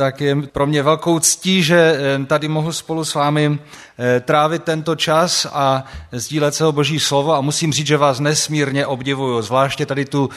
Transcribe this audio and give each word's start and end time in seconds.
tak 0.00 0.20
je 0.20 0.36
pro 0.36 0.66
mě 0.66 0.82
velkou 0.82 1.18
ctí, 1.18 1.62
že 1.62 1.98
tady 2.26 2.48
mohu 2.48 2.72
spolu 2.72 3.04
s 3.04 3.14
vámi 3.14 3.58
trávit 4.20 4.64
tento 4.64 4.96
čas 4.96 5.46
a 5.52 5.84
sdílet 6.12 6.54
se 6.54 6.66
o 6.66 6.72
boží 6.72 7.00
slovo 7.00 7.34
a 7.34 7.40
musím 7.40 7.72
říct, 7.72 7.86
že 7.86 7.96
vás 7.96 8.20
nesmírně 8.20 8.86
obdivuju, 8.86 9.42
zvláště 9.42 9.86
tady 9.86 10.04
tu 10.04 10.30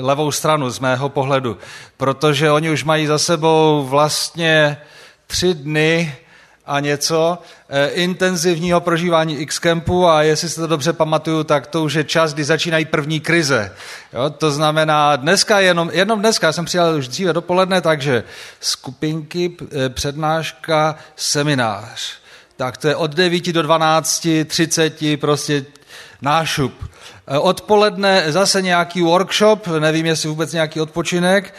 levou 0.00 0.30
stranu 0.32 0.70
z 0.70 0.78
mého 0.78 1.08
pohledu, 1.08 1.56
protože 1.96 2.50
oni 2.50 2.70
už 2.70 2.84
mají 2.84 3.06
za 3.06 3.18
sebou 3.18 3.86
vlastně 3.88 4.76
tři 5.26 5.54
dny 5.54 6.16
a 6.66 6.80
něco 6.80 7.38
eh, 7.68 7.88
intenzivního 7.88 8.80
prožívání 8.80 9.36
X-Campu 9.36 10.08
a 10.08 10.22
jestli 10.22 10.48
se 10.48 10.60
to 10.60 10.66
dobře 10.66 10.92
pamatuju, 10.92 11.44
tak 11.44 11.66
to 11.66 11.82
už 11.82 11.94
je 11.94 12.04
čas, 12.04 12.34
kdy 12.34 12.44
začínají 12.44 12.84
první 12.84 13.20
krize. 13.20 13.72
Jo, 14.12 14.30
to 14.30 14.50
znamená, 14.50 15.16
dneska 15.16 15.60
jenom, 15.60 15.90
jenom 15.92 16.20
dneska, 16.20 16.46
já 16.46 16.52
jsem 16.52 16.64
přijal 16.64 16.94
už 16.94 17.08
dříve 17.08 17.32
dopoledne, 17.32 17.80
takže 17.80 18.24
skupinky, 18.60 19.56
eh, 19.60 19.88
přednáška, 19.88 20.96
seminář. 21.16 22.12
Tak 22.56 22.76
to 22.76 22.88
je 22.88 22.96
od 22.96 23.10
9 23.10 23.52
do 23.52 23.62
12, 23.62 24.44
30, 24.44 25.16
prostě 25.16 25.64
nášup. 26.22 26.74
Eh, 27.26 27.38
odpoledne 27.38 28.32
zase 28.32 28.62
nějaký 28.62 29.02
workshop, 29.02 29.66
nevím, 29.66 30.06
jestli 30.06 30.28
vůbec 30.28 30.52
nějaký 30.52 30.80
odpočinek, 30.80 31.54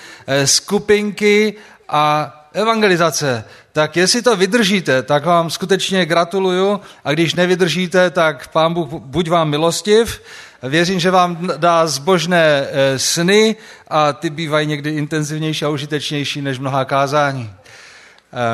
skupinky 0.46 1.54
a 1.90 2.34
evangelizace. 2.54 3.46
Tak 3.76 3.98
jestli 3.98 4.22
to 4.22 4.36
vydržíte, 4.36 5.04
tak 5.04 5.26
vám 5.26 5.50
skutečně 5.50 6.06
gratuluju 6.06 6.82
a 7.04 7.12
když 7.12 7.36
nevydržíte, 7.36 8.10
tak 8.10 8.48
pán 8.48 8.74
Bůh 8.74 8.90
buď 8.90 9.30
vám 9.30 9.50
milostiv. 9.50 10.22
Věřím, 10.64 11.00
že 11.00 11.12
vám 11.12 11.50
dá 11.58 11.88
zbožné 11.88 12.68
eh, 12.72 13.00
sny 13.00 13.56
a 13.88 14.14
ty 14.14 14.30
bývají 14.30 14.68
někdy 14.68 14.90
intenzivnější 14.90 15.66
a 15.66 15.70
užitečnější 15.70 16.42
než 16.42 16.60
mnohá 16.60 16.86
kázání. 16.86 17.54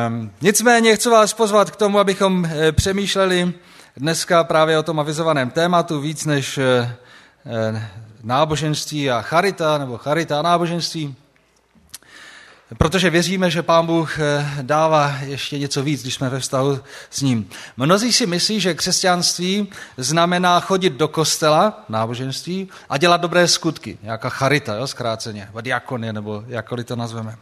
Um, 0.07 0.31
nicméně 0.41 0.95
chci 0.95 1.09
vás 1.09 1.33
pozvat 1.33 1.71
k 1.71 1.75
tomu, 1.75 1.99
abychom 1.99 2.45
eh, 2.45 2.71
přemýšleli 2.71 3.53
dneska 3.97 4.43
právě 4.43 4.77
o 4.77 4.83
tom 4.83 4.99
avizovaném 4.99 5.49
tématu 5.49 5.99
víc 5.99 6.25
než 6.25 6.57
eh, 6.57 6.95
náboženství 8.23 9.11
a 9.11 9.21
charita, 9.21 9.77
nebo 9.77 9.97
charita 9.97 10.39
a 10.39 10.41
náboženství. 10.41 11.15
Protože 12.77 13.09
věříme, 13.09 13.51
že 13.51 13.63
Pán 13.63 13.85
Bůh 13.85 14.19
eh, 14.19 14.45
dává 14.61 15.15
ještě 15.21 15.59
něco 15.59 15.83
víc, 15.83 16.01
když 16.01 16.13
jsme 16.13 16.29
ve 16.29 16.39
vztahu 16.39 16.79
s 17.09 17.21
ním. 17.21 17.49
Mnozí 17.77 18.13
si 18.13 18.25
myslí, 18.25 18.59
že 18.59 18.73
křesťanství 18.73 19.69
znamená 19.97 20.59
chodit 20.59 20.93
do 20.93 21.07
kostela, 21.07 21.85
náboženství, 21.89 22.69
a 22.89 22.97
dělat 22.97 23.21
dobré 23.21 23.47
skutky, 23.47 23.97
nějaká 24.03 24.29
charita, 24.29 24.75
jo, 24.75 24.87
zkráceně, 24.87 25.49
diakonie, 25.61 26.13
nebo 26.13 26.43
jakkoliv 26.47 26.85
to 26.85 26.95
nazveme. 26.95 27.37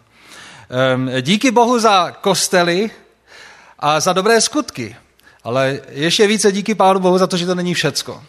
Ehm, 0.70 1.10
díky 1.22 1.52
Bohu 1.52 1.80
za 1.80 2.12
kostely 2.12 2.92
a 3.80 4.00
za 4.00 4.14
dobré 4.14 4.42
skutky, 4.42 4.96
ale 5.44 5.80
ještě 5.90 6.28
více 6.28 6.52
díky 6.52 6.76
Pánu 6.76 7.00
Bohu 7.00 7.18
za 7.18 7.28
to, 7.28 7.38
že 7.38 7.46
to 7.46 7.56
není 7.56 7.74
všecko. 7.74 8.24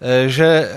Eh, 0.00 0.28
že 0.28 0.70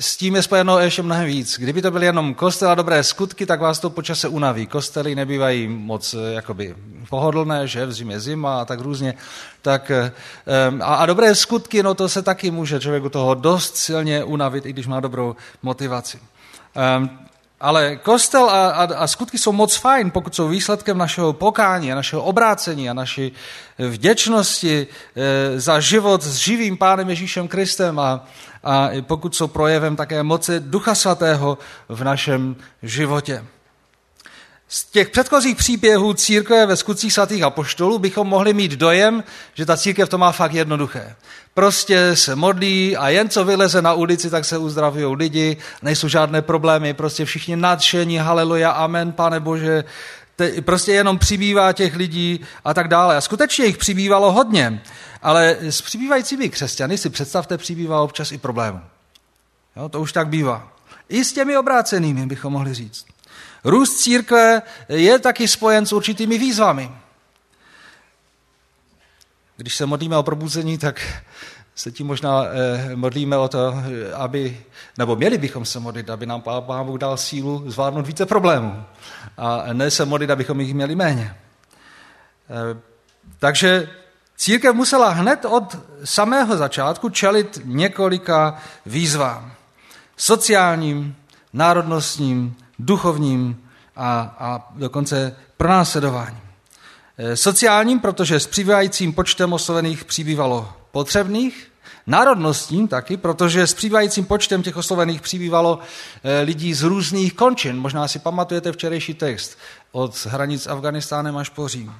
s 0.00 0.16
tím 0.16 0.34
je 0.34 0.42
spojeno 0.42 0.78
ještě 0.78 1.02
mnohem 1.02 1.26
víc. 1.26 1.58
Kdyby 1.58 1.82
to 1.82 1.90
byly 1.90 2.06
jenom 2.06 2.34
kostel 2.34 2.70
a 2.70 2.74
dobré 2.74 3.04
skutky, 3.04 3.46
tak 3.46 3.60
vás 3.60 3.78
to 3.78 3.90
počase 3.90 4.28
unaví. 4.28 4.66
Kostely 4.66 5.14
nebývají 5.14 5.68
moc 5.68 6.14
eh, 6.14 6.34
jakoby 6.34 6.74
pohodlné, 7.10 7.68
že 7.68 7.86
v 7.86 7.92
zimě 7.92 8.20
zima 8.20 8.60
a 8.60 8.64
tak 8.64 8.80
různě. 8.80 9.14
Tak, 9.62 9.90
eh, 9.90 10.12
a, 10.80 10.94
a 10.94 11.06
dobré 11.06 11.34
skutky, 11.34 11.82
no 11.82 11.94
to 11.94 12.08
se 12.08 12.22
taky 12.22 12.50
může 12.50 12.80
člověku 12.80 13.08
toho 13.08 13.34
dost 13.34 13.76
silně 13.76 14.24
unavit, 14.24 14.66
i 14.66 14.72
když 14.72 14.86
má 14.86 15.00
dobrou 15.00 15.36
motivaci. 15.62 16.18
Ale 17.60 17.96
kostel 17.96 18.50
a, 18.50 18.70
a, 18.70 18.94
a 18.94 19.06
skutky 19.06 19.38
jsou 19.38 19.52
moc 19.52 19.76
fajn, 19.76 20.10
pokud 20.10 20.34
jsou 20.34 20.48
výsledkem 20.48 20.98
našeho 20.98 21.32
pokání 21.32 21.92
a 21.92 21.94
našeho 21.94 22.22
obrácení 22.22 22.90
a 22.90 22.94
naší 22.94 23.32
vděčnosti 23.78 24.86
e, 25.16 25.60
za 25.60 25.80
život 25.80 26.22
s 26.22 26.36
živým 26.36 26.76
Pánem 26.76 27.10
Ježíšem 27.10 27.48
Kristem 27.48 27.98
a, 27.98 28.26
a 28.64 28.90
pokud 29.00 29.36
jsou 29.36 29.46
projevem 29.46 29.96
také 29.96 30.22
moci 30.22 30.60
Ducha 30.60 30.94
Svatého 30.94 31.58
v 31.88 32.04
našem 32.04 32.56
životě. 32.82 33.44
Z 34.68 34.84
těch 34.84 35.10
předchozích 35.10 35.56
příběhů 35.56 36.14
církve 36.14 36.66
ve 36.66 36.76
skutcích 36.76 37.12
svatých 37.12 37.42
apoštolů 37.42 37.98
bychom 37.98 38.26
mohli 38.26 38.52
mít 38.54 38.72
dojem, 38.72 39.24
že 39.54 39.66
ta 39.66 39.76
církev 39.76 40.08
to 40.08 40.18
má 40.18 40.32
fakt 40.32 40.52
jednoduché. 40.52 41.16
Prostě 41.54 42.16
se 42.16 42.36
modlí 42.36 42.96
a 42.96 43.08
jen 43.08 43.28
co 43.28 43.44
vyleze 43.44 43.82
na 43.82 43.92
ulici, 43.92 44.30
tak 44.30 44.44
se 44.44 44.58
uzdravují 44.58 45.16
lidi, 45.16 45.56
nejsou 45.82 46.08
žádné 46.08 46.42
problémy, 46.42 46.94
prostě 46.94 47.24
všichni 47.24 47.56
nadšení, 47.56 48.18
haleluja, 48.18 48.70
amen, 48.70 49.12
pane 49.12 49.40
Bože, 49.40 49.84
te, 50.36 50.62
prostě 50.62 50.92
jenom 50.92 51.18
přibývá 51.18 51.72
těch 51.72 51.96
lidí 51.96 52.40
a 52.64 52.74
tak 52.74 52.88
dále. 52.88 53.16
A 53.16 53.20
skutečně 53.20 53.64
jich 53.64 53.78
přibývalo 53.78 54.32
hodně, 54.32 54.82
ale 55.22 55.56
s 55.60 55.82
přibývajícími 55.82 56.48
křesťany 56.48 56.98
si 56.98 57.10
představte, 57.10 57.58
přibývá 57.58 58.02
občas 58.02 58.32
i 58.32 58.38
problémů. 58.38 58.80
Jo, 59.76 59.88
to 59.88 60.00
už 60.00 60.12
tak 60.12 60.28
bývá. 60.28 60.72
I 61.08 61.24
s 61.24 61.32
těmi 61.32 61.56
obrácenými 61.56 62.26
bychom 62.26 62.52
mohli 62.52 62.74
říct. 62.74 63.06
Růst 63.64 63.96
církve 63.96 64.62
je 64.88 65.18
taky 65.18 65.48
spojen 65.48 65.86
s 65.86 65.92
určitými 65.92 66.38
výzvami. 66.38 66.90
Když 69.56 69.76
se 69.76 69.86
modlíme 69.86 70.16
o 70.16 70.22
probuzení, 70.22 70.78
tak 70.78 71.22
se 71.74 71.92
tím 71.92 72.06
možná 72.06 72.44
eh, 72.44 72.96
modlíme 72.96 73.36
o 73.36 73.48
to, 73.48 73.74
aby, 74.14 74.60
nebo 74.98 75.16
měli 75.16 75.38
bychom 75.38 75.64
se 75.64 75.80
modlit, 75.80 76.10
aby 76.10 76.26
nám 76.26 76.42
Pán 76.42 76.86
Bůh 76.86 76.98
dal 76.98 77.16
sílu 77.16 77.70
zvládnout 77.70 78.06
více 78.06 78.26
problémů. 78.26 78.84
A 79.36 79.64
ne 79.72 79.90
se 79.90 80.04
modlit, 80.04 80.30
abychom 80.30 80.60
jich 80.60 80.74
měli 80.74 80.94
méně. 80.94 81.36
Eh, 82.50 82.80
takže 83.38 83.90
církev 84.36 84.74
musela 84.74 85.08
hned 85.08 85.44
od 85.44 85.78
samého 86.04 86.56
začátku 86.56 87.08
čelit 87.08 87.60
několika 87.64 88.58
výzvám. 88.86 89.52
Sociálním, 90.16 91.16
národnostním, 91.52 92.56
duchovním 92.78 93.68
a, 93.96 94.36
a 94.38 94.72
dokonce 94.74 95.36
pronásledování. 95.56 96.38
Eh, 97.18 97.36
sociálním, 97.36 98.00
protože 98.00 98.40
s 98.40 98.46
přibývajícím 98.46 99.12
počtem 99.12 99.52
oslovených 99.52 100.04
přibývalo 100.04 100.83
potřebných, 100.94 101.72
národnostním 102.06 102.88
taky, 102.88 103.16
protože 103.16 103.66
s 103.66 103.74
přibývajícím 103.74 104.24
počtem 104.24 104.62
těch 104.62 104.76
oslovených 104.76 105.20
přibývalo 105.20 105.78
eh, 105.78 106.40
lidí 106.40 106.74
z 106.74 106.82
různých 106.82 107.34
končin. 107.34 107.76
Možná 107.76 108.08
si 108.08 108.18
pamatujete 108.18 108.72
včerejší 108.72 109.14
text 109.14 109.58
od 109.92 110.26
hranic 110.26 110.66
Afganistánem 110.66 111.36
až 111.36 111.48
po 111.48 111.68
Řím. 111.68 111.92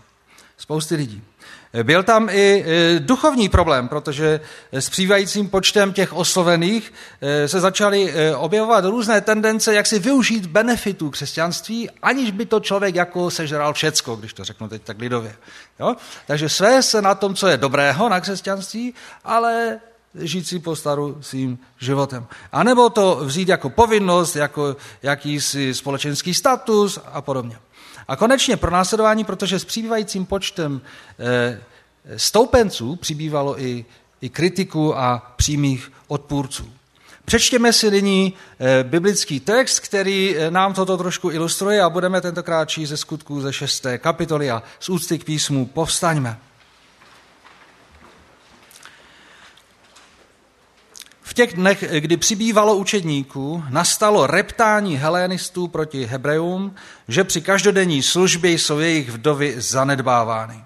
Spousty 0.56 0.94
lidí. 0.94 1.22
Byl 1.82 2.02
tam 2.02 2.28
i 2.28 2.64
e, 2.66 3.00
duchovní 3.00 3.48
problém, 3.48 3.88
protože 3.88 4.40
s 4.72 4.90
přívvajícím 4.90 5.48
počtem 5.48 5.92
těch 5.92 6.12
oslovených 6.12 6.92
se 7.46 7.60
začaly 7.60 8.14
objevovat 8.36 8.84
různé 8.84 9.20
tendence, 9.20 9.74
jak 9.74 9.86
si 9.86 9.98
využít 9.98 10.46
benefitů 10.46 11.10
křesťanství, 11.10 11.90
aniž 12.02 12.30
by 12.30 12.46
to 12.46 12.60
člověk 12.60 12.94
jako 12.94 13.30
sežral 13.30 13.72
všecko, 13.72 14.16
když 14.16 14.32
to 14.32 14.44
řeknu 14.44 14.68
teď 14.68 14.82
tak 14.82 14.98
lidově. 14.98 15.34
Jo? 15.80 15.96
Takže 16.26 16.48
své 16.48 16.82
se 16.82 17.02
na 17.02 17.14
tom, 17.14 17.34
co 17.34 17.48
je 17.48 17.56
dobrého 17.56 18.08
na 18.08 18.20
křesťanství, 18.20 18.94
ale 19.24 19.80
žít 20.14 20.48
si 20.48 20.58
po 20.58 20.76
staru 20.76 21.18
svým 21.20 21.58
životem. 21.78 22.26
A 22.52 22.62
nebo 22.62 22.90
to 22.90 23.20
vzít 23.24 23.48
jako 23.48 23.70
povinnost, 23.70 24.36
jako 24.36 24.76
jakýsi 25.02 25.74
společenský 25.74 26.34
status 26.34 26.98
a 27.12 27.20
podobně. 27.20 27.58
A 28.08 28.16
konečně 28.16 28.56
pro 28.56 28.70
následování, 28.70 29.24
protože 29.24 29.58
s 29.58 29.64
přibývajícím 29.64 30.26
počtem 30.26 30.80
eh, 31.18 31.60
stoupenců 32.16 32.96
přibývalo 32.96 33.60
i, 33.60 33.84
i 34.20 34.28
kritiku 34.28 34.98
a 34.98 35.32
přímých 35.36 35.92
odpůrců. 36.08 36.72
Přečtěme 37.24 37.72
si 37.72 37.90
nyní 37.90 38.34
eh, 38.60 38.84
biblický 38.84 39.40
text, 39.40 39.80
který 39.80 40.36
eh, 40.36 40.50
nám 40.50 40.74
toto 40.74 40.96
trošku 40.96 41.30
ilustruje 41.30 41.82
a 41.82 41.90
budeme 41.90 42.20
tentokrát 42.20 42.68
číst 42.68 42.88
ze 42.88 42.96
skutků 42.96 43.40
ze 43.40 43.52
šesté 43.52 43.98
kapitoly 43.98 44.50
a 44.50 44.62
z 44.80 44.88
úcty 44.88 45.18
k 45.18 45.24
písmu 45.24 45.66
povstaňme. 45.66 46.38
V 51.22 51.34
těch 51.34 51.54
dnech, 51.54 51.84
kdy 51.98 52.16
přibývalo 52.16 52.76
učedníků, 52.76 53.64
nastalo 53.70 54.26
reptání 54.26 54.96
helénistů 54.96 55.68
proti 55.68 56.04
Hebrejům, 56.04 56.74
že 57.08 57.24
při 57.24 57.40
každodenní 57.40 58.02
službě 58.02 58.50
jsou 58.50 58.78
jejich 58.78 59.10
vdovy 59.10 59.54
zanedbávány. 59.58 60.64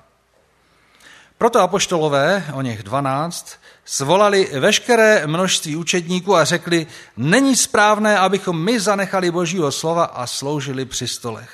Proto 1.38 1.60
apoštolové, 1.60 2.44
o 2.54 2.62
něch 2.62 2.82
dvanáct, 2.82 3.58
svolali 3.84 4.50
veškeré 4.60 5.26
množství 5.26 5.76
učedníků 5.76 6.36
a 6.36 6.44
řekli, 6.44 6.86
není 7.16 7.56
správné, 7.56 8.18
abychom 8.18 8.64
my 8.64 8.80
zanechali 8.80 9.30
božího 9.30 9.72
slova 9.72 10.04
a 10.04 10.26
sloužili 10.26 10.84
při 10.84 11.08
stolech. 11.08 11.50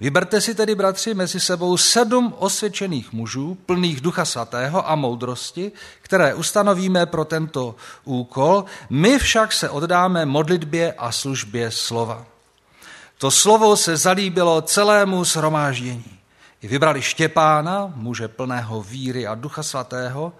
Vyberte 0.00 0.40
si 0.40 0.54
tedy, 0.54 0.74
bratři, 0.74 1.14
mezi 1.14 1.40
sebou 1.40 1.76
sedm 1.76 2.34
osvědčených 2.38 3.12
mužů, 3.12 3.58
plných 3.66 4.00
ducha 4.00 4.24
svatého 4.24 4.90
a 4.90 4.94
moudrosti, 4.94 5.72
které 6.02 6.34
ustanovíme 6.34 7.06
pro 7.06 7.24
tento 7.24 7.74
úkol, 8.04 8.64
my 8.90 9.18
však 9.18 9.52
se 9.52 9.70
oddáme 9.70 10.26
modlitbě 10.26 10.92
a 10.92 11.12
službě 11.12 11.70
slova. 11.70 12.26
To 13.18 13.30
slovo 13.30 13.76
se 13.76 13.96
zalíbilo 13.96 14.62
celému 14.62 15.24
shromáždění. 15.24 16.18
I 16.64 16.68
vybrali 16.68 17.02
Štěpána, 17.02 17.92
muže 17.94 18.28
plného 18.28 18.82
víry 18.82 19.26
a 19.26 19.34
ducha 19.34 19.62
svatého, 19.62 20.32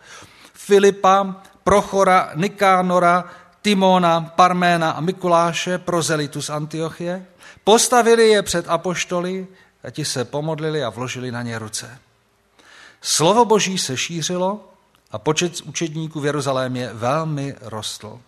Filipa, 0.52 1.42
Prochora, 1.64 2.30
Nikánora, 2.34 3.24
Timona, 3.62 4.20
Parména 4.20 4.90
a 4.90 5.00
Mikuláše, 5.00 5.78
prozelitu 5.78 6.42
z 6.42 6.50
Antiochie, 6.50 7.26
postavili 7.64 8.28
je 8.28 8.42
před 8.42 8.68
apoštoly 8.68 9.46
a 9.84 9.90
ti 9.90 10.04
se 10.04 10.24
pomodlili 10.24 10.84
a 10.84 10.90
vložili 10.90 11.32
na 11.32 11.42
ně 11.42 11.58
ruce. 11.58 11.98
Slovo 13.00 13.44
boží 13.44 13.78
se 13.78 13.96
šířilo 13.96 14.72
a 15.10 15.18
počet 15.18 15.60
učedníků 15.60 16.20
v 16.20 16.26
Jeruzalémě 16.26 16.90
velmi 16.92 17.54
rostl. 17.60 18.20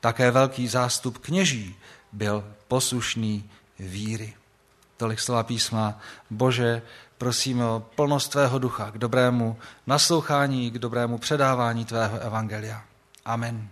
Také 0.00 0.30
velký 0.30 0.68
zástup 0.68 1.18
kněží 1.18 1.76
byl 2.12 2.44
poslušný 2.68 3.50
víry. 3.78 4.34
Tolik 4.96 5.20
slova 5.20 5.42
písma. 5.42 6.00
Bože, 6.30 6.82
prosíme 7.20 7.64
o 7.64 7.82
plnost 7.94 8.30
Tvého 8.30 8.58
ducha 8.58 8.90
k 8.90 8.98
dobrému 8.98 9.58
naslouchání, 9.86 10.70
k 10.70 10.78
dobrému 10.78 11.18
předávání 11.18 11.84
Tvého 11.84 12.18
evangelia. 12.18 12.82
Amen. 13.24 13.68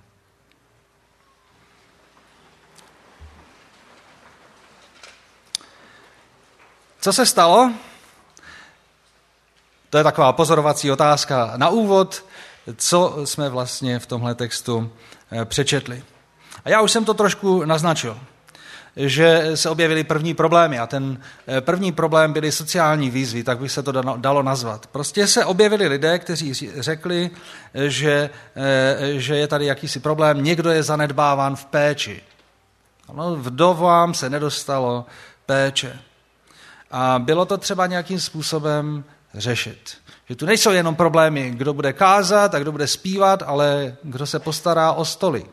Co 7.00 7.12
se 7.12 7.26
stalo? 7.26 7.72
To 9.90 9.98
je 9.98 10.04
taková 10.04 10.32
pozorovací 10.32 10.90
otázka 10.90 11.52
na 11.56 11.68
úvod, 11.68 12.24
co 12.76 13.16
jsme 13.24 13.48
vlastně 13.48 13.98
v 13.98 14.06
tomhle 14.06 14.34
textu 14.34 14.92
eh, 15.32 15.44
přečetli. 15.44 16.04
A 16.64 16.68
já 16.68 16.80
už 16.80 16.92
jsem 16.92 17.04
to 17.04 17.14
trošku 17.14 17.64
naznačil, 17.64 18.20
že 18.98 19.50
se 19.54 19.70
objevily 19.70 20.04
první 20.04 20.34
problémy 20.34 20.78
a 20.78 20.86
ten 20.86 21.20
eh, 21.46 21.60
první 21.60 21.92
problém 21.92 22.32
byly 22.32 22.52
sociální 22.52 23.10
výzvy, 23.10 23.44
tak 23.44 23.58
by 23.58 23.68
se 23.68 23.82
to 23.82 23.92
dalo 24.16 24.42
nazvat. 24.42 24.86
Prostě 24.86 25.26
se 25.26 25.44
objevili 25.44 25.86
lidé, 25.86 26.18
kteří 26.18 26.54
řekli, 26.76 27.30
že, 27.74 28.30
eh, 28.56 29.18
že 29.18 29.36
je 29.36 29.46
tady 29.46 29.66
jakýsi 29.66 30.00
problém, 30.00 30.44
někdo 30.44 30.70
je 30.70 30.82
zanedbáván 30.82 31.56
v 31.56 31.64
péči. 31.64 32.22
Ano, 33.08 33.36
vdovám 33.36 34.14
se 34.14 34.30
nedostalo 34.30 35.06
péče. 35.46 35.98
A 36.90 37.18
bylo 37.18 37.44
to 37.44 37.58
třeba 37.58 37.86
nějakým 37.86 38.20
způsobem 38.20 39.04
řešit. 39.34 39.96
Že 40.28 40.36
tu 40.36 40.46
nejsou 40.46 40.70
jenom 40.70 40.94
problémy, 40.94 41.50
kdo 41.50 41.74
bude 41.74 41.92
kázat 41.92 42.54
a 42.54 42.58
kdo 42.58 42.72
bude 42.72 42.86
zpívat, 42.86 43.42
ale 43.46 43.96
kdo 44.02 44.26
se 44.26 44.38
postará 44.38 44.92
o 44.92 45.04
stoly. 45.04 45.44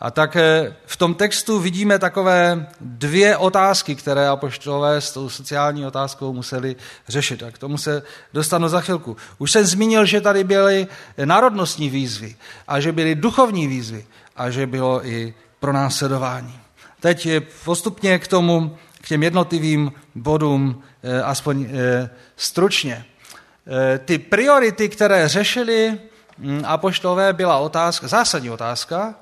A 0.00 0.10
tak 0.10 0.36
eh, 0.36 0.76
v 0.86 0.96
tom 0.96 1.14
textu 1.14 1.58
vidíme 1.58 1.98
takové 1.98 2.66
dvě 2.80 3.36
otázky, 3.36 3.94
které 3.94 4.28
apoštolové 4.28 5.00
s 5.00 5.12
tou 5.12 5.28
sociální 5.28 5.86
otázkou 5.86 6.32
museli 6.32 6.76
řešit. 7.08 7.42
A 7.42 7.50
k 7.50 7.58
tomu 7.58 7.78
se 7.78 8.02
dostanu 8.32 8.68
za 8.68 8.80
chvilku. 8.80 9.16
Už 9.38 9.52
jsem 9.52 9.64
zmínil, 9.64 10.04
že 10.06 10.20
tady 10.20 10.44
byly 10.44 10.86
národnostní 11.24 11.90
výzvy 11.90 12.36
a 12.68 12.80
že 12.80 12.92
byly 12.92 13.14
duchovní 13.14 13.66
výzvy 13.66 14.06
a 14.36 14.50
že 14.50 14.66
bylo 14.66 15.06
i 15.06 15.34
pronásledování. 15.60 16.60
Teď 17.00 17.28
postupně 17.64 18.18
k 18.18 18.28
tomu 18.28 18.76
k 19.00 19.08
těm 19.08 19.22
jednotlivým 19.22 19.92
bodům 20.14 20.82
eh, 21.02 21.22
aspoň 21.22 21.66
eh, 21.70 22.10
stručně. 22.36 23.04
Ty 24.04 24.18
priority, 24.18 24.88
které 24.88 25.28
řešili 25.28 25.98
hm, 26.38 26.62
apoštové, 26.66 27.32
byla 27.32 27.58
otázka, 27.58 28.08
zásadní 28.08 28.50
otázka, 28.50 29.14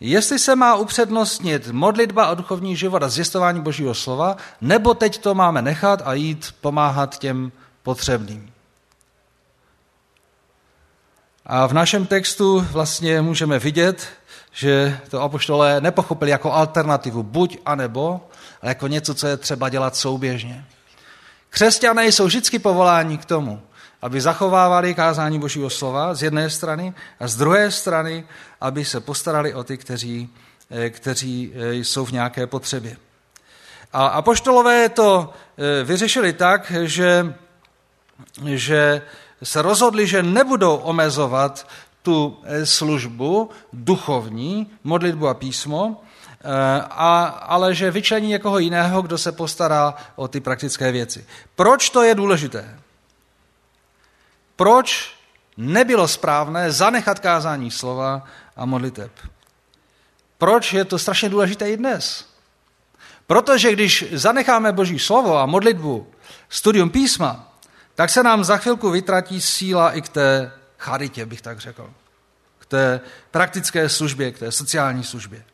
jestli 0.00 0.38
se 0.38 0.56
má 0.56 0.74
upřednostnit 0.74 1.68
modlitba 1.68 2.24
a 2.24 2.34
duchovní 2.34 2.76
život 2.76 3.02
a 3.02 3.08
zjistování 3.08 3.60
božího 3.60 3.94
slova, 3.94 4.36
nebo 4.60 4.94
teď 4.94 5.18
to 5.18 5.34
máme 5.34 5.62
nechat 5.62 6.02
a 6.04 6.12
jít 6.12 6.54
pomáhat 6.60 7.18
těm 7.18 7.52
potřebným. 7.82 8.52
A 11.46 11.66
v 11.66 11.72
našem 11.72 12.06
textu 12.06 12.66
vlastně 12.70 13.22
můžeme 13.22 13.58
vidět, 13.58 14.08
že 14.52 15.00
to 15.10 15.22
apoštolé 15.22 15.80
nepochopili 15.80 16.30
jako 16.30 16.52
alternativu 16.52 17.22
buď 17.22 17.58
a 17.66 17.74
nebo, 17.74 18.20
ale 18.62 18.70
jako 18.70 18.86
něco, 18.86 19.14
co 19.14 19.26
je 19.26 19.36
třeba 19.36 19.68
dělat 19.68 19.96
souběžně. 19.96 20.64
Křesťané 21.50 22.06
jsou 22.06 22.26
vždycky 22.26 22.58
povoláni 22.58 23.18
k 23.18 23.24
tomu, 23.24 23.62
aby 24.02 24.20
zachovávali 24.20 24.94
kázání 24.94 25.38
Božího 25.38 25.70
slova 25.70 26.14
z 26.14 26.22
jedné 26.22 26.50
strany 26.50 26.94
a 27.20 27.28
z 27.28 27.36
druhé 27.36 27.70
strany, 27.70 28.24
aby 28.60 28.84
se 28.84 29.00
postarali 29.00 29.54
o 29.54 29.64
ty, 29.64 29.76
kteří, 29.76 30.28
eh, 30.70 30.90
kteří 30.90 31.52
eh, 31.54 31.74
jsou 31.74 32.04
v 32.04 32.12
nějaké 32.12 32.46
potřebě. 32.46 32.96
A 33.92 34.06
apoštolové 34.06 34.88
to 34.88 35.32
eh, 35.58 35.84
vyřešili 35.84 36.32
tak, 36.32 36.72
že, 36.84 37.34
že 38.44 39.02
se 39.42 39.62
rozhodli, 39.62 40.06
že 40.06 40.22
nebudou 40.22 40.76
omezovat 40.76 41.68
tu 42.02 42.38
službu 42.64 43.50
duchovní, 43.72 44.70
modlitbu 44.84 45.28
a 45.28 45.34
písmo, 45.34 46.02
a, 46.90 47.24
ale 47.24 47.74
že 47.74 47.90
vyčlení 47.90 48.28
někoho 48.28 48.58
jiného, 48.58 49.02
kdo 49.02 49.18
se 49.18 49.32
postará 49.32 49.94
o 50.16 50.28
ty 50.28 50.40
praktické 50.40 50.92
věci. 50.92 51.26
Proč 51.56 51.90
to 51.90 52.02
je 52.02 52.14
důležité? 52.14 52.78
Proč 54.56 55.16
nebylo 55.56 56.08
správné 56.08 56.72
zanechat 56.72 57.18
kázání 57.18 57.70
slova 57.70 58.24
a 58.56 58.64
modliteb? 58.64 59.12
Proč 60.38 60.72
je 60.72 60.84
to 60.84 60.98
strašně 60.98 61.28
důležité 61.28 61.70
i 61.70 61.76
dnes? 61.76 62.28
Protože 63.26 63.72
když 63.72 64.04
zanecháme 64.12 64.72
Boží 64.72 64.98
slovo 64.98 65.38
a 65.38 65.46
modlitbu, 65.46 66.06
studium 66.48 66.90
písma, 66.90 67.52
tak 67.94 68.10
se 68.10 68.22
nám 68.22 68.44
za 68.44 68.56
chvilku 68.56 68.90
vytratí 68.90 69.40
síla 69.40 69.92
i 69.92 70.02
k 70.02 70.08
té 70.08 70.52
charitě, 70.78 71.26
bych 71.26 71.42
tak 71.42 71.58
řekl. 71.58 71.90
K 72.58 72.66
té 72.66 73.00
praktické 73.30 73.88
službě, 73.88 74.32
k 74.32 74.38
té 74.38 74.52
sociální 74.52 75.04
službě. 75.04 75.44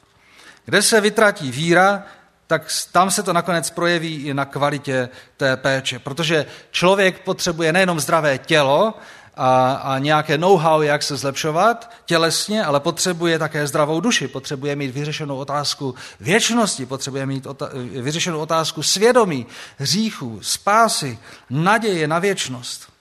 Kde 0.64 0.82
se 0.82 1.00
vytratí 1.00 1.50
víra, 1.50 2.04
tak 2.52 2.68
tam 2.92 3.10
se 3.10 3.22
to 3.22 3.32
nakonec 3.32 3.70
projeví 3.70 4.14
i 4.14 4.34
na 4.34 4.44
kvalitě 4.44 5.08
té 5.36 5.56
péče. 5.56 5.98
Protože 5.98 6.46
člověk 6.70 7.18
potřebuje 7.18 7.72
nejenom 7.72 8.00
zdravé 8.00 8.38
tělo 8.38 8.94
a, 9.36 9.72
a 9.72 9.98
nějaké 9.98 10.38
know-how, 10.38 10.82
jak 10.82 11.02
se 11.02 11.16
zlepšovat 11.16 11.90
tělesně, 12.04 12.64
ale 12.64 12.80
potřebuje 12.80 13.38
také 13.38 13.66
zdravou 13.66 14.00
duši, 14.00 14.28
potřebuje 14.28 14.76
mít 14.76 14.90
vyřešenou 14.90 15.36
otázku 15.36 15.94
věčnosti, 16.20 16.86
potřebuje 16.86 17.26
mít 17.26 17.46
ota- 17.46 18.02
vyřešenou 18.02 18.38
otázku 18.38 18.82
svědomí, 18.82 19.46
hříchů, 19.78 20.38
spásy, 20.42 21.18
naděje 21.50 22.08
na 22.08 22.18
věčnost. 22.18 22.92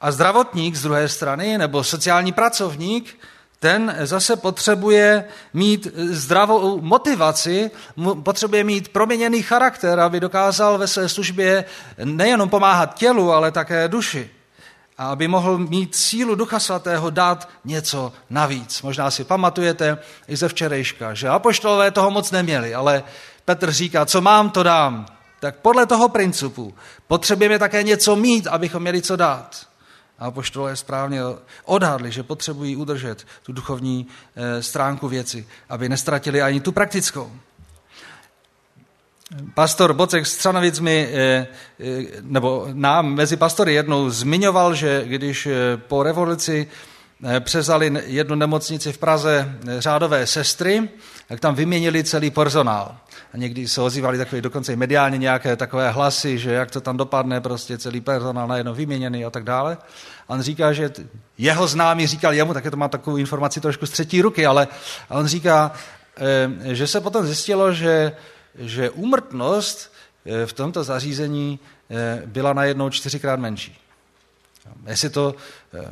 A 0.00 0.10
zdravotník 0.10 0.74
z 0.74 0.82
druhé 0.82 1.08
strany, 1.08 1.58
nebo 1.58 1.84
sociální 1.84 2.32
pracovník, 2.32 3.18
ten 3.60 3.96
zase 4.00 4.36
potřebuje 4.36 5.24
mít 5.54 5.88
zdravou 5.96 6.80
motivaci, 6.80 7.70
potřebuje 8.22 8.64
mít 8.64 8.88
proměněný 8.88 9.42
charakter, 9.42 10.00
aby 10.00 10.20
dokázal 10.20 10.78
ve 10.78 10.86
své 10.86 11.08
službě 11.08 11.64
nejenom 12.04 12.48
pomáhat 12.48 12.94
tělu, 12.94 13.32
ale 13.32 13.50
také 13.50 13.88
duši. 13.88 14.30
A 14.98 15.08
aby 15.08 15.28
mohl 15.28 15.58
mít 15.58 15.94
sílu 15.94 16.34
Ducha 16.34 16.58
Svatého 16.58 17.10
dát 17.10 17.48
něco 17.64 18.12
navíc. 18.30 18.82
Možná 18.82 19.10
si 19.10 19.24
pamatujete 19.24 19.98
i 20.28 20.36
ze 20.36 20.48
včerejška, 20.48 21.14
že 21.14 21.28
apoštolové 21.28 21.90
toho 21.90 22.10
moc 22.10 22.30
neměli, 22.30 22.74
ale 22.74 23.02
Petr 23.44 23.72
říká, 23.72 24.06
co 24.06 24.20
mám, 24.20 24.50
to 24.50 24.62
dám. 24.62 25.06
Tak 25.40 25.56
podle 25.56 25.86
toho 25.86 26.08
principu 26.08 26.74
potřebujeme 27.06 27.58
také 27.58 27.82
něco 27.82 28.16
mít, 28.16 28.46
abychom 28.46 28.82
měli 28.82 29.02
co 29.02 29.16
dát. 29.16 29.68
A 30.18 30.30
poštolé 30.30 30.76
správně 30.76 31.20
odhadli, 31.64 32.10
že 32.10 32.22
potřebují 32.22 32.76
udržet 32.76 33.26
tu 33.42 33.52
duchovní 33.52 34.06
eh, 34.36 34.62
stránku 34.62 35.08
věci, 35.08 35.46
aby 35.68 35.88
nestratili 35.88 36.42
ani 36.42 36.60
tu 36.60 36.72
praktickou. 36.72 37.32
Pastor 39.54 39.92
Bocek 39.92 40.26
Střanovic 40.26 40.80
mi, 40.80 41.08
eh, 41.12 41.46
eh, 41.80 42.04
nebo 42.20 42.68
nám 42.72 43.14
mezi 43.14 43.36
pastory 43.36 43.74
jednou 43.74 44.10
zmiňoval, 44.10 44.74
že 44.74 45.02
když 45.06 45.48
po 45.76 46.02
revoluci 46.02 46.68
přezali 47.40 48.02
jednu 48.06 48.34
nemocnici 48.34 48.92
v 48.92 48.98
Praze 48.98 49.58
řádové 49.78 50.26
sestry, 50.26 50.88
tak 51.28 51.40
tam 51.40 51.54
vyměnili 51.54 52.04
celý 52.04 52.30
personál. 52.30 52.96
A 53.32 53.36
někdy 53.36 53.68
se 53.68 53.80
ozývali 53.80 54.18
takové 54.18 54.40
dokonce 54.40 54.72
i 54.72 54.76
mediálně 54.76 55.18
nějaké 55.18 55.56
takové 55.56 55.90
hlasy, 55.90 56.38
že 56.38 56.52
jak 56.52 56.70
to 56.70 56.80
tam 56.80 56.96
dopadne, 56.96 57.40
prostě 57.40 57.78
celý 57.78 58.00
personál 58.00 58.48
najednou 58.48 58.74
vyměněný 58.74 59.24
a 59.24 59.30
tak 59.30 59.44
dále. 59.44 59.76
A 60.28 60.34
on 60.34 60.42
říká, 60.42 60.72
že 60.72 60.90
jeho 61.38 61.66
známý 61.66 62.06
říkal 62.06 62.34
jemu, 62.34 62.54
také 62.54 62.70
to 62.70 62.76
má 62.76 62.88
takovou 62.88 63.16
informaci 63.16 63.60
trošku 63.60 63.86
z 63.86 63.90
třetí 63.90 64.22
ruky, 64.22 64.46
ale 64.46 64.68
on 65.08 65.26
říká, 65.26 65.72
eh, 66.16 66.74
že 66.74 66.86
se 66.86 67.00
potom 67.00 67.26
zjistilo, 67.26 67.72
že, 67.72 68.12
že 68.58 68.90
úmrtnost 68.90 69.92
eh, 70.26 70.46
v 70.46 70.52
tomto 70.52 70.84
zařízení 70.84 71.58
eh, 71.90 72.22
byla 72.26 72.52
najednou 72.52 72.90
čtyřikrát 72.90 73.40
menší. 73.40 73.78
Jestli 74.86 75.10
to 75.10 75.34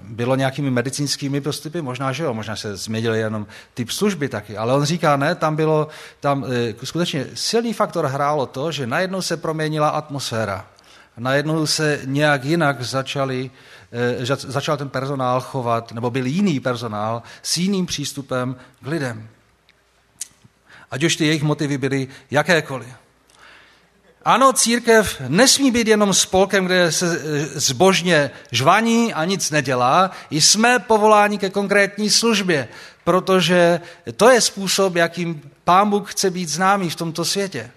bylo 0.02 0.37
nějakými 0.37 0.71
medicínskými 0.71 1.40
postupy, 1.40 1.83
možná, 1.83 2.12
že 2.12 2.25
jo, 2.25 2.35
možná 2.35 2.56
se 2.56 2.76
změnili 2.76 3.18
jenom 3.18 3.47
typ 3.75 3.90
služby 3.90 4.28
taky, 4.28 4.56
ale 4.56 4.75
on 4.75 4.85
říká, 4.85 5.16
ne, 5.16 5.35
tam 5.35 5.56
bylo, 5.56 5.88
tam 6.21 6.45
e, 6.45 6.87
skutečně 6.87 7.26
silný 7.35 7.73
faktor 7.73 8.06
hrálo 8.06 8.47
to, 8.47 8.73
že 8.73 8.87
najednou 8.87 9.23
se 9.23 9.37
proměnila 9.37 9.88
atmosféra. 9.88 10.66
Najednou 11.18 11.66
se 11.66 12.00
nějak 12.04 12.45
jinak 12.45 12.83
začali, 12.83 13.50
e, 14.23 14.26
začal 14.37 14.76
ten 14.76 14.88
personál 14.88 15.40
chovat, 15.40 15.92
nebo 15.92 16.11
byl 16.11 16.26
jiný 16.26 16.61
personál 16.61 17.23
s 17.42 17.56
jiným 17.56 17.87
přístupem 17.87 18.56
k 18.83 18.87
lidem. 18.87 19.28
Ať 20.90 21.04
už 21.04 21.16
ty 21.16 21.26
jejich 21.26 21.42
motivy 21.42 21.78
byly 21.78 22.09
jakékoliv. 22.30 22.88
Ano, 24.26 24.52
církev 24.52 25.21
nesmí 25.28 25.71
být 25.71 25.87
jenom 25.87 26.14
spolkem, 26.14 26.66
kde 26.66 26.92
se 26.92 27.06
eh, 27.06 27.61
zbožně 27.61 28.30
žvaní 28.50 29.14
a 29.14 29.25
nic 29.25 29.50
nedělá. 29.50 30.11
Jsme 30.30 30.78
povoláni 30.78 31.38
ke 31.38 31.50
konkrétní 31.50 32.11
službě, 32.11 32.68
protože 33.04 33.80
to 34.16 34.30
je 34.30 34.40
způsob, 34.40 34.97
jakým 34.97 35.50
Pán 35.64 35.90
Bůh 35.90 36.12
chce 36.12 36.30
být 36.30 36.49
známý 36.49 36.90
v 36.90 36.97
tomto 36.97 37.25
světě. 37.25 37.71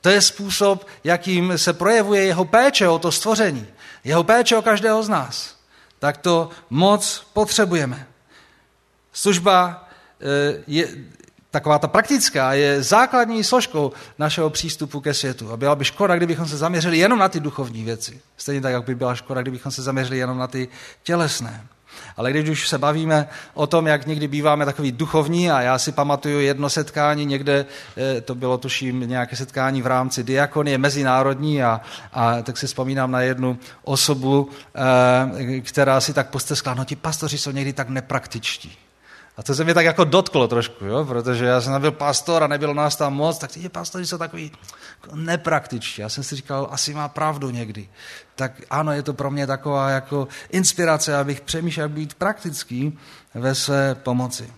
To 0.00 0.08
je 0.08 0.22
způsob, 0.22 0.86
jakým 1.04 1.58
se 1.58 1.72
projevuje 1.72 2.24
jeho 2.24 2.44
péče 2.44 2.88
o 2.88 2.98
to 2.98 3.12
stvoření, 3.12 3.66
jeho 4.04 4.24
péče 4.24 4.56
o 4.56 4.62
každého 4.62 5.02
z 5.02 5.08
nás. 5.08 5.56
Tak 5.98 6.16
to 6.16 6.50
moc 6.70 7.26
potřebujeme. 7.32 8.06
Služba 9.12 9.88
eh, 10.20 10.62
je, 10.66 10.88
taková 11.50 11.78
ta 11.78 11.88
praktická 11.88 12.52
je 12.52 12.82
základní 12.82 13.44
složkou 13.44 13.92
našeho 14.18 14.50
přístupu 14.50 15.00
ke 15.00 15.14
světu. 15.14 15.52
A 15.52 15.56
byla 15.56 15.74
by 15.74 15.84
škoda, 15.84 16.16
kdybychom 16.16 16.48
se 16.48 16.56
zaměřili 16.56 16.98
jenom 16.98 17.18
na 17.18 17.28
ty 17.28 17.40
duchovní 17.40 17.84
věci. 17.84 18.20
Stejně 18.36 18.60
tak, 18.60 18.72
jak 18.72 18.84
by 18.84 18.94
byla 18.94 19.14
škoda, 19.14 19.42
kdybychom 19.42 19.72
se 19.72 19.82
zaměřili 19.82 20.18
jenom 20.18 20.38
na 20.38 20.46
ty 20.46 20.68
tělesné. 21.02 21.66
Ale 22.16 22.30
když 22.30 22.48
už 22.48 22.68
se 22.68 22.78
bavíme 22.78 23.28
o 23.54 23.66
tom, 23.66 23.86
jak 23.86 24.06
někdy 24.06 24.28
býváme 24.28 24.64
takový 24.64 24.92
duchovní, 24.92 25.50
a 25.50 25.60
já 25.60 25.78
si 25.78 25.92
pamatuju 25.92 26.40
jedno 26.40 26.70
setkání 26.70 27.26
někde, 27.26 27.66
eh, 27.96 28.20
to 28.20 28.34
bylo 28.34 28.58
tuším 28.58 29.00
nějaké 29.00 29.36
setkání 29.36 29.82
v 29.82 29.86
rámci 29.86 30.22
diakonie 30.24 30.78
mezinárodní, 30.78 31.62
a, 31.62 31.80
a 32.12 32.42
tak 32.42 32.56
si 32.56 32.66
vzpomínám 32.66 33.10
na 33.10 33.20
jednu 33.20 33.58
osobu, 33.82 34.48
eh, 35.36 35.60
která 35.60 36.00
si 36.00 36.14
tak 36.14 36.30
posteskla, 36.30 36.74
no 36.74 36.84
ti 36.84 36.96
pastoři 36.96 37.38
jsou 37.38 37.50
někdy 37.50 37.72
tak 37.72 37.88
nepraktičtí. 37.88 38.78
A 39.40 39.42
to 39.42 39.54
se 39.54 39.64
mě 39.64 39.74
tak 39.74 39.84
jako 39.84 40.04
dotklo 40.04 40.48
trošku, 40.48 40.84
jo? 40.84 41.04
protože 41.04 41.44
já 41.44 41.60
jsem 41.60 41.80
byl 41.80 41.92
pastor 41.92 42.42
a 42.42 42.46
nebylo 42.46 42.74
nás 42.74 42.96
tam 42.96 43.14
moc, 43.14 43.38
tak 43.38 43.50
ti 43.50 43.68
pastoři 43.68 44.06
jsou 44.06 44.18
takový 44.18 44.52
jako 45.02 45.16
nepraktičtí. 45.16 46.02
Já 46.02 46.08
jsem 46.08 46.24
si 46.24 46.36
říkal, 46.36 46.68
asi 46.70 46.94
má 46.94 47.08
pravdu 47.08 47.50
někdy. 47.50 47.88
Tak 48.34 48.52
ano, 48.70 48.92
je 48.92 49.02
to 49.02 49.14
pro 49.14 49.30
mě 49.30 49.46
taková 49.46 49.90
jako 49.90 50.28
inspirace, 50.50 51.16
abych 51.16 51.40
přemýšlel 51.40 51.88
být 51.88 52.14
praktický 52.14 52.98
ve 53.34 53.54
své 53.54 53.94
pomoci. 53.94 54.52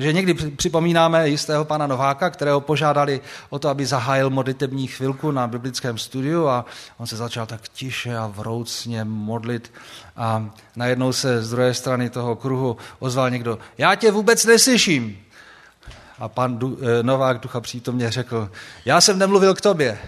Že 0.00 0.12
někdy 0.12 0.34
připomínáme 0.34 1.28
jistého 1.28 1.64
pana 1.64 1.86
Nováka, 1.86 2.30
kterého 2.30 2.60
požádali 2.60 3.20
o 3.50 3.58
to, 3.58 3.68
aby 3.68 3.86
zahájil 3.86 4.30
modlitební 4.30 4.86
chvilku 4.86 5.30
na 5.30 5.46
biblickém 5.46 5.98
studiu 5.98 6.48
a 6.48 6.64
on 6.98 7.06
se 7.06 7.16
začal 7.16 7.46
tak 7.46 7.68
tiše 7.68 8.16
a 8.16 8.26
vroucně 8.26 9.04
modlit 9.04 9.72
a 10.16 10.50
najednou 10.76 11.12
se 11.12 11.42
z 11.42 11.50
druhé 11.50 11.74
strany 11.74 12.10
toho 12.10 12.36
kruhu 12.36 12.76
ozval 12.98 13.30
někdo, 13.30 13.58
já 13.78 13.94
tě 13.94 14.10
vůbec 14.10 14.44
neslyším. 14.44 15.18
A 16.18 16.28
pan 16.28 16.58
eh, 16.62 17.02
Novák 17.02 17.40
ducha 17.40 17.60
přítomně 17.60 18.10
řekl, 18.10 18.50
já 18.84 19.00
jsem 19.00 19.18
nemluvil 19.18 19.54
k 19.54 19.60
tobě. 19.60 19.98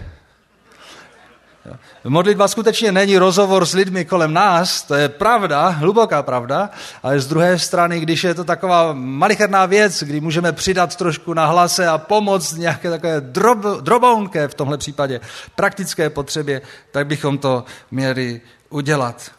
Modlitba 2.03 2.47
skutečně 2.47 2.91
není 2.91 3.17
rozhovor 3.17 3.65
s 3.65 3.73
lidmi 3.73 4.05
kolem 4.05 4.33
nás, 4.33 4.81
to 4.81 4.95
je 4.95 5.09
pravda, 5.09 5.67
hluboká 5.67 6.23
pravda, 6.23 6.69
ale 7.03 7.19
z 7.19 7.27
druhé 7.27 7.59
strany, 7.59 7.99
když 7.99 8.23
je 8.23 8.33
to 8.33 8.43
taková 8.43 8.93
malicherná 8.93 9.65
věc, 9.65 10.03
kdy 10.03 10.21
můžeme 10.21 10.51
přidat 10.51 10.95
trošku 10.95 11.33
na 11.33 11.45
hlase 11.45 11.87
a 11.87 11.97
pomoct 11.97 12.53
nějaké 12.53 12.89
takové 12.89 13.21
drob, 13.21 13.59
drobounké 13.81 14.47
v 14.47 14.53
tomhle 14.53 14.77
případě 14.77 15.21
praktické 15.55 16.09
potřebě, 16.09 16.61
tak 16.91 17.07
bychom 17.07 17.37
to 17.37 17.63
měli 17.91 18.41
udělat. 18.69 19.31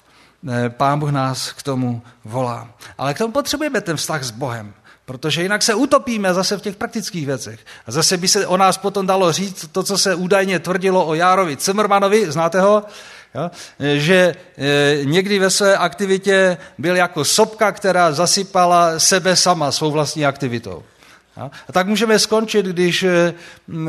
Pán 0.68 0.98
Bůh 0.98 1.10
nás 1.10 1.52
k 1.52 1.62
tomu 1.62 2.02
volá. 2.24 2.68
Ale 2.98 3.14
k 3.14 3.18
tomu 3.18 3.32
potřebujeme 3.32 3.80
ten 3.80 3.96
vztah 3.96 4.22
s 4.22 4.30
Bohem. 4.30 4.74
Protože 5.04 5.42
jinak 5.42 5.62
se 5.62 5.75
utopíme 5.75 6.34
zase 6.34 6.58
v 6.58 6.62
těch 6.62 6.76
praktických 6.76 7.26
věcech. 7.26 7.61
A 7.87 7.92
zase 7.92 8.16
by 8.16 8.28
se 8.28 8.46
o 8.46 8.56
nás 8.56 8.78
potom 8.78 9.06
dalo 9.06 9.32
říct 9.32 9.68
to, 9.73 9.82
co 9.82 9.99
se 9.99 10.14
údajně 10.14 10.58
tvrdilo 10.58 11.06
o 11.06 11.14
Járovi 11.14 11.56
Cimrmanovi, 11.56 12.32
znáte 12.32 12.61
ho? 12.61 12.82
Jo? 13.34 13.50
Že 13.96 14.34
e, 14.58 14.99
někdy 15.04 15.38
ve 15.38 15.50
své 15.50 15.76
aktivitě 15.76 16.56
byl 16.78 16.96
jako 16.96 17.25
sopka, 17.25 17.73
která 17.73 18.12
zasypala 18.12 18.99
sebe 18.99 19.37
sama 19.37 19.73
svou 19.73 19.90
vlastní 19.90 20.26
aktivitou. 20.26 20.82
A 21.68 21.73
tak 21.73 21.87
můžeme 21.87 22.18
skončit, 22.18 22.66
když, 22.66 23.02
e, 23.02 23.34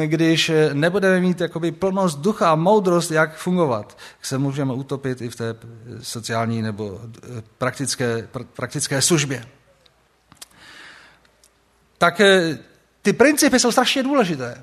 když 0.05 0.51
nebudeme 0.74 1.19
mít 1.19 1.41
jakoby 1.41 1.72
plnost 1.72 2.19
ducha 2.19 2.51
a 2.51 2.55
moudrost, 2.55 3.12
jak 3.12 3.38
fungovat. 3.38 3.98
Se 4.22 4.38
můžeme 4.38 4.74
utopit 4.74 5.22
i 5.22 5.29
v 5.29 5.36
té 5.36 5.55
sociální 6.01 6.62
nebo 6.62 7.01
e, 7.03 7.43
praktické, 7.57 8.27
praktické 8.53 9.01
službě 9.01 9.45
tak 12.05 12.19
eh, 12.21 12.57
ty 13.01 13.13
principy 13.13 13.59
jsou 13.59 13.71
strašně 13.71 14.03
důležité. 14.03 14.62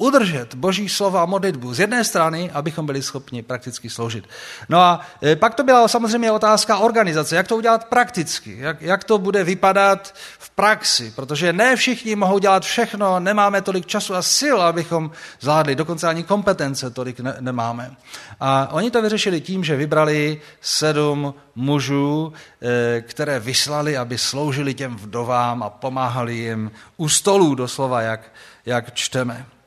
Udržet 0.00 0.54
boží 0.54 0.88
slova 0.88 1.22
a 1.22 1.26
modlitbu 1.26 1.74
z 1.74 1.80
jedné 1.80 2.04
strany, 2.04 2.50
abychom 2.50 2.86
byli 2.86 3.02
schopni 3.02 3.42
prakticky 3.42 3.90
sloužit. 3.90 4.28
No 4.68 4.80
a 4.80 5.00
eh, 5.22 5.36
pak 5.36 5.54
to 5.54 5.64
byla 5.64 5.88
samozřejmě 5.88 6.32
otázka 6.32 6.78
organizace, 6.78 7.36
jak 7.36 7.48
to 7.48 7.56
udělat 7.56 7.84
prakticky, 7.84 8.58
jak, 8.58 8.82
jak 8.82 9.04
to 9.04 9.18
bude 9.18 9.44
vypadat 9.44 10.14
v 10.38 10.50
praxi, 10.50 11.12
protože 11.16 11.52
ne 11.52 11.76
všichni 11.76 12.16
mohou 12.16 12.38
dělat 12.38 12.62
všechno, 12.62 13.20
nemáme 13.20 13.62
tolik 13.62 13.86
času 13.86 14.14
a 14.14 14.22
sil, 14.38 14.58
abychom 14.62 15.10
zvládli, 15.40 15.74
dokonce 15.74 16.08
ani 16.08 16.22
kompetence 16.22 16.90
tolik 16.90 17.20
ne, 17.20 17.36
nemáme. 17.40 17.96
A 18.40 18.68
oni 18.72 18.90
to 18.90 19.02
vyřešili 19.02 19.40
tím, 19.40 19.64
že 19.64 19.76
vybrali 19.76 20.40
sedm 20.60 21.34
mužů, 21.54 22.32
eh, 22.62 23.00
které 23.00 23.40
vyslali, 23.40 23.96
aby 23.96 24.18
sloužili 24.18 24.74
těm 24.74 24.96
vdovám 24.96 25.62
a 25.62 25.70
pomáhali 25.70 26.36
jim 26.36 26.70
u 26.96 27.08
stolů, 27.08 27.54
doslova, 27.54 28.00
jak, 28.00 28.20
jak 28.66 28.94
čteme. 28.94 29.57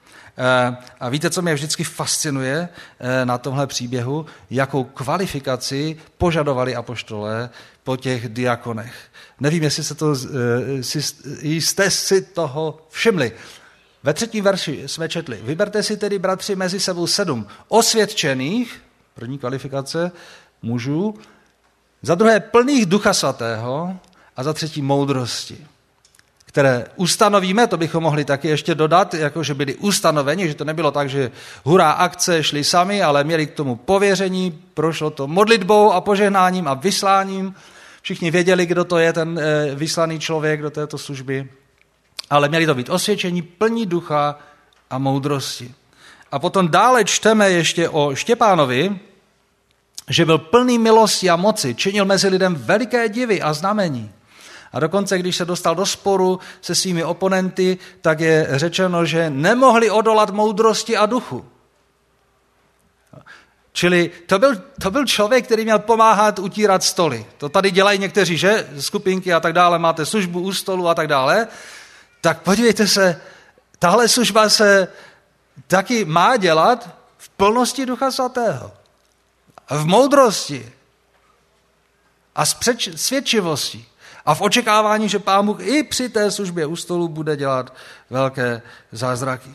Eh, 0.41 0.77
a 0.99 1.09
víte, 1.09 1.29
co 1.29 1.41
mě 1.41 1.53
vždycky 1.53 1.83
fascinuje 1.83 2.69
eh, 2.99 3.25
na 3.25 3.37
tomhle 3.37 3.67
příběhu? 3.67 4.25
Jakou 4.49 4.83
kvalifikaci 4.83 5.97
požadovali 6.17 6.75
apoštole 6.75 7.49
po 7.83 7.97
těch 7.97 8.29
diakonech. 8.29 8.93
Nevím, 9.39 9.63
jestli 9.63 9.83
se 9.83 9.95
to, 9.95 10.15
jste 10.81 11.91
si 11.91 12.21
toho 12.21 12.87
všimli. 12.89 13.31
Ve 14.03 14.13
třetím 14.13 14.43
verši 14.43 14.83
jsme 14.85 15.09
četli, 15.09 15.39
vyberte 15.43 15.83
si 15.83 15.97
tedy, 15.97 16.19
bratři, 16.19 16.55
mezi 16.55 16.79
sebou 16.79 17.07
sedm 17.07 17.47
osvědčených, 17.67 18.81
první 19.13 19.37
kvalifikace, 19.37 20.11
mužů, 20.61 21.15
za 22.01 22.15
druhé 22.15 22.39
plných 22.39 22.85
ducha 22.85 23.13
svatého 23.13 23.97
a 24.35 24.43
za 24.43 24.53
třetí 24.53 24.81
moudrosti, 24.81 25.67
které 26.51 26.85
ustanovíme, 26.95 27.67
to 27.67 27.77
bychom 27.77 28.03
mohli 28.03 28.25
taky 28.25 28.47
ještě 28.47 28.75
dodat, 28.75 29.13
jako 29.13 29.43
že 29.43 29.53
byli 29.53 29.75
ustanoveni, 29.75 30.47
že 30.47 30.55
to 30.55 30.65
nebylo 30.65 30.91
tak, 30.91 31.09
že 31.09 31.31
hurá 31.63 31.91
akce 31.91 32.43
šli 32.43 32.63
sami, 32.63 33.03
ale 33.03 33.23
měli 33.23 33.47
k 33.47 33.51
tomu 33.51 33.75
pověření, 33.75 34.59
prošlo 34.73 35.09
to 35.09 35.27
modlitbou 35.27 35.91
a 35.91 36.01
požehnáním 36.01 36.67
a 36.67 36.73
vysláním. 36.73 37.55
Všichni 38.01 38.31
věděli, 38.31 38.65
kdo 38.65 38.83
to 38.83 38.97
je 38.97 39.13
ten 39.13 39.39
eh, 39.39 39.75
vyslaný 39.75 40.19
člověk 40.19 40.61
do 40.61 40.69
této 40.69 40.97
služby 40.97 41.47
ale 42.31 42.49
měli 42.49 42.65
to 42.65 42.75
být 42.75 42.89
osvědčení 42.89 43.41
plní 43.41 43.85
ducha 43.85 44.39
a 44.89 44.97
moudrosti. 44.97 45.73
A 46.31 46.39
potom 46.39 46.69
dále 46.69 47.05
čteme 47.05 47.51
ještě 47.51 47.89
o 47.89 48.15
Štěpánovi, 48.15 48.99
že 50.09 50.25
byl 50.25 50.37
plný 50.37 50.77
milosti 50.79 51.29
a 51.29 51.35
moci, 51.35 51.75
činil 51.75 52.05
mezi 52.05 52.27
lidem 52.27 52.55
veliké 52.55 53.09
divy 53.09 53.41
a 53.41 53.53
znamení. 53.53 54.11
A 54.73 54.79
dokonce, 54.79 55.17
když 55.17 55.35
se 55.35 55.45
dostal 55.45 55.75
do 55.75 55.85
sporu 55.85 56.39
se 56.61 56.75
svými 56.75 57.03
oponenty, 57.03 57.77
tak 58.01 58.19
je 58.19 58.47
řečeno, 58.51 59.05
že 59.05 59.29
nemohli 59.29 59.89
odolat 59.89 60.29
moudrosti 60.29 60.97
a 60.97 61.05
duchu. 61.05 61.45
Čili 63.73 64.11
to 64.25 64.39
byl, 64.39 64.55
to 64.81 64.91
byl 64.91 65.05
člověk, 65.05 65.45
který 65.45 65.63
měl 65.63 65.79
pomáhat 65.79 66.39
utírat 66.39 66.83
stoly. 66.83 67.25
To 67.37 67.49
tady 67.49 67.71
dělají 67.71 67.99
někteří, 67.99 68.37
že? 68.37 68.69
Skupinky 68.79 69.33
a 69.33 69.39
tak 69.39 69.53
dále, 69.53 69.79
máte 69.79 70.05
službu 70.05 70.41
u 70.41 70.53
stolu 70.53 70.87
a 70.87 70.95
tak 70.95 71.07
dále 71.07 71.47
tak 72.21 72.41
podívejte 72.41 72.87
se, 72.87 73.21
tahle 73.79 74.07
služba 74.07 74.49
se 74.49 74.87
taky 75.67 76.05
má 76.05 76.37
dělat 76.37 76.89
v 77.17 77.29
plnosti 77.29 77.85
Ducha 77.85 78.11
Svatého. 78.11 78.71
V 79.69 79.85
moudrosti. 79.85 80.73
A 82.35 82.45
s 82.45 82.57
svědčivostí. 82.95 83.87
A 84.25 84.35
v 84.35 84.41
očekávání, 84.41 85.09
že 85.09 85.19
Pán 85.19 85.45
Bůh 85.45 85.59
i 85.61 85.83
při 85.83 86.09
té 86.09 86.31
službě 86.31 86.65
u 86.65 86.75
stolu 86.75 87.07
bude 87.07 87.37
dělat 87.37 87.73
velké 88.09 88.61
zázraky. 88.91 89.49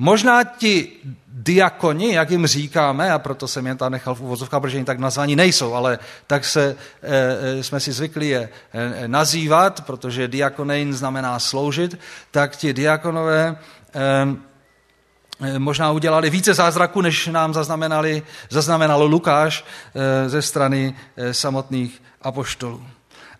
Možná 0.00 0.44
ti 0.44 0.92
diakoni, 1.26 2.14
jak 2.14 2.30
jim 2.30 2.46
říkáme, 2.46 3.12
a 3.12 3.18
proto 3.18 3.48
jsem 3.48 3.66
jen 3.66 3.76
tam 3.76 3.92
nechal 3.92 4.14
v 4.14 4.20
uvozovkách, 4.20 4.60
protože 4.60 4.76
oni 4.76 4.84
tak 4.84 4.98
nazvaní 4.98 5.36
nejsou, 5.36 5.74
ale 5.74 5.98
tak 6.26 6.44
se, 6.44 6.76
e, 7.02 7.62
jsme 7.62 7.80
si 7.80 7.92
zvykli 7.92 8.28
je 8.28 8.48
e, 8.72 9.08
nazývat, 9.08 9.80
protože 9.80 10.28
diakonein 10.28 10.94
znamená 10.94 11.38
sloužit, 11.38 11.98
tak 12.30 12.56
ti 12.56 12.72
diakonové 12.72 13.56
e, 13.94 15.58
možná 15.58 15.90
udělali 15.90 16.30
více 16.30 16.54
zázraků, 16.54 17.00
než 17.00 17.26
nám 17.26 17.54
zaznamenali, 17.54 18.22
zaznamenalo 18.50 19.06
Lukáš 19.06 19.64
e, 19.94 20.28
ze 20.28 20.42
strany 20.42 20.94
samotných 21.32 22.02
apoštolů. 22.22 22.86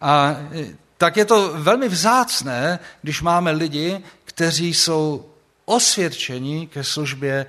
A 0.00 0.37
e, 0.52 0.66
tak 0.97 1.16
je 1.16 1.25
to 1.25 1.52
velmi 1.54 1.88
vzácné, 1.88 2.78
když 3.02 3.23
máme 3.23 3.50
lidi, 3.50 4.02
kteří 4.25 4.75
jsou 4.75 5.25
osvědčení 5.64 6.66
ke 6.66 6.85
službě 6.85 7.47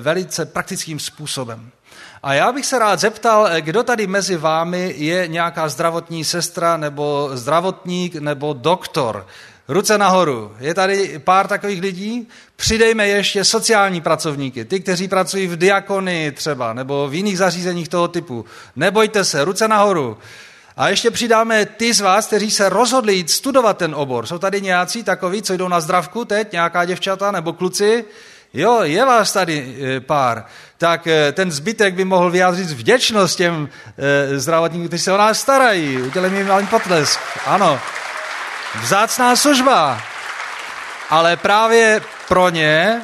velice 0.00 0.46
praktickým 0.46 0.98
způsobem. 0.98 1.70
A 2.22 2.34
já 2.34 2.52
bych 2.52 2.66
se 2.66 2.78
rád 2.78 3.00
zeptal, 3.00 3.48
kdo 3.60 3.82
tady 3.82 4.06
mezi 4.06 4.36
vámi 4.36 4.94
je 4.96 5.28
nějaká 5.28 5.68
zdravotní 5.68 6.24
sestra 6.24 6.76
nebo 6.76 7.30
zdravotník 7.32 8.14
nebo 8.14 8.52
doktor. 8.52 9.26
Ruce 9.70 9.98
nahoru. 9.98 10.52
Je 10.60 10.74
tady 10.74 11.18
pár 11.24 11.46
takových 11.46 11.80
lidí? 11.80 12.28
Přidejme 12.56 13.08
ještě 13.08 13.44
sociální 13.44 14.00
pracovníky, 14.00 14.64
ty, 14.64 14.80
kteří 14.80 15.08
pracují 15.08 15.46
v 15.46 15.56
diakonii 15.56 16.32
třeba, 16.32 16.72
nebo 16.72 17.08
v 17.08 17.14
jiných 17.14 17.38
zařízeních 17.38 17.88
toho 17.88 18.08
typu. 18.08 18.44
Nebojte 18.76 19.24
se, 19.24 19.44
ruce 19.44 19.68
nahoru. 19.68 20.18
A 20.76 20.88
ještě 20.88 21.10
přidáme 21.10 21.66
ty 21.66 21.94
z 21.94 22.00
vás, 22.00 22.26
kteří 22.26 22.50
se 22.50 22.68
rozhodli 22.68 23.14
jít 23.14 23.30
studovat 23.30 23.78
ten 23.78 23.94
obor. 23.94 24.26
Jsou 24.26 24.38
tady 24.38 24.60
nějací 24.60 25.02
takoví, 25.02 25.42
co 25.42 25.56
jdou 25.56 25.68
na 25.68 25.80
zdravku 25.80 26.24
teď, 26.24 26.52
nějaká 26.52 26.84
děvčata 26.84 27.30
nebo 27.30 27.52
kluci? 27.52 28.04
Jo, 28.54 28.80
je 28.82 29.04
vás 29.04 29.32
tady 29.32 29.76
e, 29.96 30.00
pár. 30.00 30.44
Tak 30.78 31.06
e, 31.06 31.32
ten 31.32 31.52
zbytek 31.52 31.94
by 31.94 32.04
mohl 32.04 32.30
vyjádřit 32.30 32.70
vděčnost 32.70 33.36
těm 33.36 33.68
e, 33.98 34.38
zdravotníkům, 34.38 34.88
kteří 34.88 35.02
se 35.02 35.12
o 35.12 35.16
nás 35.16 35.40
starají. 35.40 36.02
Udělejme 36.02 36.38
jim 36.38 36.48
malý 36.48 36.66
potlesk. 36.66 37.20
Ano. 37.46 37.80
Vzácná 38.82 39.36
služba. 39.36 40.02
Ale 41.10 41.36
právě 41.36 42.02
pro 42.28 42.48
ně, 42.48 43.02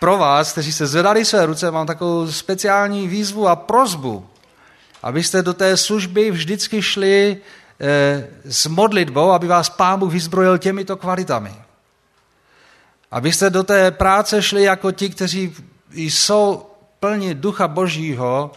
pro 0.00 0.18
vás, 0.18 0.52
kteří 0.52 0.72
se 0.72 0.86
zvedali 0.86 1.24
své 1.24 1.46
ruce, 1.46 1.70
mám 1.70 1.86
takovou 1.86 2.32
speciální 2.32 3.08
výzvu 3.08 3.48
a 3.48 3.56
prozbu 3.56 4.30
abyste 5.02 5.42
do 5.42 5.54
té 5.54 5.76
služby 5.76 6.30
vždycky 6.30 6.82
šli 6.82 7.36
eh, 7.80 8.28
s 8.44 8.66
modlitbou, 8.66 9.30
aby 9.30 9.46
vás 9.46 9.68
Pán 9.68 9.98
Bůh 9.98 10.12
vyzbrojil 10.12 10.58
těmito 10.58 10.96
kvalitami. 10.96 11.54
Abyste 13.10 13.50
do 13.50 13.62
té 13.62 13.90
práce 13.90 14.42
šli 14.42 14.62
jako 14.62 14.92
ti, 14.92 15.10
kteří 15.10 15.54
jsou 15.92 16.66
plní 17.00 17.34
ducha 17.34 17.68
božího, 17.68 18.52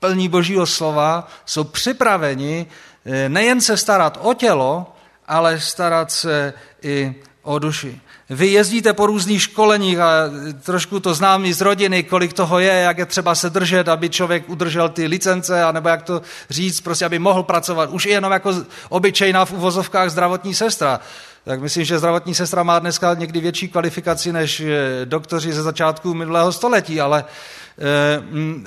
plní 0.00 0.28
božího 0.28 0.66
slova, 0.66 1.28
jsou 1.46 1.64
připraveni 1.64 2.66
eh, 3.04 3.28
nejen 3.28 3.60
se 3.60 3.76
starat 3.76 4.18
o 4.22 4.34
tělo, 4.34 4.93
ale 5.28 5.60
starat 5.60 6.12
se 6.12 6.52
i 6.82 7.14
o 7.42 7.58
duši. 7.58 8.00
Vy 8.30 8.46
jezdíte 8.46 8.92
po 8.92 9.06
různých 9.06 9.42
školeních 9.42 9.98
a 9.98 10.12
trošku 10.62 11.00
to 11.00 11.14
znám 11.14 11.44
i 11.44 11.54
z 11.54 11.60
rodiny, 11.60 12.02
kolik 12.02 12.32
toho 12.32 12.58
je, 12.58 12.72
jak 12.72 12.98
je 12.98 13.06
třeba 13.06 13.34
se 13.34 13.50
držet, 13.50 13.88
aby 13.88 14.10
člověk 14.10 14.48
udržel 14.48 14.88
ty 14.88 15.06
licence, 15.06 15.64
anebo 15.64 15.88
jak 15.88 16.02
to 16.02 16.22
říct, 16.50 16.80
prostě 16.80 17.04
aby 17.04 17.18
mohl 17.18 17.42
pracovat. 17.42 17.90
Už 17.90 18.06
jenom 18.06 18.32
jako 18.32 18.54
obyčejná 18.88 19.44
v 19.44 19.52
uvozovkách 19.52 20.10
zdravotní 20.10 20.54
sestra. 20.54 21.00
Tak 21.44 21.60
myslím, 21.60 21.84
že 21.84 21.98
zdravotní 21.98 22.34
sestra 22.34 22.62
má 22.62 22.78
dneska 22.78 23.14
někdy 23.14 23.40
větší 23.40 23.68
kvalifikaci 23.68 24.32
než 24.32 24.60
eh, 24.60 24.66
doktoři 25.04 25.52
ze 25.52 25.62
začátku 25.62 26.14
minulého 26.14 26.52
století, 26.52 27.00
ale 27.00 27.24
eh, 27.24 27.63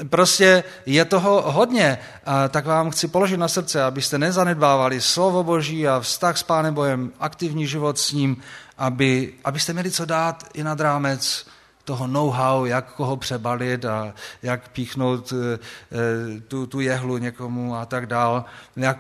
prostě 0.09 0.63
je 0.85 1.05
toho 1.05 1.51
hodně. 1.51 1.97
A 2.25 2.47
tak 2.47 2.65
vám 2.65 2.91
chci 2.91 3.07
položit 3.07 3.37
na 3.37 3.47
srdce, 3.47 3.83
abyste 3.83 4.17
nezanedbávali 4.17 5.01
slovo 5.01 5.43
Boží 5.43 5.87
a 5.87 5.99
vztah 5.99 6.37
s 6.37 6.43
Pánem 6.43 6.73
Bohem, 6.73 7.11
aktivní 7.19 7.67
život 7.67 7.99
s 7.99 8.11
ním, 8.11 8.37
aby, 8.77 9.33
abyste 9.45 9.73
měli 9.73 9.91
co 9.91 10.05
dát 10.05 10.43
i 10.53 10.63
nad 10.63 10.79
rámec 10.79 11.45
toho 11.87 12.07
know-how, 12.07 12.65
jak 12.65 12.93
koho 12.93 13.17
přebalit 13.17 13.85
a 13.85 14.13
jak 14.43 14.69
píchnout 14.69 15.33
eh, 15.33 15.59
eh, 15.91 16.41
tu, 16.47 16.67
tu 16.67 16.79
jehlu 16.79 17.17
někomu 17.17 17.75
a 17.75 17.85
tak 17.85 18.05
dál, 18.05 18.45
jak 18.75 18.97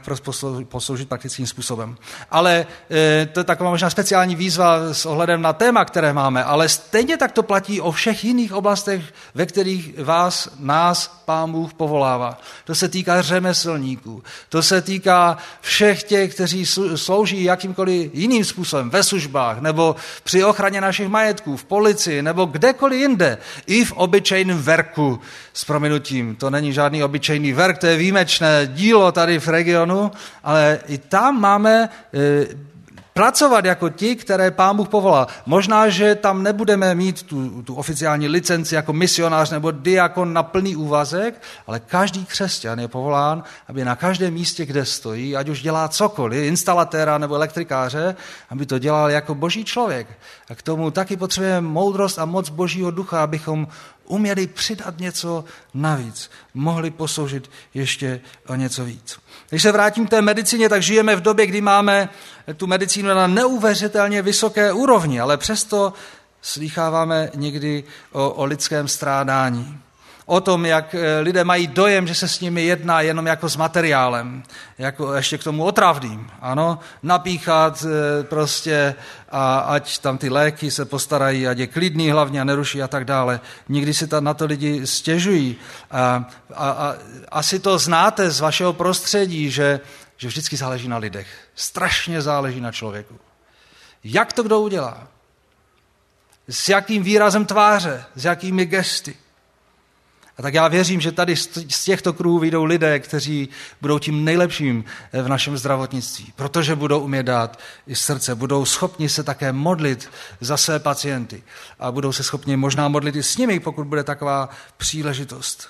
posloužit 0.63 1.09
praktickým 1.09 1.47
způsobem. 1.47 1.97
Ale 2.31 2.65
eh, 2.89 3.25
to 3.25 3.39
je 3.39 3.43
taková 3.43 3.69
možná 3.69 3.89
speciální 3.89 4.35
výzva 4.35 4.93
s 4.93 5.05
ohledem 5.05 5.41
na 5.41 5.53
téma, 5.53 5.85
které 5.85 6.13
máme, 6.13 6.43
ale 6.43 6.69
stejně 6.69 7.17
tak 7.17 7.31
to 7.31 7.43
platí 7.43 7.81
o 7.81 7.91
všech 7.91 8.23
jiných 8.23 8.53
oblastech, 8.53 9.03
ve 9.35 9.45
kterých 9.45 10.03
vás, 10.03 10.49
nás, 10.59 11.17
Pán 11.25 11.51
Bůh 11.51 11.73
povolává. 11.73 12.37
To 12.63 12.75
se 12.75 12.89
týká 12.89 13.21
řemeslníků, 13.21 14.23
to 14.49 14.63
se 14.63 14.81
týká 14.81 15.37
všech 15.61 16.03
těch, 16.03 16.33
kteří 16.33 16.65
slouží 16.95 17.43
jakýmkoliv 17.43 18.15
jiným 18.15 18.45
způsobem 18.45 18.89
ve 18.89 19.03
službách 19.03 19.59
nebo 19.59 19.95
při 20.23 20.43
ochraně 20.43 20.81
našich 20.81 21.07
majetků, 21.07 21.57
v 21.57 21.63
policii 21.63 22.21
nebo 22.21 22.45
kde 22.45 22.76
kdekoliv 22.77 22.99
jinde, 22.99 23.37
i 23.67 23.85
v 23.85 23.91
obyčejném 23.91 24.57
verku 24.57 25.19
s 25.53 25.65
prominutím. 25.65 26.35
To 26.35 26.49
není 26.49 26.73
žádný 26.73 27.03
obyčejný 27.03 27.53
verk, 27.53 27.77
to 27.77 27.87
je 27.87 27.97
výjimečné 27.97 28.69
dílo 28.73 29.11
tady 29.11 29.39
v 29.39 29.47
regionu, 29.47 30.11
ale 30.43 30.79
i 30.87 30.97
tam 30.97 31.41
máme 31.41 31.89
e, 32.13 32.47
pracovat 33.17 33.65
jako 33.65 33.89
ti, 33.89 34.15
které 34.15 34.51
pán 34.51 34.77
Bůh 34.77 34.89
povolá. 34.89 35.27
Možná, 35.45 35.89
že 35.89 36.15
tam 36.15 36.43
nebudeme 36.43 36.95
mít 36.95 37.23
tu, 37.23 37.61
tu 37.61 37.75
oficiální 37.75 38.27
licenci 38.27 38.75
jako 38.75 38.93
misionář 38.93 39.49
nebo 39.49 39.71
diakon 39.71 40.33
na 40.33 40.43
plný 40.43 40.75
úvazek, 40.75 41.41
ale 41.67 41.79
každý 41.79 42.25
křesťan 42.25 42.79
je 42.79 42.87
povolán, 42.87 43.43
aby 43.67 43.85
na 43.85 43.95
každém 43.95 44.33
místě, 44.33 44.65
kde 44.65 44.85
stojí, 44.85 45.35
ať 45.35 45.49
už 45.49 45.61
dělá 45.61 45.87
cokoliv, 45.87 46.45
instalatéra 46.45 47.17
nebo 47.17 47.35
elektrikáře, 47.35 48.15
aby 48.49 48.65
to 48.65 48.79
dělal 48.79 49.09
jako 49.09 49.35
boží 49.35 49.65
člověk. 49.65 50.07
A 50.49 50.55
k 50.55 50.61
tomu 50.61 50.91
taky 50.91 51.17
potřebujeme 51.17 51.61
moudrost 51.61 52.19
a 52.19 52.25
moc 52.25 52.49
božího 52.49 52.91
ducha, 52.91 53.23
abychom 53.23 53.67
uměli 54.05 54.47
přidat 54.47 54.99
něco 54.99 55.43
navíc, 55.73 56.29
mohli 56.53 56.91
posloužit 56.91 57.49
ještě 57.73 58.21
o 58.47 58.55
něco 58.55 58.85
víc. 58.85 59.19
Když 59.49 59.61
se 59.61 59.71
vrátím 59.71 60.07
k 60.07 60.09
té 60.09 60.21
medicíně, 60.21 60.69
tak 60.69 60.81
žijeme 60.81 61.15
v 61.15 61.21
době, 61.21 61.45
kdy 61.45 61.61
máme 61.61 62.09
tu 62.57 62.67
medicínu 62.67 63.09
na 63.09 63.27
neuvěřitelně 63.27 64.21
vysoké 64.21 64.73
úrovni, 64.73 65.19
ale 65.19 65.37
přesto 65.37 65.93
slýcháváme 66.41 67.29
někdy 67.35 67.83
o, 68.11 68.29
o 68.29 68.45
lidském 68.45 68.87
strádání 68.87 69.79
o 70.29 70.41
tom, 70.41 70.65
jak 70.65 70.95
eh, 70.95 71.19
lidé 71.19 71.43
mají 71.43 71.67
dojem, 71.67 72.07
že 72.07 72.15
se 72.15 72.27
s 72.27 72.39
nimi 72.39 72.63
jedná 72.63 73.01
jenom 73.01 73.25
jako 73.25 73.49
s 73.49 73.55
materiálem, 73.55 74.43
jako 74.77 75.13
ještě 75.13 75.37
k 75.37 75.43
tomu 75.43 75.63
otravným, 75.63 76.29
ano, 76.41 76.79
napíchat 77.03 77.85
eh, 77.85 78.23
prostě 78.23 78.95
a 79.29 79.59
ať 79.59 79.97
tam 79.97 80.17
ty 80.17 80.29
léky 80.29 80.71
se 80.71 80.85
postarají, 80.85 81.47
ať 81.47 81.57
je 81.57 81.67
klidný 81.67 82.11
hlavně 82.11 82.41
a 82.41 82.43
neruší 82.43 82.83
a 82.83 82.87
tak 82.87 83.05
dále. 83.05 83.39
Nikdy 83.69 83.93
si 83.93 84.07
tam 84.07 84.23
na 84.23 84.33
to 84.33 84.45
lidi 84.45 84.87
stěžují. 84.87 85.55
A, 85.91 86.29
a, 86.55 86.69
a 86.69 86.95
asi 87.31 87.59
to 87.59 87.77
znáte 87.77 88.31
z 88.31 88.39
vašeho 88.39 88.73
prostředí, 88.73 89.51
že, 89.51 89.79
že 90.17 90.27
vždycky 90.27 90.57
záleží 90.57 90.87
na 90.87 90.97
lidech. 90.97 91.27
Strašně 91.55 92.21
záleží 92.21 92.61
na 92.61 92.71
člověku. 92.71 93.19
Jak 94.03 94.33
to 94.33 94.43
kdo 94.43 94.59
udělá? 94.59 95.07
S 96.49 96.69
jakým 96.69 97.03
výrazem 97.03 97.45
tváře, 97.45 98.03
s 98.15 98.25
jakými 98.25 98.65
gesty. 98.65 99.15
A 100.37 100.41
tak 100.41 100.53
já 100.53 100.67
věřím, 100.67 101.01
že 101.01 101.11
tady 101.11 101.35
z 101.69 101.83
těchto 101.83 102.13
kruhů 102.13 102.39
vyjdou 102.39 102.63
lidé, 102.63 102.99
kteří 102.99 103.49
budou 103.81 103.99
tím 103.99 104.25
nejlepším 104.25 104.85
eh, 105.11 105.21
v 105.21 105.27
našem 105.27 105.57
zdravotnictví, 105.57 106.33
protože 106.35 106.75
budou 106.75 106.99
umět 106.99 107.23
dát 107.23 107.59
i 107.87 107.95
srdce, 107.95 108.35
budou 108.35 108.65
schopni 108.65 109.09
se 109.09 109.23
také 109.23 109.51
modlit 109.51 110.09
za 110.41 110.57
své 110.57 110.79
pacienty 110.79 111.43
a 111.79 111.91
budou 111.91 112.11
se 112.11 112.23
schopni 112.23 112.57
možná 112.57 112.87
modlit 112.87 113.15
i 113.15 113.23
s 113.23 113.37
nimi, 113.37 113.59
pokud 113.59 113.87
bude 113.87 114.03
taková 114.03 114.49
příležitost. 114.77 115.67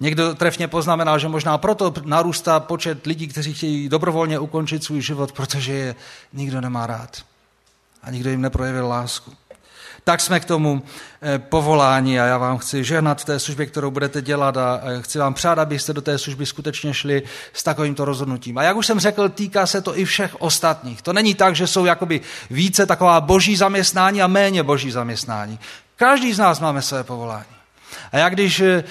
Někdo 0.00 0.34
trefně 0.34 0.68
poznamenal, 0.68 1.18
že 1.18 1.28
možná 1.28 1.58
proto 1.58 1.94
narůstá 2.04 2.60
počet 2.60 3.06
lidí, 3.06 3.28
kteří 3.28 3.54
chtějí 3.54 3.88
dobrovolně 3.88 4.38
ukončit 4.38 4.84
svůj 4.84 5.00
život, 5.00 5.32
protože 5.32 5.72
je 5.72 5.94
nikdo 6.32 6.60
nemá 6.60 6.86
rád 6.86 7.22
a 8.02 8.10
nikdo 8.10 8.30
jim 8.30 8.40
neprojevil 8.40 8.88
lásku 8.88 9.32
tak 10.04 10.20
jsme 10.20 10.40
k 10.40 10.44
tomu 10.44 10.82
eh, 11.22 11.38
povoláni 11.38 12.20
a 12.20 12.24
já 12.24 12.38
vám 12.38 12.58
chci 12.58 12.84
žehnat 12.84 13.20
v 13.20 13.24
té 13.24 13.38
službě, 13.38 13.66
kterou 13.66 13.90
budete 13.90 14.22
dělat 14.22 14.56
a 14.56 14.80
chci 15.00 15.18
vám 15.18 15.34
přát, 15.34 15.58
abyste 15.58 15.92
do 15.92 16.02
té 16.02 16.18
služby 16.18 16.46
skutečně 16.46 16.94
šli 16.94 17.22
s 17.52 17.62
takovýmto 17.62 18.04
rozhodnutím. 18.04 18.58
A 18.58 18.62
jak 18.62 18.76
už 18.76 18.86
jsem 18.86 19.00
řekl, 19.00 19.28
týká 19.28 19.66
se 19.66 19.80
to 19.80 19.98
i 19.98 20.04
všech 20.04 20.36
ostatních. 20.40 21.02
To 21.02 21.12
není 21.12 21.34
tak, 21.34 21.56
že 21.56 21.66
jsou 21.66 21.84
jakoby 21.84 22.20
více 22.50 22.86
taková 22.86 23.20
boží 23.20 23.56
zaměstnání 23.56 24.22
a 24.22 24.26
méně 24.26 24.62
boží 24.62 24.90
zaměstnání. 24.90 25.58
Každý 25.96 26.32
z 26.32 26.38
nás 26.38 26.60
máme 26.60 26.82
své 26.82 27.04
povolání. 27.04 27.61
A 28.12 28.18
jak 28.18 28.32
když 28.34 28.60
e, 28.60 28.84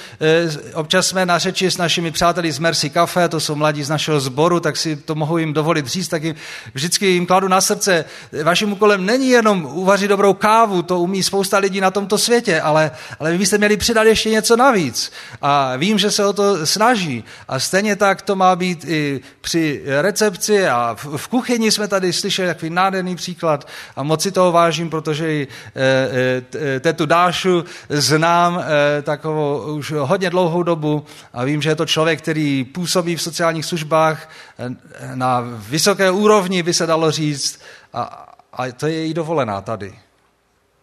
občas 0.73 1.07
jsme 1.07 1.25
na 1.25 1.37
řeči 1.37 1.71
s 1.71 1.77
našimi 1.77 2.11
přáteli 2.11 2.51
z 2.51 2.59
Mercy 2.59 2.89
Cafe, 2.89 3.29
to 3.29 3.39
jsou 3.39 3.55
mladí 3.55 3.83
z 3.83 3.89
našeho 3.89 4.19
sboru, 4.19 4.59
tak 4.59 4.77
si 4.77 4.95
to 4.95 5.15
mohu 5.15 5.37
jim 5.37 5.53
dovolit 5.53 5.87
říct, 5.87 6.07
tak 6.07 6.23
jim, 6.23 6.35
vždycky 6.73 7.05
jim 7.05 7.25
kladu 7.25 7.47
na 7.47 7.61
srdce, 7.61 8.05
vaším 8.43 8.73
úkolem 8.73 9.05
není 9.05 9.29
jenom 9.29 9.65
uvařit 9.65 10.07
dobrou 10.07 10.33
kávu, 10.33 10.81
to 10.81 10.99
umí 10.99 11.23
spousta 11.23 11.57
lidí 11.57 11.81
na 11.81 11.91
tomto 11.91 12.17
světě, 12.17 12.61
ale, 12.61 12.91
ale 13.19 13.31
vy 13.31 13.37
byste 13.37 13.57
měli 13.57 13.77
přidat 13.77 14.03
ještě 14.03 14.29
něco 14.29 14.55
navíc. 14.55 15.11
A 15.41 15.75
vím, 15.75 15.99
že 15.99 16.11
se 16.11 16.25
o 16.25 16.33
to 16.33 16.65
snaží. 16.65 17.23
A 17.47 17.59
stejně 17.59 17.95
tak 17.95 18.21
to 18.21 18.35
má 18.35 18.55
být 18.55 18.85
i 18.87 19.21
při 19.41 19.83
recepci 20.01 20.67
a 20.67 20.95
v, 20.95 21.17
v 21.17 21.27
kuchyni 21.27 21.71
jsme 21.71 21.87
tady 21.87 22.13
slyšeli 22.13 22.47
takový 22.47 22.69
nádherný 22.69 23.15
příklad 23.15 23.67
a 23.95 24.03
moc 24.03 24.21
si 24.21 24.31
toho 24.31 24.51
vážím, 24.51 24.89
protože 24.89 25.33
i 25.33 25.47
e, 25.75 26.41
e, 26.75 26.79
tetu 26.79 27.05
Dášu 27.05 27.63
znám 27.89 28.59
e, 28.59 28.63
takovou 29.01 29.73
už 29.73 29.91
hodně 29.91 30.29
dlouhou 30.29 30.63
dobu 30.63 31.05
a 31.33 31.43
vím, 31.43 31.61
že 31.61 31.69
je 31.69 31.75
to 31.75 31.85
člověk, 31.85 32.21
který 32.21 32.63
působí 32.63 33.15
v 33.15 33.21
sociálních 33.21 33.65
službách 33.65 34.29
e, 34.59 34.75
na 35.15 35.43
vysoké 35.45 36.11
úrovni, 36.11 36.63
by 36.63 36.73
se 36.73 36.85
dalo 36.85 37.11
říct, 37.11 37.59
a, 37.93 38.33
a 38.53 38.71
to 38.71 38.87
je 38.87 38.93
její 38.93 39.13
dovolená 39.13 39.61
tady. 39.61 39.99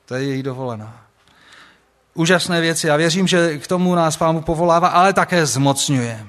To 0.07 0.15
je 0.15 0.25
její 0.25 0.43
dovolená. 0.43 1.05
Úžasné 2.15 2.61
věci. 2.61 2.87
Já 2.87 2.97
věřím, 2.97 3.27
že 3.27 3.59
k 3.59 3.67
tomu 3.67 3.95
nás 3.95 4.17
pámu 4.17 4.43
povolává, 4.43 4.89
ale 4.89 5.13
také 5.13 5.47
zmocňuje. 5.47 6.27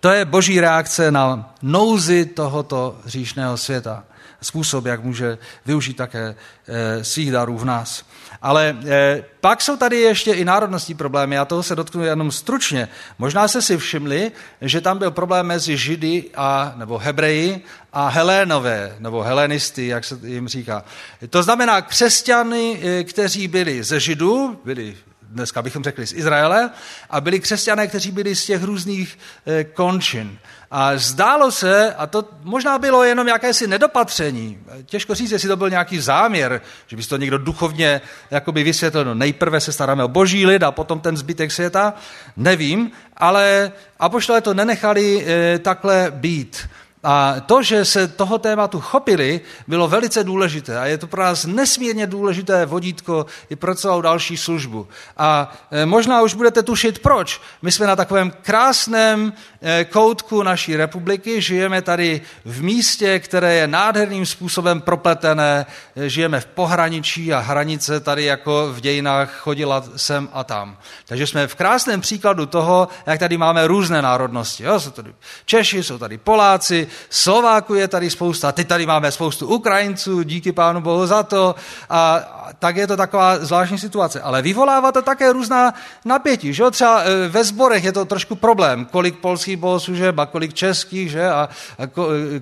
To 0.00 0.10
je 0.10 0.24
boží 0.24 0.60
reakce 0.60 1.10
na 1.10 1.54
nouzy 1.62 2.26
tohoto 2.26 2.96
hříšného 3.04 3.56
světa. 3.56 4.04
Způsob, 4.42 4.86
jak 4.86 5.04
může 5.04 5.38
využít 5.66 5.94
také 5.94 6.34
e, 6.66 7.04
svých 7.04 7.32
darů 7.32 7.58
v 7.58 7.64
nás. 7.64 8.04
Ale 8.42 8.76
e, 8.86 9.24
pak 9.40 9.62
jsou 9.62 9.76
tady 9.76 9.96
ještě 9.96 10.32
i 10.32 10.44
národnostní 10.44 10.94
problémy, 10.94 11.34
já 11.34 11.44
toho 11.44 11.62
se 11.62 11.76
dotknu 11.76 12.04
jenom 12.04 12.32
stručně. 12.32 12.88
Možná 13.18 13.48
se 13.48 13.62
si 13.62 13.76
všimli, 13.76 14.32
že 14.60 14.80
tam 14.80 14.98
byl 14.98 15.10
problém 15.10 15.46
mezi 15.46 15.76
Židy 15.76 16.24
a, 16.36 16.74
nebo 16.76 16.98
Hebreji 16.98 17.64
a 17.92 18.08
Helénové, 18.08 18.96
nebo 18.98 19.22
Helenisty, 19.22 19.86
jak 19.86 20.04
se 20.04 20.18
jim 20.24 20.48
říká. 20.48 20.84
To 21.30 21.42
znamená 21.42 21.82
křesťany, 21.82 22.80
e, 22.82 23.04
kteří 23.04 23.48
byli 23.48 23.82
ze 23.82 24.00
Židů, 24.00 24.60
byli 24.64 24.96
dneska 25.22 25.62
bychom 25.62 25.84
řekli 25.84 26.06
z 26.06 26.12
Izraele, 26.12 26.70
a 27.10 27.20
byli 27.20 27.40
křesťané, 27.40 27.86
kteří 27.86 28.10
byli 28.10 28.36
z 28.36 28.46
těch 28.46 28.62
různých 28.62 29.18
e, 29.46 29.64
končin. 29.64 30.38
A 30.70 30.96
zdálo 30.96 31.52
se, 31.52 31.94
a 31.94 32.06
to 32.06 32.24
možná 32.42 32.78
bylo 32.78 33.04
jenom 33.04 33.28
jakési 33.28 33.66
nedopatření, 33.66 34.58
těžko 34.86 35.14
říct, 35.14 35.30
jestli 35.30 35.48
to 35.48 35.56
byl 35.56 35.70
nějaký 35.70 36.00
záměr, 36.00 36.60
že 36.86 36.96
by 36.96 37.02
to 37.02 37.16
někdo 37.16 37.38
duchovně 37.38 38.00
jakoby 38.30 38.62
vysvětlil, 38.62 39.04
no 39.04 39.14
nejprve 39.14 39.60
se 39.60 39.72
staráme 39.72 40.04
o 40.04 40.08
boží 40.08 40.46
lid 40.46 40.62
a 40.62 40.72
potom 40.72 41.00
ten 41.00 41.16
zbytek 41.16 41.52
světa, 41.52 41.94
nevím, 42.36 42.90
ale 43.16 43.72
apoštole 43.98 44.40
to 44.40 44.54
nenechali 44.54 45.26
e, 45.26 45.58
takhle 45.58 46.12
být. 46.14 46.68
A 47.04 47.36
to, 47.46 47.62
že 47.62 47.84
se 47.84 48.08
toho 48.08 48.38
tématu 48.38 48.80
chopili, 48.80 49.40
bylo 49.68 49.88
velice 49.88 50.24
důležité 50.24 50.78
a 50.78 50.86
je 50.86 50.98
to 50.98 51.06
pro 51.06 51.22
nás 51.22 51.46
nesmírně 51.46 52.06
důležité 52.06 52.66
vodítko 52.66 53.26
i 53.50 53.56
pro 53.56 53.74
celou 53.74 54.00
další 54.00 54.36
službu. 54.36 54.88
A 55.16 55.52
e, 55.70 55.86
možná 55.86 56.22
už 56.22 56.34
budete 56.34 56.62
tušit, 56.62 56.98
proč. 56.98 57.40
My 57.62 57.72
jsme 57.72 57.86
na 57.86 57.96
takovém 57.96 58.32
krásném 58.42 59.32
e, 59.62 59.84
koutku 59.84 60.42
naší 60.42 60.76
republiky, 60.76 61.40
žijeme 61.42 61.82
tady 61.82 62.20
v 62.44 62.62
místě, 62.62 63.18
které 63.18 63.54
je 63.54 63.66
nádherným 63.66 64.26
způsobem 64.26 64.80
propletené, 64.80 65.66
e, 65.96 66.08
žijeme 66.08 66.40
v 66.40 66.46
pohraničí 66.46 67.32
a 67.32 67.38
hranice 67.38 68.00
tady 68.00 68.24
jako 68.24 68.72
v 68.72 68.80
dějinách 68.80 69.38
chodila 69.38 69.84
sem 69.96 70.28
a 70.32 70.44
tam. 70.44 70.78
Takže 71.06 71.26
jsme 71.26 71.46
v 71.46 71.54
krásném 71.54 72.00
příkladu 72.00 72.46
toho, 72.46 72.88
jak 73.06 73.18
tady 73.18 73.36
máme 73.36 73.66
různé 73.66 74.02
národnosti. 74.02 74.64
Jo, 74.64 74.80
jsou 74.80 74.90
tady 74.90 75.14
Češi, 75.44 75.82
jsou 75.82 75.98
tady 75.98 76.18
Poláci, 76.18 76.87
Slováku 77.10 77.74
je 77.74 77.88
tady 77.88 78.10
spousta, 78.10 78.52
teď 78.52 78.68
tady 78.68 78.86
máme 78.86 79.12
spoustu 79.12 79.46
Ukrajinců, 79.46 80.22
díky 80.22 80.52
pánu 80.52 80.80
Bohu 80.80 81.06
za 81.06 81.22
to. 81.22 81.54
A 81.90 82.20
tak 82.58 82.76
je 82.76 82.86
to 82.86 82.96
taková 82.96 83.38
zvláštní 83.38 83.78
situace. 83.78 84.20
Ale 84.20 84.42
vyvolává 84.42 84.92
to 84.92 85.02
také 85.02 85.32
různá 85.32 85.74
napětí. 86.04 86.52
Že? 86.52 86.70
Třeba 86.70 87.02
e, 87.02 87.28
ve 87.28 87.44
sborech 87.44 87.84
je 87.84 87.92
to 87.92 88.04
trošku 88.04 88.34
problém, 88.34 88.84
kolik 88.84 89.18
polských 89.18 89.56
bohoslužeb 89.56 90.18
a 90.18 90.26
kolik 90.26 90.54
českých, 90.54 91.10
že? 91.10 91.28
a 91.28 91.48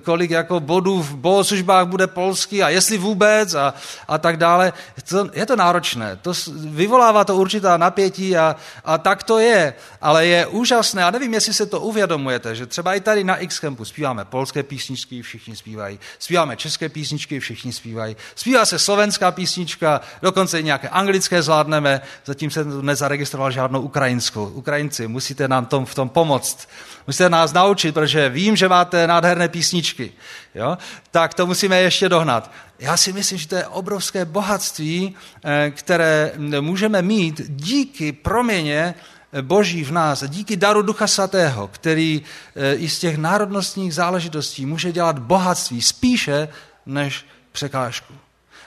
kolik 0.03 0.31
jako 0.31 0.59
bodů 0.59 1.01
v 1.01 1.15
bohoslužbách 1.15 1.87
bude 1.87 2.07
polský 2.07 2.63
a 2.63 2.69
jestli 2.69 2.97
vůbec 2.97 3.53
a, 3.53 3.73
a 4.07 4.17
tak 4.17 4.37
dále. 4.37 4.73
To, 5.09 5.29
je 5.33 5.45
to 5.45 5.55
náročné. 5.55 6.19
To, 6.21 6.33
vyvolává 6.55 7.23
to 7.23 7.35
určitá 7.35 7.77
napětí 7.77 8.37
a, 8.37 8.55
a 8.85 8.97
tak 8.97 9.23
to 9.23 9.39
je. 9.39 9.73
Ale 10.01 10.25
je 10.25 10.47
úžasné, 10.47 11.03
a 11.03 11.11
nevím, 11.11 11.33
jestli 11.33 11.53
se 11.53 11.65
to 11.65 11.79
uvědomujete, 11.79 12.55
že 12.55 12.65
třeba 12.65 12.93
i 12.93 13.01
tady 13.01 13.23
na 13.23 13.37
X-Campu 13.37 13.85
zpíváme 13.85 14.25
polské 14.37 14.63
písničky, 14.63 15.21
všichni 15.21 15.55
zpívají. 15.55 15.99
Zpíváme 16.19 16.57
české 16.57 16.89
písničky, 16.89 17.39
všichni 17.39 17.73
zpívají. 17.73 18.15
Zpívá 18.35 18.65
se 18.65 18.79
slovenská 18.79 19.31
písnička, 19.31 20.01
dokonce 20.21 20.59
i 20.59 20.63
nějaké 20.63 20.89
anglické 20.89 21.41
zvládneme, 21.41 22.01
zatím 22.25 22.51
se 22.51 22.63
nezaregistroval 22.63 23.51
žádnou 23.51 23.81
ukrajinskou. 23.81 24.45
Ukrajinci, 24.45 25.07
musíte 25.07 25.47
nám 25.47 25.65
tom, 25.65 25.85
v 25.85 25.95
tom 25.95 26.09
pomoct. 26.09 26.69
Musíte 27.07 27.29
nás 27.29 27.53
naučit, 27.53 27.93
protože 27.93 28.29
vím, 28.29 28.55
že 28.55 28.69
máte 28.69 29.07
nádherné 29.07 29.49
písničky. 29.49 30.11
Jo? 30.55 30.77
Tak 31.11 31.33
to 31.33 31.47
musíme 31.47 31.81
ještě 31.81 32.09
dohnat. 32.09 32.51
Já 32.79 32.97
si 32.97 33.13
myslím, 33.13 33.37
že 33.37 33.47
to 33.47 33.55
je 33.55 33.67
obrovské 33.67 34.25
bohatství, 34.25 35.15
eh, 35.43 35.71
které 35.71 36.31
můžeme 36.37 37.01
mít 37.01 37.41
díky 37.47 38.11
proměně 38.11 38.93
Boží 39.41 39.83
v 39.83 39.91
nás, 39.91 40.23
díky 40.27 40.57
daru 40.57 40.81
Ducha 40.81 41.07
Svatého, 41.07 41.67
který 41.67 42.21
eh, 42.55 42.73
i 42.73 42.89
z 42.89 42.99
těch 42.99 43.17
národnostních 43.17 43.93
záležitostí 43.93 44.65
může 44.65 44.91
dělat 44.91 45.19
bohatství 45.19 45.81
spíše 45.81 46.47
než 46.85 47.25
překážku. 47.51 48.13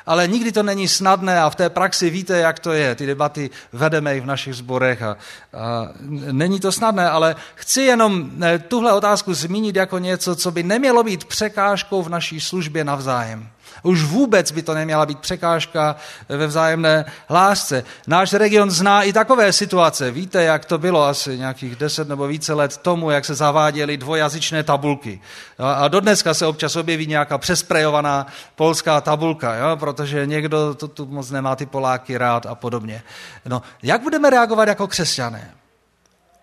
Ale 0.07 0.29
nikdy 0.29 0.53
to 0.53 0.63
není 0.63 0.89
snadné 0.89 1.41
a 1.41 1.51
v 1.51 1.55
té 1.55 1.71
praxi 1.71 2.11
víte, 2.11 2.39
jak 2.39 2.59
to 2.59 2.73
je. 2.73 2.95
Ty 2.95 3.07
debaty 3.07 3.51
vedeme 3.73 4.17
i 4.17 4.21
v 4.21 4.27
našich 4.27 4.55
zborech 4.55 5.03
a, 5.03 5.11
a 5.11 5.89
není 6.33 6.61
to 6.61 6.73
snadné, 6.73 7.11
ale 7.11 7.37
chci 7.55 7.83
jenom 7.83 8.31
eh, 8.43 8.59
tuhle 8.59 8.93
otázku 8.93 9.35
zmínit 9.35 9.77
jako 9.77 9.99
něco, 9.99 10.37
co 10.37 10.51
by 10.51 10.63
nemělo 10.63 11.03
být 11.03 11.25
překážkou 11.25 12.03
v 12.03 12.09
naší 12.09 12.41
službě 12.41 12.85
navzájem. 12.85 13.49
Už 13.83 14.03
vůbec 14.03 14.53
by 14.53 14.63
to 14.63 14.75
neměla 14.75 15.07
být 15.07 15.19
překážka 15.19 15.97
ve 16.29 16.47
vzájemné 16.47 17.05
lásce. 17.31 17.85
Náš 18.07 18.33
region 18.33 18.71
zná 18.71 19.03
i 19.03 19.13
takové 19.13 19.53
situace. 19.53 20.11
Víte, 20.11 20.43
jak 20.43 20.65
to 20.65 20.79
bylo 20.79 21.05
asi 21.05 21.39
nějakých 21.39 21.77
deset 21.77 22.09
nebo 22.09 22.27
více 22.27 22.55
let 22.55 22.77
tomu, 22.77 23.11
jak 23.11 23.25
se 23.25 23.35
zaváděly 23.35 23.97
dvojazyčné 23.97 24.63
tabulky. 24.63 25.21
A 25.59 25.89
dodneska 25.89 26.35
se 26.35 26.47
občas 26.47 26.77
objeví 26.77 27.07
nějaká 27.07 27.39
přesprejovaná 27.39 28.27
polská 28.57 29.01
tabulka, 29.01 29.55
jo? 29.55 29.77
protože 29.77 30.27
někdo 30.27 30.75
to 30.75 30.89
tu 30.89 31.07
moc 31.07 31.31
nemá 31.31 31.57
ty 31.57 31.67
Poláky 31.67 32.19
rád 32.19 32.47
a 32.47 32.55
podobně. 32.55 33.03
No, 33.47 33.63
jak 33.83 34.03
budeme 34.03 34.31
reagovat 34.31 34.69
jako 34.69 34.87
křesťané? 34.87 35.60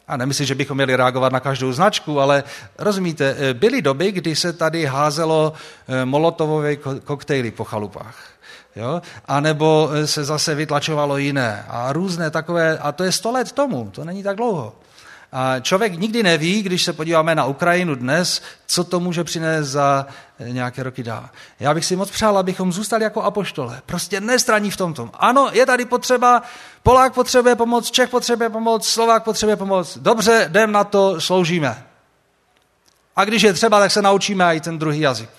A 0.07 0.17
nemyslím, 0.17 0.47
že 0.47 0.55
bychom 0.55 0.77
měli 0.77 0.95
reagovat 0.95 1.33
na 1.33 1.39
každou 1.39 1.71
značku, 1.71 2.19
ale 2.19 2.43
rozumíte, 2.77 3.35
eh, 3.37 3.53
byly 3.53 3.81
doby, 3.81 4.11
kdy 4.11 4.35
se 4.35 4.53
tady 4.53 4.85
házelo 4.85 5.53
eh, 5.87 6.05
molotovové 6.05 6.75
koktejly 7.03 7.51
po 7.51 7.63
chalupách. 7.63 8.15
Jo? 8.75 9.01
A 9.25 9.39
nebo 9.39 9.89
eh, 9.93 10.07
se 10.07 10.23
zase 10.23 10.55
vytlačovalo 10.55 11.17
jiné. 11.17 11.65
A 11.69 11.93
různé 11.93 12.29
takové, 12.29 12.77
a 12.77 12.91
to 12.91 13.03
je 13.03 13.11
sto 13.11 13.31
let 13.31 13.51
tomu, 13.51 13.89
to 13.91 14.05
není 14.05 14.23
tak 14.23 14.37
dlouho. 14.37 14.73
A 15.31 15.59
člověk 15.59 15.99
nikdy 15.99 16.23
neví, 16.23 16.63
když 16.63 16.83
se 16.83 16.93
podíváme 16.93 17.35
na 17.35 17.45
Ukrajinu 17.45 17.95
dnes, 17.95 18.41
co 18.65 18.83
to 18.83 18.99
může 18.99 19.23
přinést 19.23 19.67
za 19.67 20.07
eh, 20.39 20.49
nějaké 20.49 20.83
roky 20.83 21.03
dál. 21.03 21.29
Já 21.59 21.73
bych 21.73 21.85
si 21.85 21.95
moc 21.95 22.11
přál, 22.11 22.37
abychom 22.37 22.73
zůstali 22.73 23.03
jako 23.03 23.21
apoštole. 23.21 23.81
Prostě 23.85 24.21
nestraní 24.21 24.71
v 24.71 24.77
tomto. 24.77 25.09
Ano, 25.13 25.49
je 25.53 25.65
tady 25.65 25.85
potřeba, 25.85 26.41
Polák 26.83 27.13
potřebuje 27.13 27.55
pomoc, 27.55 27.91
Čech 27.91 28.09
potřebuje 28.09 28.49
pomoc, 28.49 28.87
Slovák 28.87 29.23
potřebuje 29.23 29.55
pomoc. 29.55 29.97
Dobře, 29.97 30.45
jdem 30.49 30.71
na 30.71 30.83
to, 30.83 31.21
sloužíme. 31.21 31.83
A 33.15 33.25
když 33.25 33.41
je 33.41 33.53
třeba, 33.53 33.79
tak 33.79 33.91
se 33.91 34.01
naučíme 34.01 34.55
i 34.55 34.61
ten 34.61 34.77
druhý 34.77 34.99
jazyk. 34.99 35.29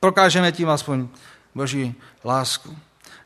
Prokážeme 0.00 0.52
tím 0.52 0.68
aspoň 0.68 1.08
boží 1.54 1.94
lásku 2.24 2.76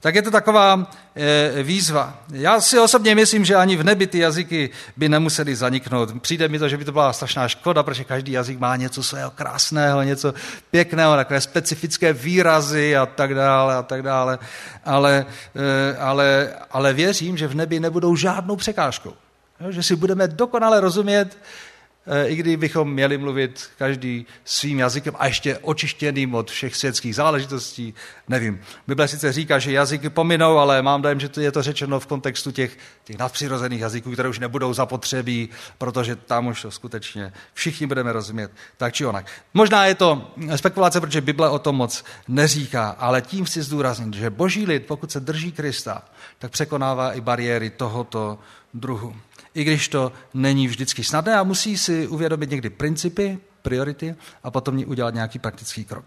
tak 0.00 0.14
je 0.14 0.22
to 0.22 0.30
taková 0.30 0.90
e, 1.14 1.62
výzva. 1.62 2.18
Já 2.32 2.60
si 2.60 2.78
osobně 2.78 3.14
myslím, 3.14 3.44
že 3.44 3.54
ani 3.54 3.76
v 3.76 3.84
nebi 3.84 4.06
ty 4.06 4.18
jazyky 4.18 4.70
by 4.96 5.08
nemuseli 5.08 5.56
zaniknout. 5.56 6.22
Přijde 6.22 6.48
mi 6.48 6.58
to, 6.58 6.68
že 6.68 6.76
by 6.76 6.84
to 6.84 6.92
byla 6.92 7.12
strašná 7.12 7.48
škoda, 7.48 7.82
protože 7.82 8.04
každý 8.04 8.32
jazyk 8.32 8.58
má 8.58 8.76
něco 8.76 9.02
svého 9.02 9.30
krásného, 9.30 10.02
něco 10.02 10.34
pěkného, 10.70 11.16
takové 11.16 11.40
specifické 11.40 12.12
výrazy 12.12 12.96
a 12.96 13.06
tak 13.06 13.34
dále 13.34 13.74
a 13.76 13.82
tak 13.82 14.02
dále. 14.02 14.38
Ale, 14.84 15.26
e, 15.56 15.96
ale, 15.96 16.52
ale 16.70 16.92
věřím, 16.92 17.36
že 17.36 17.48
v 17.48 17.54
nebi 17.54 17.80
nebudou 17.80 18.16
žádnou 18.16 18.56
překážkou. 18.56 19.12
Že 19.68 19.82
si 19.82 19.96
budeme 19.96 20.28
dokonale 20.28 20.80
rozumět 20.80 21.36
i 22.26 22.36
kdybychom 22.36 22.92
měli 22.92 23.18
mluvit 23.18 23.70
každý 23.78 24.26
svým 24.44 24.78
jazykem 24.78 25.14
a 25.18 25.26
ještě 25.26 25.58
očištěným 25.58 26.34
od 26.34 26.50
všech 26.50 26.76
světských 26.76 27.14
záležitostí, 27.14 27.94
nevím. 28.28 28.60
Bible 28.86 29.08
sice 29.08 29.32
říká, 29.32 29.58
že 29.58 29.72
jazyky 29.72 30.10
pominou, 30.10 30.58
ale 30.58 30.82
mám 30.82 31.02
dojem, 31.02 31.20
že 31.20 31.28
to 31.28 31.40
je 31.40 31.52
to 31.52 31.62
řečeno 31.62 32.00
v 32.00 32.06
kontextu 32.06 32.50
těch, 32.50 32.78
těch 33.04 33.18
nadpřirozených 33.18 33.80
jazyků, 33.80 34.12
které 34.12 34.28
už 34.28 34.38
nebudou 34.38 34.74
zapotřebí, 34.74 35.48
protože 35.78 36.16
tam 36.16 36.46
už 36.46 36.62
to 36.62 36.70
skutečně 36.70 37.32
všichni 37.54 37.86
budeme 37.86 38.12
rozumět 38.12 38.50
tak 38.76 38.94
či 38.94 39.06
onak. 39.06 39.26
Možná 39.54 39.86
je 39.86 39.94
to 39.94 40.34
spekulace, 40.56 41.00
protože 41.00 41.20
Bible 41.20 41.48
o 41.48 41.58
tom 41.58 41.76
moc 41.76 42.04
neříká, 42.28 42.88
ale 42.88 43.22
tím 43.22 43.44
chci 43.44 43.62
zdůraznit, 43.62 44.14
že 44.14 44.30
boží 44.30 44.66
lid, 44.66 44.86
pokud 44.86 45.12
se 45.12 45.20
drží 45.20 45.52
Krista, 45.52 46.02
tak 46.38 46.50
překonává 46.50 47.12
i 47.12 47.20
bariéry 47.20 47.70
tohoto 47.70 48.38
druhu 48.74 49.16
i 49.54 49.64
když 49.64 49.88
to 49.88 50.12
není 50.34 50.68
vždycky 50.68 51.04
snadné 51.04 51.34
a 51.34 51.42
musí 51.42 51.78
si 51.78 52.06
uvědomit 52.06 52.50
někdy 52.50 52.70
principy, 52.70 53.38
priority 53.62 54.14
a 54.42 54.50
potom 54.50 54.84
udělat 54.86 55.14
nějaký 55.14 55.38
praktický 55.38 55.84
krok. 55.84 56.04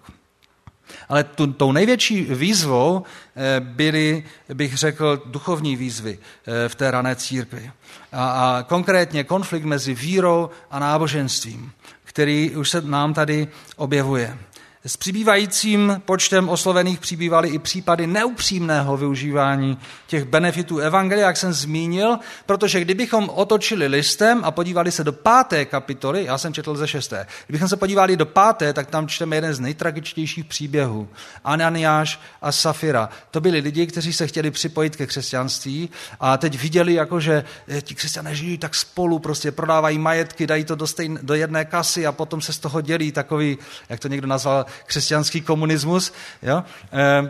Ale 1.09 1.23
tu, 1.23 1.47
tou 1.47 1.71
největší 1.71 2.21
výzvou 2.21 3.03
eh, 3.35 3.59
byly, 3.59 4.23
bych 4.53 4.77
řekl, 4.77 5.21
duchovní 5.25 5.75
výzvy 5.75 6.19
eh, 6.19 6.69
v 6.69 6.75
té 6.75 6.91
rané 6.91 7.15
církvi. 7.15 7.71
A, 8.11 8.29
a 8.29 8.63
konkrétně 8.63 9.23
konflikt 9.23 9.63
mezi 9.63 9.93
vírou 9.93 10.49
a 10.71 10.79
náboženstvím, 10.79 11.71
který 12.03 12.55
už 12.55 12.69
se 12.69 12.81
nám 12.81 13.13
tady 13.13 13.47
objevuje. 13.75 14.37
S 14.85 14.97
přibývajícím 14.97 16.01
počtem 16.05 16.49
oslovených 16.49 16.99
přibývaly 16.99 17.49
i 17.49 17.59
případy 17.59 18.07
neupřímného 18.07 18.97
využívání 18.97 19.77
těch 20.07 20.23
benefitů 20.23 20.77
Evangelia, 20.77 21.27
jak 21.27 21.37
jsem 21.37 21.53
zmínil, 21.53 22.19
protože 22.45 22.81
kdybychom 22.81 23.29
otočili 23.29 23.87
listem 23.87 24.41
a 24.43 24.51
podívali 24.51 24.91
se 24.91 25.03
do 25.03 25.13
páté 25.13 25.65
kapitoly, 25.65 26.25
já 26.25 26.37
jsem 26.37 26.53
četl 26.53 26.75
ze 26.75 26.87
šesté, 26.87 27.27
kdybychom 27.47 27.69
se 27.69 27.77
podívali 27.77 28.17
do 28.17 28.25
páté, 28.25 28.73
tak 28.73 28.89
tam 28.89 29.07
čteme 29.07 29.35
jeden 29.35 29.53
z 29.53 29.59
nejtragičtějších 29.59 30.45
příběhů. 30.45 31.09
Ananiáš 31.43 32.19
a 32.41 32.51
Safira. 32.51 33.09
To 33.31 33.41
byli 33.41 33.59
lidi, 33.59 33.87
kteří 33.87 34.13
se 34.13 34.27
chtěli 34.27 34.51
připojit 34.51 34.95
ke 34.95 35.07
křesťanství 35.07 35.89
a 36.19 36.37
teď 36.37 36.61
viděli, 36.61 36.93
jako, 36.93 37.19
že 37.19 37.43
eh, 37.67 37.81
ti 37.81 37.95
křesťané 37.95 38.35
žijí 38.35 38.57
tak 38.57 38.75
spolu, 38.75 39.19
prostě 39.19 39.51
prodávají 39.51 39.97
majetky, 39.97 40.47
dají 40.47 40.63
to 40.63 40.75
do, 40.75 40.87
stejn, 40.87 41.19
do 41.21 41.33
jedné 41.33 41.65
kasy 41.65 42.05
a 42.07 42.11
potom 42.11 42.41
se 42.41 42.53
z 42.53 42.59
toho 42.59 42.81
dělí 42.81 43.11
takový, 43.11 43.57
jak 43.89 43.99
to 43.99 44.07
někdo 44.07 44.27
nazval, 44.27 44.65
křesťanský 44.85 45.41
komunismus. 45.41 46.13
Jo? 46.41 46.63
Eh, 46.93 47.29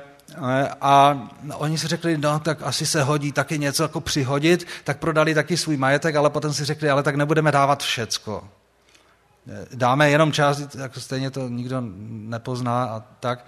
a 0.81 1.27
oni 1.55 1.77
si 1.77 1.87
řekli, 1.87 2.17
no 2.17 2.39
tak 2.39 2.57
asi 2.61 2.85
se 2.85 3.03
hodí 3.03 3.31
taky 3.31 3.59
něco 3.59 3.83
jako 3.83 4.01
přihodit, 4.01 4.67
tak 4.83 4.99
prodali 4.99 5.33
taky 5.33 5.57
svůj 5.57 5.77
majetek, 5.77 6.15
ale 6.15 6.29
potom 6.29 6.53
si 6.53 6.65
řekli, 6.65 6.89
ale 6.89 7.03
tak 7.03 7.15
nebudeme 7.15 7.51
dávat 7.51 7.83
všecko. 7.83 8.43
Eh, 9.47 9.65
dáme 9.73 10.09
jenom 10.09 10.31
část, 10.31 10.75
jako 10.75 10.99
stejně 10.99 11.31
to 11.31 11.49
nikdo 11.49 11.77
nepozná 12.07 12.83
a 12.83 13.03
tak. 13.19 13.45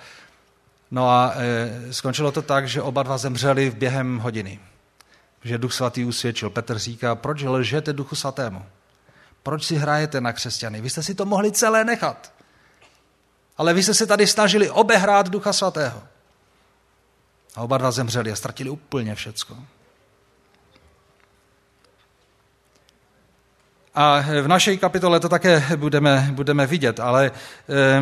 No 0.91 1.09
a 1.09 1.33
e, 1.35 1.93
skončilo 1.93 2.31
to 2.31 2.41
tak, 2.41 2.67
že 2.67 2.81
oba 2.81 3.03
dva 3.03 3.17
zemřeli 3.17 3.69
v 3.69 3.75
během 3.75 4.17
hodiny. 4.17 4.59
Že 5.43 5.57
Duch 5.57 5.73
Svatý 5.73 6.05
usvědčil. 6.05 6.49
Petr 6.49 6.77
říká, 6.77 7.15
proč 7.15 7.43
lžete 7.43 7.93
Duchu 7.93 8.15
Svatému? 8.15 8.65
Proč 9.43 9.63
si 9.65 9.75
hrajete 9.75 10.21
na 10.21 10.33
křesťany? 10.33 10.81
Vy 10.81 10.89
jste 10.89 11.03
si 11.03 11.15
to 11.15 11.25
mohli 11.25 11.51
celé 11.51 11.83
nechat. 11.83 12.33
Ale 13.57 13.73
vy 13.73 13.83
jste 13.83 13.93
se 13.93 14.05
tady 14.05 14.27
snažili 14.27 14.69
obehrát 14.69 15.29
Ducha 15.29 15.53
Svatého. 15.53 16.03
A 17.55 17.61
oba 17.61 17.77
dva 17.77 17.91
zemřeli 17.91 18.31
a 18.31 18.35
ztratili 18.35 18.69
úplně 18.69 19.15
všecko. 19.15 19.57
A 23.95 24.19
v 24.41 24.47
naší 24.47 24.77
kapitole 24.77 25.19
to 25.19 25.29
také 25.29 25.63
budeme, 25.75 26.29
budeme 26.31 26.67
vidět, 26.67 26.99
ale 26.99 27.31
eh, 27.69 28.01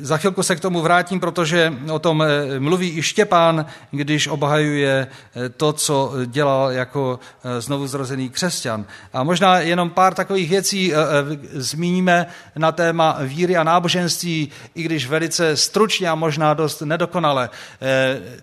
za 0.00 0.16
chvilku 0.18 0.42
se 0.42 0.56
k 0.56 0.60
tomu 0.60 0.80
vrátím, 0.80 1.20
protože 1.20 1.74
o 1.92 1.98
tom 1.98 2.22
eh, 2.22 2.60
mluví 2.60 2.98
i 2.98 3.02
Štěpán, 3.02 3.66
když 3.90 4.28
obhajuje 4.28 5.06
eh, 5.06 5.48
to, 5.48 5.72
co 5.72 6.12
dělal 6.26 6.70
jako 6.70 7.20
eh, 7.44 7.60
znovu 7.60 7.86
zrozený 7.86 8.30
křesťan. 8.30 8.84
A 9.12 9.22
možná 9.22 9.58
jenom 9.58 9.90
pár 9.90 10.14
takových 10.14 10.50
věcí 10.50 10.92
zmíníme 11.52 12.26
na 12.56 12.72
téma 12.72 13.18
víry 13.20 13.56
a 13.56 13.64
náboženství, 13.64 14.48
i 14.74 14.82
když 14.82 15.06
velice 15.06 15.56
stručně 15.56 16.08
a 16.08 16.14
možná 16.14 16.54
dost 16.54 16.80
nedokonale. 16.80 17.50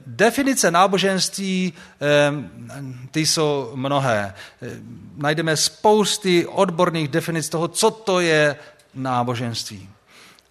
Definice 0.08 0.72
náboženství, 0.72 1.74
ty 3.12 3.26
jsou 3.26 3.72
mnohé. 3.76 4.34
Najdeme 5.18 5.58
spousty 5.58 6.46
odborných 6.46 7.08
definic 7.08 7.50
toho, 7.50 7.68
co 7.68 7.92
to 7.92 8.20
je 8.20 8.56
náboženství. 8.96 9.89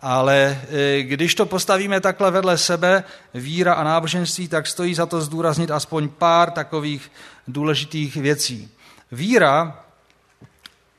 Ale 0.00 0.60
e, 0.70 1.02
když 1.02 1.34
to 1.34 1.46
postavíme 1.46 2.00
takhle 2.00 2.30
vedle 2.30 2.58
sebe, 2.58 3.04
víra 3.34 3.74
a 3.74 3.84
náboženství, 3.84 4.48
tak 4.48 4.66
stojí 4.66 4.94
za 4.94 5.06
to 5.06 5.20
zdůraznit 5.20 5.70
aspoň 5.70 6.08
pár 6.08 6.50
takových 6.50 7.12
důležitých 7.48 8.16
věcí. 8.16 8.70
Víra 9.12 9.84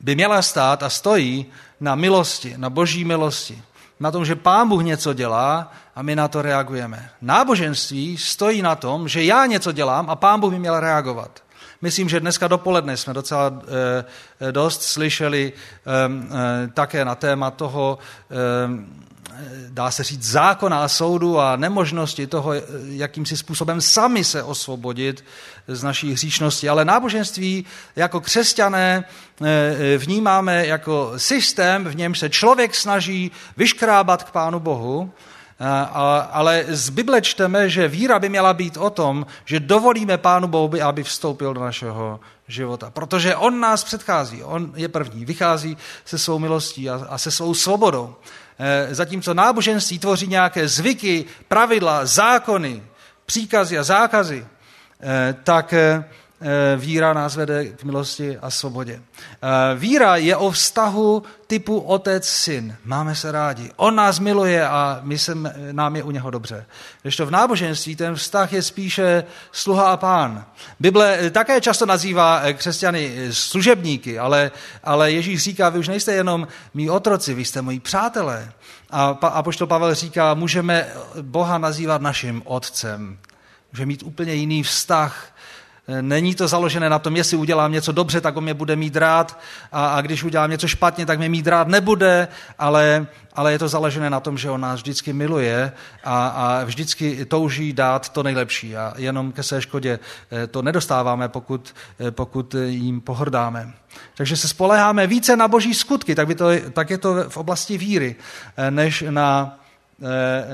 by 0.00 0.14
měla 0.14 0.42
stát 0.42 0.82
a 0.82 0.90
stojí 0.90 1.46
na 1.80 1.94
milosti, 1.94 2.54
na 2.56 2.70
boží 2.70 3.04
milosti. 3.04 3.62
Na 4.00 4.10
tom, 4.10 4.24
že 4.24 4.36
Pán 4.36 4.68
Bůh 4.68 4.82
něco 4.82 5.12
dělá 5.12 5.72
a 5.94 6.02
my 6.02 6.16
na 6.16 6.28
to 6.28 6.42
reagujeme. 6.42 7.10
Náboženství 7.20 8.18
stojí 8.18 8.62
na 8.62 8.76
tom, 8.76 9.08
že 9.08 9.24
já 9.24 9.46
něco 9.46 9.72
dělám 9.72 10.10
a 10.10 10.16
Pán 10.16 10.40
Bůh 10.40 10.52
by 10.52 10.58
měl 10.58 10.80
reagovat. 10.80 11.42
Myslím, 11.82 12.08
že 12.08 12.20
dneska 12.20 12.48
dopoledne 12.48 12.96
jsme 12.96 13.14
docela 13.14 13.62
e, 14.40 14.52
dost 14.52 14.82
slyšeli 14.82 15.52
e, 15.52 16.68
také 16.68 17.04
na 17.04 17.14
téma 17.14 17.50
toho, 17.50 17.98
dá 19.68 19.90
se 19.90 20.02
říct, 20.02 20.22
zákona 20.22 20.84
a 20.84 20.88
soudu 20.88 21.40
a 21.40 21.56
nemožnosti 21.56 22.26
toho, 22.26 22.52
jakým 22.88 23.26
si 23.26 23.36
způsobem 23.36 23.80
sami 23.80 24.24
se 24.24 24.42
osvobodit 24.42 25.24
z 25.68 25.82
naší 25.82 26.12
hříšnosti. 26.12 26.68
Ale 26.68 26.84
náboženství 26.84 27.64
jako 27.96 28.20
křesťané 28.20 29.04
vnímáme 29.98 30.66
jako 30.66 31.12
systém, 31.16 31.84
v 31.84 31.96
něm 31.96 32.14
se 32.14 32.30
člověk 32.30 32.74
snaží 32.74 33.30
vyškrábat 33.56 34.24
k 34.24 34.30
Pánu 34.30 34.60
Bohu, 34.60 35.12
ale 36.30 36.64
z 36.68 36.90
Bible 36.90 37.22
čteme, 37.22 37.68
že 37.68 37.88
víra 37.88 38.18
by 38.18 38.28
měla 38.28 38.54
být 38.54 38.76
o 38.76 38.90
tom, 38.90 39.26
že 39.44 39.60
dovolíme 39.60 40.18
Pánu 40.18 40.48
Bohu, 40.48 40.82
aby 40.82 41.02
vstoupil 41.02 41.54
do 41.54 41.60
našeho 41.60 42.20
života. 42.48 42.90
Protože 42.90 43.36
On 43.36 43.60
nás 43.60 43.84
předchází, 43.84 44.42
On 44.42 44.72
je 44.76 44.88
první, 44.88 45.24
vychází 45.24 45.76
se 46.04 46.18
svou 46.18 46.38
milostí 46.38 46.90
a, 46.90 47.18
se 47.18 47.30
svou 47.30 47.54
svobodou. 47.54 48.14
E, 48.58 48.94
zatímco 48.94 49.34
náboženství 49.34 49.98
tvoří 49.98 50.26
nějaké 50.26 50.68
zvyky, 50.68 51.24
pravidla, 51.48 52.06
zákony, 52.06 52.82
příkazy 53.26 53.78
a 53.78 53.82
zákazy, 53.82 54.46
e, 55.02 55.34
tak 55.44 55.74
Eh, 55.82 56.04
víra 56.76 57.12
nás 57.12 57.36
vede 57.36 57.64
k 57.64 57.84
milosti 57.84 58.38
a 58.38 58.50
svobodě. 58.50 59.02
Eh, 59.02 59.78
víra 59.78 60.16
je 60.16 60.36
o 60.36 60.50
vztahu 60.50 61.22
typu 61.46 61.78
otec-syn. 61.80 62.76
Máme 62.84 63.14
se 63.14 63.32
rádi. 63.32 63.70
On 63.76 63.94
nás 63.94 64.18
miluje 64.18 64.68
a 64.68 65.00
my 65.02 65.18
se, 65.18 65.34
nám 65.72 65.96
je 65.96 66.02
u 66.02 66.10
něho 66.10 66.30
dobře. 66.30 66.66
Když 67.02 67.16
to 67.16 67.26
v 67.26 67.30
náboženství 67.30 67.96
ten 67.96 68.14
vztah 68.14 68.52
je 68.52 68.62
spíše 68.62 69.24
sluha 69.52 69.92
a 69.92 69.96
pán. 69.96 70.44
Bible 70.80 71.18
eh, 71.20 71.30
také 71.30 71.60
často 71.60 71.86
nazývá 71.86 72.42
křesťany 72.52 73.28
služebníky, 73.30 74.18
ale, 74.18 74.50
ale 74.84 75.12
Ježíš 75.12 75.42
říká, 75.42 75.68
vy 75.68 75.78
už 75.78 75.88
nejste 75.88 76.12
jenom 76.12 76.48
mý 76.74 76.90
otroci, 76.90 77.34
vy 77.34 77.44
jste 77.44 77.62
moji 77.62 77.80
přátelé. 77.80 78.52
A 78.90 79.08
apoštol 79.22 79.66
Pavel 79.66 79.94
říká, 79.94 80.34
můžeme 80.34 80.86
Boha 81.22 81.58
nazývat 81.58 82.02
naším 82.02 82.42
otcem. 82.44 83.18
Může 83.72 83.86
mít 83.86 84.02
úplně 84.02 84.34
jiný 84.34 84.62
vztah 84.62 85.30
Není 86.00 86.34
to 86.34 86.48
založené 86.48 86.90
na 86.90 86.98
tom, 86.98 87.16
jestli 87.16 87.36
udělám 87.36 87.72
něco 87.72 87.92
dobře, 87.92 88.20
tak 88.20 88.36
on 88.36 88.44
mě 88.44 88.54
bude 88.54 88.76
mít 88.76 88.96
rád. 88.96 89.40
A, 89.72 89.88
a 89.88 90.00
když 90.00 90.24
udělám 90.24 90.50
něco 90.50 90.68
špatně, 90.68 91.06
tak 91.06 91.18
mě 91.18 91.28
mít 91.28 91.46
rád 91.46 91.68
nebude, 91.68 92.28
ale, 92.58 93.06
ale 93.34 93.52
je 93.52 93.58
to 93.58 93.68
založené 93.68 94.10
na 94.10 94.20
tom, 94.20 94.38
že 94.38 94.50
on 94.50 94.60
nás 94.60 94.80
vždycky 94.80 95.12
miluje 95.12 95.72
a, 96.04 96.28
a 96.28 96.64
vždycky 96.64 97.24
touží 97.24 97.72
dát 97.72 98.08
to 98.08 98.22
nejlepší. 98.22 98.76
A 98.76 98.94
jenom 98.96 99.32
ke 99.32 99.42
své 99.42 99.62
škodě 99.62 99.98
eh, 100.30 100.46
to 100.46 100.62
nedostáváme, 100.62 101.28
pokud, 101.28 101.74
eh, 102.00 102.10
pokud 102.10 102.54
jim 102.64 103.00
pohrdáme. 103.00 103.72
Takže 104.14 104.36
se 104.36 104.48
spoleháme 104.48 105.06
více 105.06 105.36
na 105.36 105.48
boží 105.48 105.74
skutky, 105.74 106.14
tak, 106.14 106.26
by 106.26 106.34
to, 106.34 106.46
tak 106.72 106.90
je 106.90 106.98
to 106.98 107.14
v 107.28 107.36
oblasti 107.36 107.78
víry, 107.78 108.16
eh, 108.56 108.70
než 108.70 109.04
na, 109.10 109.59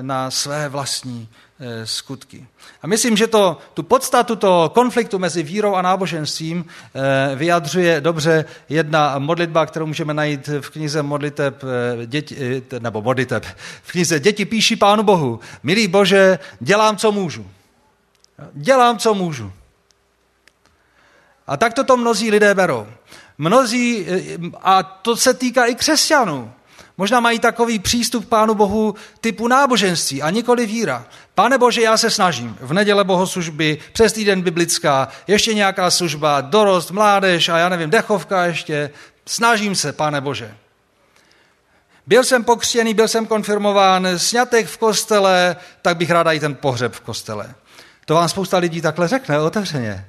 na 0.03 0.31
své 0.31 0.69
vlastní 0.69 1.29
Eh, 1.61 1.87
skutky. 1.87 2.47
A 2.83 2.87
myslím, 2.87 3.17
že 3.17 3.27
to, 3.27 3.59
tu 3.75 3.83
podstatu 3.83 4.37
toho 4.37 4.69
konfliktu 4.69 5.19
mezi 5.19 5.43
vírou 5.43 5.75
a 5.75 5.83
náboženstvím 5.83 6.65
eh, 6.65 7.37
vyjadřuje 7.37 8.01
dobře 8.01 8.45
jedna 8.69 9.19
modlitba, 9.19 9.67
kterou 9.67 9.87
můžeme 9.87 10.15
najít 10.15 10.49
v 10.61 10.71
knize 10.71 11.03
modliteb, 11.03 11.63
eh, 11.65 12.07
děti, 12.07 12.63
nebo 12.79 13.03
modliteb, 13.03 13.45
v 13.83 13.93
knize 13.93 14.21
Děti 14.21 14.45
píší 14.45 14.77
Pánu 14.77 15.03
Bohu. 15.03 15.41
Milý 15.63 15.89
Bože, 15.89 16.39
dělám, 16.61 16.97
co 16.97 17.13
můžu. 17.13 17.47
Dělám, 18.53 18.99
co 18.99 19.15
můžu. 19.15 19.53
A 21.47 21.57
tak 21.57 21.73
to 21.75 21.97
mnozí 21.97 22.31
lidé 22.31 22.55
berou. 22.55 22.87
Mnozí, 23.39 24.07
a 24.63 24.83
to 24.83 25.17
se 25.17 25.35
týká 25.35 25.65
i 25.65 25.75
křesťanů, 25.75 26.53
možná 26.99 27.21
mají 27.21 27.39
takový 27.39 27.79
přístup 27.79 28.25
k 28.25 28.29
Pánu 28.29 28.55
Bohu 28.55 28.95
typu 29.21 29.49
náboženství 29.49 30.23
a 30.23 30.31
nikoli 30.31 30.67
víra. 30.67 31.07
Pane 31.35 31.59
Bože, 31.59 31.83
já 31.83 31.97
se 31.97 32.11
snažím. 32.11 32.59
V 32.61 32.73
neděle 32.73 33.05
bohoslužby, 33.05 33.79
přes 33.93 34.13
týden 34.13 34.43
biblická, 34.43 35.09
ještě 35.27 35.55
nějaká 35.55 35.91
služba, 35.91 36.41
dorost, 36.41 36.91
mládež 36.91 37.49
a 37.49 37.59
já 37.59 37.69
nevím, 37.69 37.91
dechovka 37.91 38.45
ještě. 38.45 38.91
Snažím 39.27 39.75
se, 39.75 39.93
pane 39.93 40.21
Bože. 40.21 40.55
Byl 42.07 42.25
jsem 42.25 42.45
pokřtěný, 42.45 42.95
byl 42.95 43.09
jsem 43.09 43.27
konfirmován, 43.27 44.09
snětek 44.17 44.67
v 44.67 44.79
kostele, 44.79 45.57
tak 45.83 45.97
bych 45.97 46.11
ráda 46.11 46.33
i 46.33 46.41
ten 46.41 46.55
pohřeb 46.55 46.93
v 46.93 47.01
kostele. 47.01 47.55
To 48.05 48.15
vám 48.15 48.29
spousta 48.29 48.59
lidí 48.59 48.81
takhle 48.81 49.09
řekne 49.09 49.41
otevřeně. 49.41 50.07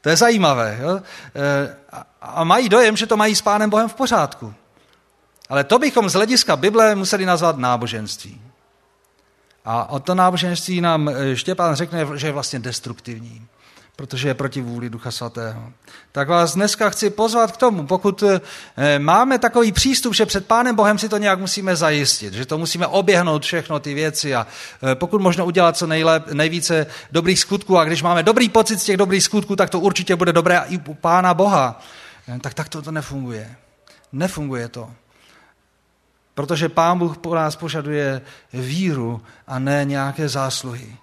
To 0.00 0.08
je 0.08 0.16
zajímavé. 0.16 0.78
Jo? 0.82 1.00
E, 1.34 1.76
a 2.22 2.44
mají 2.44 2.68
dojem, 2.68 2.96
že 2.96 3.06
to 3.06 3.16
mají 3.16 3.36
s 3.36 3.42
Pánem 3.42 3.70
Bohem 3.70 3.88
v 3.88 3.94
pořádku. 3.94 4.54
Ale 5.50 5.64
to 5.64 5.78
bychom 5.78 6.08
z 6.08 6.12
hlediska 6.12 6.56
Bible 6.56 6.94
museli 6.94 7.26
nazvat 7.26 7.58
náboženství. 7.58 8.40
A 9.64 9.90
o 9.90 10.00
to 10.00 10.14
náboženství 10.14 10.80
nám 10.80 11.08
e, 11.08 11.36
Štěpán 11.36 11.74
řekne, 11.74 12.06
že 12.14 12.26
je 12.26 12.32
vlastně 12.32 12.58
destruktivní 12.58 13.48
protože 14.00 14.28
je 14.28 14.34
proti 14.34 14.60
vůli 14.60 14.90
Ducha 14.90 15.10
Svatého. 15.10 15.72
Tak 16.12 16.28
vás 16.28 16.54
dneska 16.54 16.90
chci 16.90 17.10
pozvat 17.10 17.52
k 17.52 17.56
tomu, 17.56 17.86
pokud 17.86 18.22
eh, 18.22 18.98
máme 18.98 19.38
takový 19.38 19.72
přístup, 19.72 20.14
že 20.14 20.26
před 20.26 20.46
Pánem 20.46 20.76
Bohem 20.76 20.98
si 20.98 21.08
to 21.08 21.18
nějak 21.18 21.38
musíme 21.38 21.76
zajistit, 21.76 22.34
že 22.34 22.46
to 22.46 22.58
musíme 22.58 22.86
oběhnout 22.86 23.42
všechno 23.42 23.80
ty 23.80 23.94
věci 23.94 24.34
a 24.34 24.46
eh, 24.82 24.94
pokud 24.94 25.20
možno 25.20 25.46
udělat 25.46 25.76
co 25.76 25.86
nejlep, 25.86 26.32
nejvíce 26.32 26.86
dobrých 27.12 27.40
skutků 27.40 27.78
a 27.78 27.84
když 27.84 28.02
máme 28.02 28.22
dobrý 28.22 28.48
pocit 28.48 28.80
z 28.80 28.84
těch 28.84 28.96
dobrých 28.96 29.24
skutků, 29.24 29.56
tak 29.56 29.70
to 29.70 29.80
určitě 29.80 30.16
bude 30.16 30.32
dobré 30.32 30.62
i 30.68 30.78
u 30.88 30.94
Pána 30.94 31.34
Boha. 31.34 31.80
Eh, 32.28 32.38
tak 32.38 32.54
tak 32.54 32.68
to, 32.68 32.82
to 32.82 32.92
nefunguje. 32.92 33.56
Nefunguje 34.12 34.68
to. 34.68 34.90
Protože 36.40 36.68
Pán 36.68 36.98
Bůh 36.98 37.18
po 37.18 37.34
nás 37.34 37.56
požaduje 37.56 38.20
víru 38.52 39.22
a 39.46 39.58
ne 39.58 39.84
nějaké 39.84 40.28
zásluhy. 40.28 40.96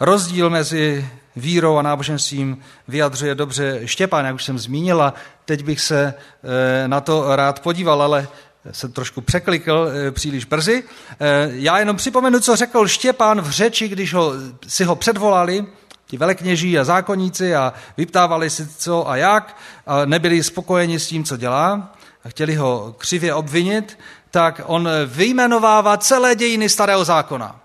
Rozdíl 0.00 0.50
mezi 0.50 1.08
vírou 1.36 1.76
a 1.76 1.82
náboženstvím 1.82 2.62
vyjadřuje 2.88 3.34
dobře 3.34 3.80
Štěpán, 3.84 4.24
jak 4.24 4.34
už 4.34 4.44
jsem 4.44 4.58
zmínila. 4.58 5.14
Teď 5.44 5.64
bych 5.64 5.80
se 5.80 6.14
eh, 6.14 6.88
na 6.88 7.00
to 7.00 7.36
rád 7.36 7.60
podíval, 7.60 8.02
ale 8.02 8.28
jsem 8.70 8.92
trošku 8.92 9.20
překlikl 9.20 9.88
eh, 9.88 10.10
příliš 10.10 10.44
brzy. 10.44 10.84
Eh, 11.20 11.48
já 11.52 11.78
jenom 11.78 11.96
připomenu, 11.96 12.40
co 12.40 12.56
řekl 12.56 12.86
Štěpán 12.86 13.40
v 13.40 13.50
řeči, 13.50 13.88
když 13.88 14.14
ho, 14.14 14.32
si 14.66 14.84
ho 14.84 14.96
předvolali, 14.96 15.66
ti 16.06 16.16
velekněží 16.16 16.78
a 16.78 16.84
zákonníci 16.84 17.54
a 17.54 17.72
vyptávali 17.96 18.50
si 18.50 18.68
co 18.68 19.08
a 19.08 19.16
jak, 19.16 19.56
a 19.86 20.04
nebyli 20.04 20.42
spokojeni 20.42 21.00
s 21.00 21.06
tím, 21.08 21.24
co 21.24 21.36
dělá 21.36 21.92
a 22.24 22.28
chtěli 22.28 22.54
ho 22.54 22.94
křivě 22.98 23.34
obvinit, 23.34 23.98
tak 24.30 24.60
on 24.64 24.88
vyjmenovává 25.06 25.96
celé 25.96 26.34
dějiny 26.34 26.68
starého 26.68 27.04
zákona. 27.04 27.60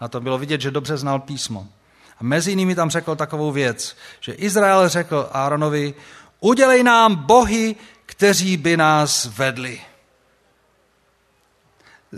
Na 0.00 0.08
to 0.08 0.20
bylo 0.20 0.38
vidět, 0.38 0.60
že 0.60 0.70
dobře 0.70 0.96
znal 0.96 1.20
písmo. 1.20 1.66
A 2.20 2.24
mezi 2.24 2.50
jinými 2.50 2.74
tam 2.74 2.90
řekl 2.90 3.16
takovou 3.16 3.52
věc, 3.52 3.96
že 4.20 4.32
Izrael 4.32 4.88
řekl 4.88 5.28
Áronovi, 5.32 5.94
udělej 6.40 6.82
nám 6.82 7.16
bohy, 7.16 7.76
kteří 8.06 8.56
by 8.56 8.76
nás 8.76 9.26
vedli. 9.26 9.80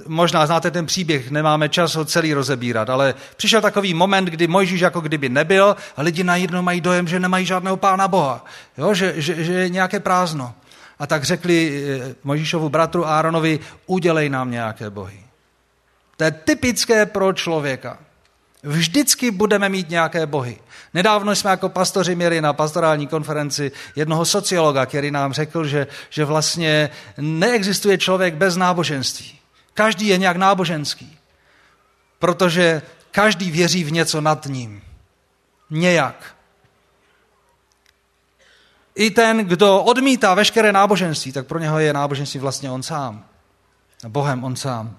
Možná 0.07 0.46
znáte 0.46 0.70
ten 0.70 0.87
příběh, 0.87 1.31
nemáme 1.31 1.68
čas 1.68 1.94
ho 1.94 2.05
celý 2.05 2.35
rozebírat, 2.35 2.90
ale 2.90 3.14
přišel 3.37 3.61
takový 3.61 3.94
moment, 3.94 4.24
kdy 4.24 4.46
Mojžíš 4.46 4.81
jako 4.81 5.00
kdyby 5.00 5.28
nebyl 5.28 5.76
a 5.96 6.02
lidi 6.02 6.24
najednou 6.24 6.62
mají 6.62 6.81
dojem, 6.81 7.09
že 7.09 7.20
nemají 7.20 7.46
žádného 7.46 7.76
pána 7.76 8.09
Boha, 8.09 8.44
jo? 8.78 8.94
Že, 8.94 9.14
že, 9.16 9.44
že 9.44 9.52
je 9.52 9.68
nějaké 9.68 10.00
prázdno. 10.00 10.55
A 10.98 11.07
tak 11.07 11.24
řekli 11.24 11.85
eh, 11.85 12.14
Mojžíšovu 12.24 12.68
bratru 12.68 13.07
Áronovi, 13.07 13.61
udělej 13.87 14.28
nám 14.28 14.50
nějaké 14.50 14.90
bohy. 14.90 15.20
To 16.16 16.24
je 16.24 16.31
typické 16.31 17.07
pro 17.07 17.33
člověka. 17.33 17.98
Vždycky 18.62 19.31
budeme 19.31 19.68
mít 19.68 19.90
nějaké 19.90 20.26
bohy. 20.26 20.59
Nedávno 20.94 21.37
jsme 21.37 21.50
jako 21.50 21.68
pastoři 21.68 22.14
měli 22.14 22.40
na 22.40 22.52
pastorální 22.52 23.07
konferenci 23.07 23.72
jednoho 23.96 24.24
sociologa, 24.24 24.87
který 24.87 25.11
nám 25.11 25.33
řekl, 25.33 25.64
že, 25.66 25.87
že 26.11 26.24
vlastně 26.24 26.90
neexistuje 27.18 27.98
člověk 27.98 28.35
bez 28.35 28.57
náboženství. 28.57 29.41
Každý 29.75 30.07
je 30.07 30.19
nějak 30.19 30.37
náboženský, 30.37 31.19
protože 32.19 32.83
každý 33.11 33.51
věří 33.51 33.85
v 33.85 33.93
něco 33.93 34.21
nad 34.21 34.47
ním. 34.47 34.83
Nějak. 35.71 36.37
I 38.95 39.11
ten, 39.11 39.39
kdo 39.39 39.83
odmítá 39.83 40.35
veškeré 40.35 40.73
náboženství, 40.73 41.33
tak 41.33 41.47
pro 41.47 41.59
něho 41.59 41.79
je 41.79 41.93
náboženství 41.93 42.41
vlastně 42.41 42.71
on 42.71 42.83
sám. 42.83 43.25
Bohem 44.09 44.45
on 44.45 44.57
sám. 44.57 44.97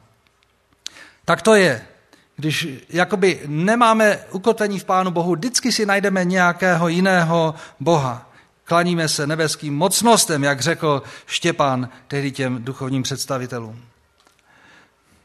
Tak 1.25 1.41
to 1.41 1.55
je. 1.55 1.87
Když 2.35 2.67
jakoby 2.89 3.41
nemáme 3.45 4.19
ukotvení 4.31 4.79
v 4.79 4.85
Pánu 4.85 5.11
Bohu, 5.11 5.35
vždycky 5.35 5.71
si 5.71 5.85
najdeme 5.85 6.25
nějakého 6.25 6.87
jiného 6.87 7.55
Boha. 7.79 8.29
Klaníme 8.63 9.07
se 9.07 9.27
nebeským 9.27 9.75
mocnostem, 9.75 10.43
jak 10.43 10.61
řekl 10.61 11.03
Štěpán 11.25 11.89
tehdy 12.07 12.31
těm 12.31 12.63
duchovním 12.63 13.03
představitelům. 13.03 13.92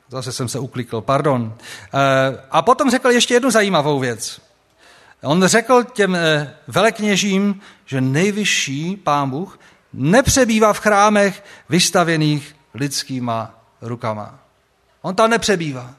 Zase 0.09 0.33
jsem 0.33 0.49
se 0.49 0.59
uklikl, 0.59 1.01
pardon. 1.01 1.55
Eh, 1.95 1.99
a 2.51 2.63
potom 2.63 2.91
řekl 2.91 3.11
ještě 3.11 3.35
jednu 3.35 3.51
zajímavou 3.51 3.99
věc. 3.99 4.41
On 5.23 5.47
řekl 5.47 5.85
těm 5.85 6.15
eh, 6.15 6.55
velekněžím, 6.67 7.61
že 7.87 8.01
nejvyšší 8.01 8.97
pán 8.97 9.31
Bůh 9.31 9.59
nepřebývá 9.93 10.73
v 10.73 10.79
chrámech 10.79 11.45
vystavěných 11.69 12.57
lidskýma 12.75 13.55
rukama. 13.81 14.39
On 15.03 15.15
tam 15.15 15.31
nepřebývá. 15.31 15.95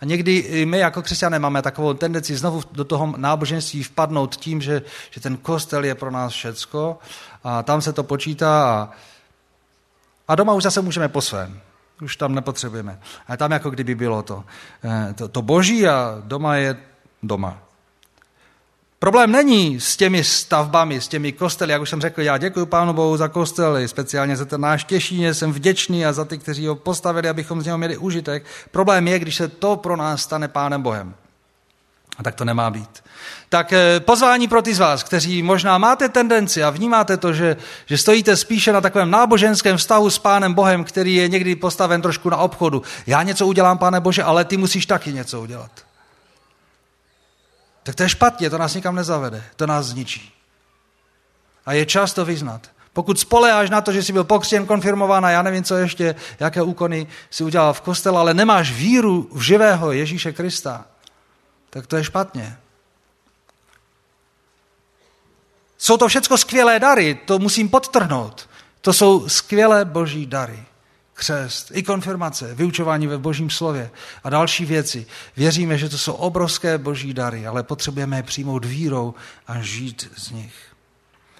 A 0.00 0.04
někdy 0.04 0.36
i 0.36 0.66
my 0.66 0.78
jako 0.78 1.02
křesťané 1.02 1.38
máme 1.38 1.62
takovou 1.62 1.94
tendenci 1.94 2.36
znovu 2.36 2.62
do 2.72 2.84
toho 2.84 3.14
náboženství 3.16 3.82
vpadnout 3.82 4.36
tím, 4.36 4.60
že, 4.60 4.82
že 5.10 5.20
ten 5.20 5.36
kostel 5.36 5.84
je 5.84 5.94
pro 5.94 6.10
nás 6.10 6.32
všecko 6.32 6.98
a 7.44 7.62
tam 7.62 7.82
se 7.82 7.92
to 7.92 8.02
počítá 8.02 8.64
a, 8.64 8.90
a 10.28 10.34
doma 10.34 10.52
už 10.52 10.62
zase 10.62 10.80
můžeme 10.80 11.08
po 11.08 11.20
svém. 11.20 11.60
Už 12.02 12.16
tam 12.16 12.34
nepotřebujeme. 12.34 13.00
A 13.28 13.36
tam 13.36 13.50
jako 13.50 13.70
kdyby 13.70 13.94
bylo 13.94 14.22
to, 14.22 14.44
eh, 14.84 15.14
to, 15.14 15.28
to 15.28 15.42
boží 15.42 15.88
a 15.88 16.22
doma 16.24 16.56
je 16.56 16.76
doma. 17.22 17.58
Problém 18.98 19.32
není 19.32 19.80
s 19.80 19.96
těmi 19.96 20.24
stavbami, 20.24 21.00
s 21.00 21.08
těmi 21.08 21.32
kostely, 21.32 21.72
jak 21.72 21.82
už 21.82 21.90
jsem 21.90 22.00
řekl, 22.00 22.22
já 22.22 22.38
děkuji 22.38 22.66
Pánu 22.66 22.92
Bohu 22.92 23.16
za 23.16 23.28
kostely, 23.28 23.88
speciálně 23.88 24.36
za 24.36 24.44
ten 24.44 24.60
náš 24.60 24.84
Těšíně, 24.84 25.34
jsem 25.34 25.52
vděčný 25.52 26.06
a 26.06 26.12
za 26.12 26.24
ty, 26.24 26.38
kteří 26.38 26.66
ho 26.66 26.74
postavili, 26.74 27.28
abychom 27.28 27.62
z 27.62 27.64
něho 27.64 27.78
měli 27.78 27.96
užitek. 27.96 28.44
Problém 28.70 29.08
je, 29.08 29.18
když 29.18 29.36
se 29.36 29.48
to 29.48 29.76
pro 29.76 29.96
nás 29.96 30.22
stane 30.22 30.48
Pánem 30.48 30.82
Bohem. 30.82 31.14
A 32.18 32.22
tak 32.22 32.34
to 32.34 32.44
nemá 32.44 32.70
být. 32.70 33.04
Tak 33.48 33.72
eh, 33.72 34.00
pozvání 34.00 34.48
pro 34.48 34.62
ty 34.62 34.74
z 34.74 34.78
vás, 34.78 35.02
kteří 35.02 35.42
možná 35.42 35.78
máte 35.78 36.08
tendenci 36.08 36.64
a 36.64 36.70
vnímáte 36.70 37.16
to, 37.16 37.32
že, 37.32 37.56
že 37.86 37.98
stojíte 37.98 38.36
spíše 38.36 38.72
na 38.72 38.80
takovém 38.80 39.10
náboženském 39.10 39.76
vztahu 39.76 40.10
s 40.10 40.18
Pánem 40.18 40.54
Bohem, 40.54 40.84
který 40.84 41.14
je 41.14 41.28
někdy 41.28 41.56
postaven 41.56 42.02
trošku 42.02 42.30
na 42.30 42.36
obchodu. 42.36 42.82
Já 43.06 43.22
něco 43.22 43.46
udělám, 43.46 43.78
Pane 43.78 44.00
Bože, 44.00 44.22
ale 44.22 44.44
ty 44.44 44.56
musíš 44.56 44.86
taky 44.86 45.12
něco 45.12 45.40
udělat 45.40 45.70
tak 47.84 47.94
to 47.94 48.02
je 48.02 48.08
špatně, 48.08 48.50
to 48.50 48.58
nás 48.58 48.74
nikam 48.74 48.94
nezavede, 48.94 49.44
to 49.56 49.66
nás 49.66 49.86
zničí. 49.86 50.32
A 51.66 51.72
je 51.72 51.86
čas 51.86 52.12
to 52.12 52.24
vyznat. 52.24 52.70
Pokud 52.92 53.20
spoleháš 53.20 53.70
na 53.70 53.80
to, 53.80 53.92
že 53.92 54.02
jsi 54.02 54.12
byl 54.12 54.24
pokřtěn, 54.24 54.66
konfirmován 54.66 55.26
a 55.26 55.30
já 55.30 55.42
nevím, 55.42 55.64
co 55.64 55.76
ještě, 55.76 56.14
jaké 56.40 56.62
úkony 56.62 57.06
si 57.30 57.44
udělal 57.44 57.72
v 57.72 57.80
kostele, 57.80 58.18
ale 58.18 58.34
nemáš 58.34 58.72
víru 58.72 59.28
v 59.32 59.40
živého 59.40 59.92
Ježíše 59.92 60.32
Krista, 60.32 60.84
tak 61.74 61.86
to 61.86 61.96
je 61.96 62.04
špatně. 62.04 62.56
Jsou 65.78 65.96
to 65.96 66.08
všechno 66.08 66.38
skvělé 66.38 66.78
dary, 66.78 67.14
to 67.14 67.38
musím 67.38 67.68
podtrhnout. 67.68 68.48
To 68.80 68.92
jsou 68.92 69.28
skvělé 69.28 69.84
boží 69.84 70.26
dary 70.26 70.64
křest, 71.14 71.70
i 71.74 71.82
konfirmace, 71.82 72.54
vyučování 72.54 73.06
ve 73.06 73.18
božím 73.18 73.50
slově 73.50 73.90
a 74.24 74.30
další 74.30 74.64
věci. 74.64 75.06
Věříme, 75.36 75.78
že 75.78 75.88
to 75.88 75.98
jsou 75.98 76.12
obrovské 76.12 76.78
boží 76.78 77.14
dary, 77.14 77.46
ale 77.46 77.62
potřebujeme 77.62 78.16
je 78.16 78.22
přijmout 78.22 78.64
vírou 78.64 79.14
a 79.46 79.60
žít 79.60 80.10
z 80.16 80.30
nich. 80.30 80.54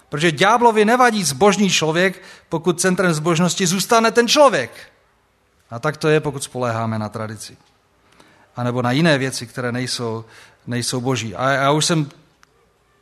Protože 0.08 0.32
ďáblovi 0.32 0.84
nevadí 0.84 1.24
zbožný 1.24 1.70
člověk, 1.70 2.22
pokud 2.48 2.80
centrem 2.80 3.12
zbožnosti 3.12 3.66
zůstane 3.66 4.10
ten 4.10 4.28
člověk. 4.28 4.92
A 5.70 5.78
tak 5.78 5.96
to 5.96 6.08
je, 6.08 6.20
pokud 6.20 6.42
spoléháme 6.42 6.98
na 6.98 7.08
tradici. 7.08 7.56
A 8.56 8.62
nebo 8.62 8.82
na 8.82 8.92
jiné 8.92 9.18
věci, 9.18 9.46
které 9.46 9.72
nejsou, 9.72 10.24
nejsou 10.66 11.00
boží. 11.00 11.34
A 11.34 11.50
já 11.50 11.70
už 11.70 11.84
jsem 11.84 12.10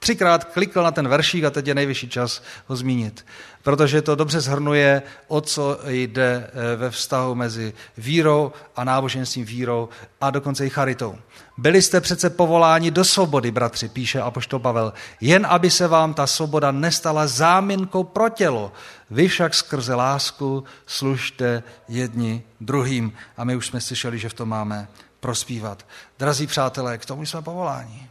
třikrát 0.03 0.45
klikl 0.45 0.83
na 0.83 0.91
ten 0.91 1.09
veršík 1.09 1.45
a 1.45 1.51
teď 1.51 1.67
je 1.67 1.75
nejvyšší 1.75 2.09
čas 2.09 2.43
ho 2.67 2.77
zmínit. 2.77 3.27
Protože 3.63 4.03
to 4.03 4.15
dobře 4.15 4.41
zhrnuje, 4.41 5.03
o 5.29 5.41
co 5.41 5.79
jde 5.87 6.51
eh, 6.51 6.77
ve 6.77 6.91
vztahu 6.91 7.35
mezi 7.35 7.73
vírou 7.99 8.53
a 8.77 8.85
náboženstvím 8.85 9.45
vírou 9.45 9.89
a 10.21 10.31
dokonce 10.31 10.67
i 10.67 10.71
charitou. 10.71 11.19
Byli 11.59 11.83
jste 11.83 12.01
přece 12.01 12.31
povoláni 12.31 12.91
do 12.91 13.05
svobody, 13.05 13.51
bratři, 13.51 13.89
píše 13.89 14.21
apoštol 14.21 14.59
Pavel, 14.59 14.93
jen 15.21 15.47
aby 15.51 15.71
se 15.71 15.89
vám 15.89 16.15
ta 16.15 16.27
svoboda 16.27 16.71
nestala 16.71 17.27
záminkou 17.27 18.05
pro 18.05 18.29
tělo. 18.29 18.73
Vy 19.11 19.29
však 19.29 19.55
skrze 19.55 19.95
lásku 19.95 20.65
služte 20.87 21.63
jedni 21.89 22.43
druhým. 22.61 23.13
A 23.37 23.45
my 23.45 23.57
už 23.57 23.67
jsme 23.67 23.81
slyšeli, 23.81 24.19
že 24.19 24.29
v 24.29 24.35
tom 24.35 24.49
máme 24.49 24.89
prospívat. 25.23 25.87
Drazí 26.19 26.47
přátelé, 26.47 26.99
k 26.99 27.07
tomu 27.07 27.27
jsme 27.27 27.43
povoláni. 27.43 28.09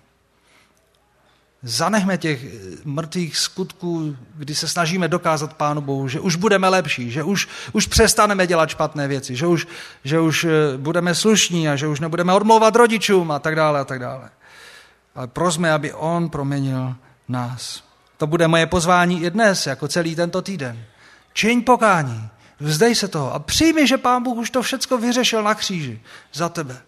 Zanechme 1.63 2.17
těch 2.17 2.39
mrtvých 2.85 3.37
skutků, 3.37 4.17
kdy 4.35 4.55
se 4.55 4.67
snažíme 4.67 5.07
dokázat 5.07 5.53
Pánu 5.53 5.81
Bohu, 5.81 6.07
že 6.07 6.19
už 6.19 6.35
budeme 6.35 6.69
lepší, 6.69 7.11
že 7.11 7.23
už, 7.23 7.47
už 7.73 7.87
přestaneme 7.87 8.47
dělat 8.47 8.69
špatné 8.69 9.07
věci, 9.07 9.35
že 9.35 9.45
už, 9.45 9.67
že 10.03 10.19
už 10.19 10.43
eh, 10.43 10.77
budeme 10.77 11.15
slušní 11.15 11.69
a 11.69 11.75
že 11.75 11.87
už 11.87 11.99
nebudeme 11.99 12.33
odmlouvat 12.33 12.75
rodičům 12.75 13.31
a 13.31 13.39
tak 13.39 13.55
dále 13.55 13.79
a 13.79 13.85
tak 13.85 13.99
dále. 13.99 14.29
Ale 15.15 15.27
prosme, 15.27 15.71
aby 15.71 15.93
On 15.93 16.29
proměnil 16.29 16.95
nás. 17.27 17.83
To 18.17 18.27
bude 18.27 18.47
moje 18.47 18.65
pozvání 18.65 19.23
i 19.23 19.29
dnes, 19.29 19.67
jako 19.67 19.87
celý 19.87 20.15
tento 20.15 20.41
týden. 20.41 20.83
Čiň 21.33 21.63
pokání, 21.63 22.29
vzdej 22.59 22.95
se 22.95 23.07
toho 23.07 23.33
a 23.33 23.39
přijmi, 23.39 23.87
že 23.87 23.97
Pán 23.97 24.23
Bůh 24.23 24.37
už 24.37 24.49
to 24.49 24.61
všechno 24.61 24.97
vyřešil 24.97 25.43
na 25.43 25.55
kříži 25.55 26.01
za 26.33 26.49
tebe. 26.49 26.81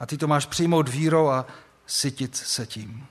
A 0.00 0.06
ty 0.06 0.16
to 0.16 0.26
máš 0.26 0.46
přijmout 0.46 0.88
vírou 0.88 1.28
a 1.28 1.46
sytit 1.86 2.36
se 2.36 2.66
tím. 2.66 3.06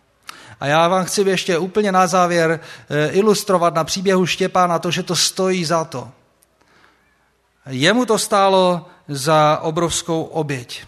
A 0.59 0.65
já 0.65 0.88
vám 0.88 1.05
chci 1.05 1.21
ještě 1.21 1.57
úplně 1.57 1.91
na 1.91 2.07
závěr 2.07 2.59
eh, 2.89 3.09
ilustrovat 3.09 3.73
na 3.73 3.83
příběhu 3.83 4.25
Štěpána 4.25 4.79
to, 4.79 4.91
že 4.91 5.03
to 5.03 5.15
stojí 5.15 5.65
za 5.65 5.86
to. 5.86 6.11
Jemu 7.65 8.05
to 8.05 8.19
stálo 8.19 8.86
za 9.07 9.59
obrovskou 9.61 10.23
oběť. 10.23 10.86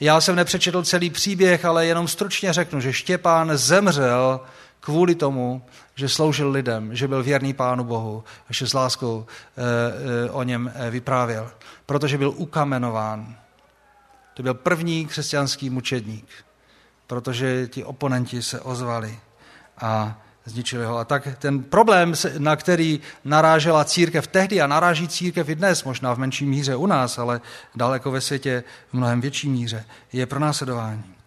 Já 0.00 0.20
jsem 0.20 0.36
nepřečetl 0.36 0.82
celý 0.82 1.10
příběh, 1.10 1.64
ale 1.64 1.86
jenom 1.86 2.08
stručně 2.08 2.52
řeknu, 2.52 2.80
že 2.80 2.92
Štěpán 2.92 3.50
zemřel 3.54 4.40
kvůli 4.80 5.14
tomu, 5.14 5.62
že 5.94 6.08
sloužil 6.08 6.50
lidem, 6.50 6.96
že 6.96 7.08
byl 7.08 7.22
věrný 7.22 7.52
Pánu 7.52 7.84
Bohu 7.84 8.24
a 8.50 8.52
že 8.52 8.66
s 8.66 8.74
láskou 8.74 9.26
e, 9.26 10.26
e, 10.26 10.30
o 10.30 10.42
něm 10.42 10.72
vyprávěl, 10.90 11.50
protože 11.86 12.18
byl 12.18 12.32
ukamenován. 12.36 13.36
To 14.34 14.42
byl 14.42 14.54
první 14.54 15.06
křesťanský 15.06 15.70
mučedník 15.70 16.26
protože 17.10 17.68
ti 17.68 17.84
oponenti 17.84 18.42
se 18.42 18.60
ozvali 18.60 19.18
a 19.80 20.20
zničili 20.44 20.84
ho. 20.84 20.98
A 20.98 21.04
tak 21.04 21.28
ten 21.38 21.62
problém, 21.62 22.14
na 22.38 22.56
který 22.56 23.00
narážela 23.24 23.84
církev 23.84 24.26
tehdy 24.26 24.60
a 24.60 24.66
naráží 24.66 25.08
církev 25.08 25.48
i 25.48 25.54
dnes, 25.54 25.84
možná 25.84 26.14
v 26.14 26.18
menší 26.18 26.46
míře 26.46 26.76
u 26.76 26.86
nás, 26.86 27.18
ale 27.18 27.40
daleko 27.74 28.10
ve 28.10 28.20
světě 28.20 28.64
v 28.90 28.94
mnohem 28.94 29.20
větší 29.20 29.48
míře, 29.48 29.84
je 30.12 30.26
pronásledování. 30.26 31.19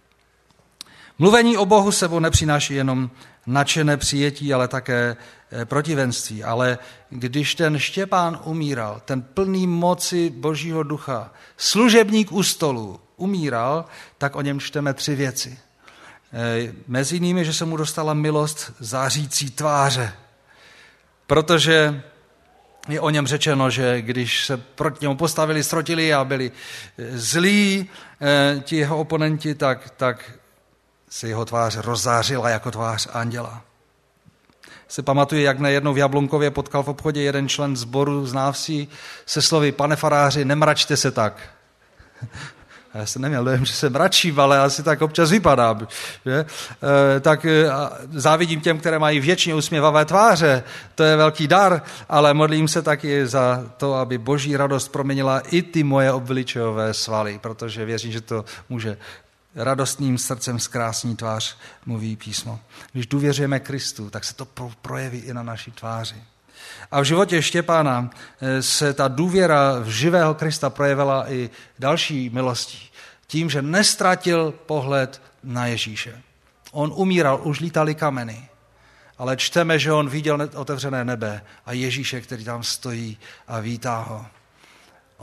Mluvení 1.19 1.57
o 1.57 1.65
Bohu 1.65 1.91
sebou 1.91 2.19
nepřináší 2.19 2.73
jenom 2.73 3.09
nadšené 3.45 3.97
přijetí, 3.97 4.53
ale 4.53 4.67
také 4.67 5.15
eh, 5.51 5.65
protivenství. 5.65 6.43
Ale 6.43 6.77
když 7.09 7.55
ten 7.55 7.79
Štěpán 7.79 8.39
umíral, 8.43 9.01
ten 9.05 9.21
plný 9.21 9.67
moci 9.67 10.29
Božího 10.29 10.83
ducha, 10.83 11.33
služebník 11.57 12.31
u 12.31 12.43
stolu 12.43 12.99
umíral, 13.17 13.85
tak 14.17 14.35
o 14.35 14.41
něm 14.41 14.59
čteme 14.59 14.93
tři 14.93 15.15
věci. 15.15 15.57
Eh, 16.33 16.73
mezi 16.87 17.15
jinými, 17.15 17.45
že 17.45 17.53
se 17.53 17.65
mu 17.65 17.77
dostala 17.77 18.13
milost 18.13 18.73
zářící 18.79 19.51
tváře. 19.51 20.13
Protože 21.27 22.01
je 22.89 23.01
o 23.01 23.09
něm 23.09 23.27
řečeno, 23.27 23.69
že 23.69 24.01
když 24.01 24.45
se 24.45 24.57
proti 24.57 24.97
němu 25.01 25.15
postavili, 25.15 25.63
strotili 25.63 26.13
a 26.13 26.23
byli 26.23 26.51
eh, 26.97 27.17
zlí 27.17 27.89
ti 28.63 28.75
jeho 28.75 28.97
oponenti, 28.97 29.55
tak, 29.55 29.89
tak 29.89 30.39
se 31.13 31.27
jeho 31.27 31.45
tvář 31.45 31.77
rozzářila 31.77 32.49
jako 32.49 32.71
tvář 32.71 33.07
anděla. 33.13 33.61
Se 34.87 35.01
pamatuju, 35.01 35.41
jak 35.41 35.59
nejednou 35.59 35.93
v 35.93 35.97
Jablunkově 35.97 36.51
potkal 36.51 36.83
v 36.83 36.87
obchodě 36.87 37.21
jeden 37.21 37.49
člen 37.49 37.75
sboru 37.75 38.25
z 38.25 38.33
návsí 38.33 38.87
se 39.25 39.41
slovy, 39.41 39.71
pane 39.71 39.95
faráři, 39.95 40.45
nemračte 40.45 40.97
se 40.97 41.11
tak. 41.11 41.41
A 42.93 42.97
já 42.97 43.05
jsem 43.05 43.21
neměl 43.21 43.43
dojem, 43.43 43.65
že 43.65 43.73
jsem 43.73 43.95
radší, 43.95 44.33
ale 44.37 44.59
asi 44.59 44.83
tak 44.83 45.01
občas 45.01 45.31
vypadá. 45.31 45.77
Že? 46.25 46.45
E, 47.15 47.19
tak 47.19 47.45
e, 47.45 47.65
závidím 48.11 48.61
těm, 48.61 48.79
které 48.79 48.99
mají 48.99 49.19
věčně 49.19 49.55
usměvavé 49.55 50.05
tváře, 50.05 50.63
to 50.95 51.03
je 51.03 51.15
velký 51.15 51.47
dar, 51.47 51.81
ale 52.09 52.33
modlím 52.33 52.67
se 52.67 52.81
taky 52.81 53.27
za 53.27 53.63
to, 53.77 53.93
aby 53.93 54.17
boží 54.17 54.57
radost 54.57 54.87
proměnila 54.87 55.39
i 55.39 55.61
ty 55.61 55.83
moje 55.83 56.11
obličejové 56.11 56.93
svaly, 56.93 57.39
protože 57.41 57.85
věřím, 57.85 58.11
že 58.11 58.21
to 58.21 58.45
může 58.69 58.97
radostným 59.55 60.17
srdcem 60.17 60.59
zkrásní 60.59 61.15
tvář, 61.15 61.57
mluví 61.85 62.15
písmo. 62.15 62.59
Když 62.91 63.07
důvěřujeme 63.07 63.59
Kristu, 63.59 64.09
tak 64.09 64.23
se 64.23 64.35
to 64.35 64.47
projeví 64.81 65.19
i 65.19 65.33
na 65.33 65.43
naší 65.43 65.71
tváři. 65.71 66.23
A 66.91 67.01
v 67.01 67.03
životě 67.03 67.41
Štěpána 67.41 68.09
eh, 68.41 68.63
se 68.63 68.93
ta 68.93 69.07
důvěra 69.07 69.79
v 69.79 69.87
živého 69.87 70.33
Krista 70.33 70.69
projevila 70.69 71.31
i 71.31 71.49
další 71.79 72.29
milostí. 72.29 72.89
Tím, 73.27 73.49
že 73.49 73.61
nestratil 73.61 74.51
pohled 74.65 75.21
na 75.43 75.65
Ježíše. 75.65 76.21
On 76.71 76.93
umíral, 76.95 77.39
už 77.43 77.59
lítali 77.59 77.95
kameny. 77.95 78.49
Ale 79.17 79.37
čteme, 79.37 79.79
že 79.79 79.91
on 79.91 80.09
viděl 80.09 80.49
otevřené 80.55 81.05
nebe 81.05 81.43
a 81.65 81.73
Ježíše, 81.73 82.21
který 82.21 82.43
tam 82.43 82.63
stojí 82.63 83.17
a 83.47 83.59
vítá 83.59 83.97
ho. 83.97 84.25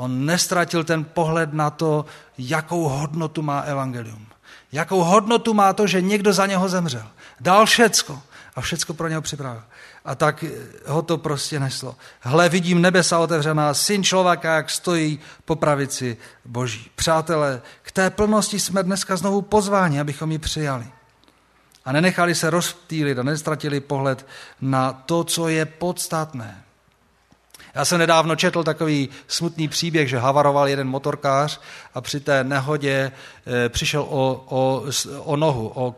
On 0.00 0.26
nestratil 0.26 0.84
ten 0.84 1.04
pohled 1.04 1.52
na 1.52 1.70
to, 1.70 2.04
jakou 2.38 2.88
hodnotu 2.88 3.42
má 3.42 3.60
evangelium. 3.60 4.26
Jakou 4.72 5.04
hodnotu 5.04 5.54
má 5.54 5.72
to, 5.72 5.86
že 5.86 6.00
někdo 6.00 6.32
za 6.32 6.46
něho 6.46 6.68
zemřel. 6.68 7.06
Dal 7.40 7.66
všecko 7.66 8.22
a 8.56 8.60
všecko 8.60 8.94
pro 8.94 9.08
něho 9.08 9.22
připravil. 9.22 9.62
A 10.04 10.14
tak 10.14 10.44
ho 10.86 11.02
to 11.02 11.18
prostě 11.18 11.60
neslo. 11.60 11.96
Hle, 12.20 12.48
vidím 12.48 12.82
nebesa 12.82 13.18
otevřená, 13.18 13.74
syn 13.74 14.04
člověka, 14.04 14.54
jak 14.54 14.70
stojí 14.70 15.20
po 15.44 15.56
pravici 15.56 16.16
boží. 16.44 16.90
Přátelé, 16.94 17.62
k 17.82 17.92
té 17.92 18.10
plnosti 18.10 18.60
jsme 18.60 18.82
dneska 18.82 19.16
znovu 19.16 19.42
pozváni, 19.42 20.00
abychom 20.00 20.32
ji 20.32 20.38
přijali. 20.38 20.86
A 21.84 21.92
nenechali 21.92 22.34
se 22.34 22.50
rozptýlit 22.50 23.18
a 23.18 23.22
nestratili 23.22 23.80
pohled 23.80 24.26
na 24.60 24.92
to, 24.92 25.24
co 25.24 25.48
je 25.48 25.64
podstatné. 25.64 26.64
Já 27.74 27.84
jsem 27.84 27.98
nedávno 27.98 28.36
četl 28.36 28.64
takový 28.64 29.08
smutný 29.28 29.68
příběh, 29.68 30.08
že 30.08 30.18
havaroval 30.18 30.68
jeden 30.68 30.88
motorkář 30.88 31.60
a 31.94 32.00
při 32.00 32.20
té 32.20 32.44
nehodě 32.44 33.12
e, 33.46 33.68
přišel 33.68 34.02
o, 34.02 34.44
o, 34.48 34.84
o 35.24 35.36
nohu, 35.36 35.72
o 35.74 35.94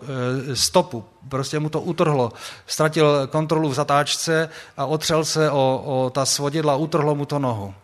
e, 0.52 0.56
stopu. 0.56 1.04
Prostě 1.28 1.58
mu 1.58 1.68
to 1.68 1.80
utrhlo. 1.80 2.32
Ztratil 2.66 3.26
kontrolu 3.26 3.68
v 3.68 3.74
zatáčce 3.74 4.48
a 4.76 4.86
otřel 4.86 5.24
se 5.24 5.50
o, 5.50 5.82
o 5.84 6.10
ta 6.10 6.26
svodidla, 6.26 6.76
utrhlo 6.76 7.14
mu 7.14 7.26
to 7.26 7.38
nohu. 7.38 7.74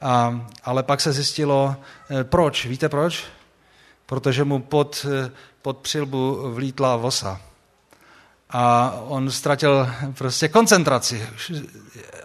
A, 0.00 0.40
ale 0.64 0.82
pak 0.82 1.00
se 1.00 1.12
zjistilo, 1.12 1.76
e, 2.10 2.24
proč. 2.24 2.66
Víte 2.66 2.88
proč? 2.88 3.24
Protože 4.06 4.44
mu 4.44 4.58
pod, 4.58 5.06
pod 5.62 5.78
přilbu 5.78 6.52
vlítla 6.54 6.96
vosa 6.96 7.40
a 8.56 8.94
on 9.06 9.30
ztratil 9.30 9.90
prostě 10.12 10.48
koncentraci. 10.48 11.28